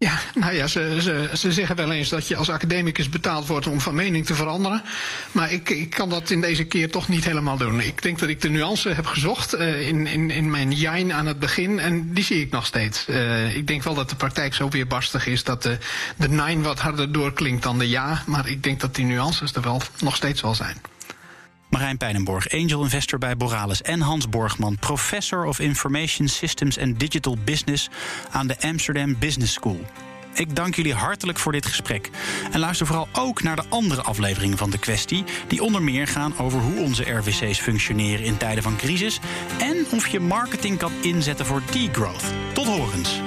Ja, 0.03 0.19
nou 0.35 0.53
ja, 0.53 0.67
ze, 0.67 0.97
ze, 1.01 1.29
ze 1.33 1.51
zeggen 1.51 1.75
wel 1.75 1.91
eens 1.91 2.09
dat 2.09 2.27
je 2.27 2.35
als 2.35 2.49
academicus 2.49 3.09
betaald 3.09 3.47
wordt 3.47 3.67
om 3.67 3.81
van 3.81 3.95
mening 3.95 4.25
te 4.25 4.35
veranderen. 4.35 4.83
Maar 5.31 5.51
ik, 5.51 5.69
ik 5.69 5.89
kan 5.89 6.09
dat 6.09 6.29
in 6.29 6.41
deze 6.41 6.63
keer 6.63 6.91
toch 6.91 7.07
niet 7.07 7.25
helemaal 7.25 7.57
doen. 7.57 7.79
Ik 7.79 8.01
denk 8.01 8.19
dat 8.19 8.29
ik 8.29 8.41
de 8.41 8.49
nuance 8.49 8.89
heb 8.89 9.05
gezocht 9.05 9.55
uh, 9.55 9.87
in, 9.87 10.07
in, 10.07 10.31
in 10.31 10.49
mijn 10.49 10.71
jijn 10.71 11.13
aan 11.13 11.25
het 11.25 11.39
begin. 11.39 11.79
En 11.79 12.13
die 12.13 12.23
zie 12.23 12.41
ik 12.41 12.51
nog 12.51 12.65
steeds. 12.65 13.05
Uh, 13.09 13.55
ik 13.55 13.67
denk 13.67 13.83
wel 13.83 13.93
dat 13.93 14.09
de 14.09 14.15
praktijk 14.15 14.53
zo 14.53 14.69
weerbarstig 14.69 15.27
is 15.27 15.43
dat 15.43 15.63
de, 15.63 15.77
de 16.15 16.29
nine 16.29 16.61
wat 16.61 16.79
harder 16.79 17.11
doorklinkt 17.11 17.63
dan 17.63 17.79
de 17.79 17.89
ja. 17.89 18.23
Maar 18.25 18.47
ik 18.47 18.63
denk 18.63 18.79
dat 18.79 18.95
die 18.95 19.05
nuances 19.05 19.53
er 19.53 19.61
wel 19.61 19.81
nog 19.99 20.15
steeds 20.15 20.41
wel 20.41 20.55
zijn. 20.55 20.92
Marijn 21.73 21.97
Pijnenborg, 21.97 22.49
angel 22.49 22.83
investor 22.83 23.19
bij 23.19 23.37
Boralis. 23.37 23.81
En 23.81 24.01
Hans 24.01 24.29
Borgman, 24.29 24.77
professor 24.79 25.45
of 25.45 25.59
Information 25.59 26.27
Systems 26.27 26.79
and 26.79 26.99
Digital 26.99 27.37
Business 27.43 27.89
aan 28.31 28.47
de 28.47 28.55
Amsterdam 28.61 29.15
Business 29.19 29.53
School. 29.53 29.79
Ik 30.33 30.55
dank 30.55 30.75
jullie 30.75 30.93
hartelijk 30.93 31.39
voor 31.39 31.51
dit 31.51 31.65
gesprek. 31.65 32.09
En 32.51 32.59
luister 32.59 32.85
vooral 32.85 33.07
ook 33.11 33.43
naar 33.43 33.55
de 33.55 33.63
andere 33.69 34.01
afleveringen 34.01 34.57
van 34.57 34.69
de 34.69 34.77
kwestie, 34.77 35.23
die 35.47 35.63
onder 35.63 35.81
meer 35.81 36.07
gaan 36.07 36.37
over 36.37 36.59
hoe 36.59 36.79
onze 36.79 37.11
RVC's 37.11 37.59
functioneren 37.59 38.25
in 38.25 38.37
tijden 38.37 38.63
van 38.63 38.77
crisis 38.77 39.19
en 39.59 39.85
of 39.91 40.07
je 40.07 40.19
marketing 40.19 40.77
kan 40.77 40.91
inzetten 41.01 41.45
voor 41.45 41.61
degrowth. 41.71 42.33
Tot 42.53 42.65
horens. 42.65 43.21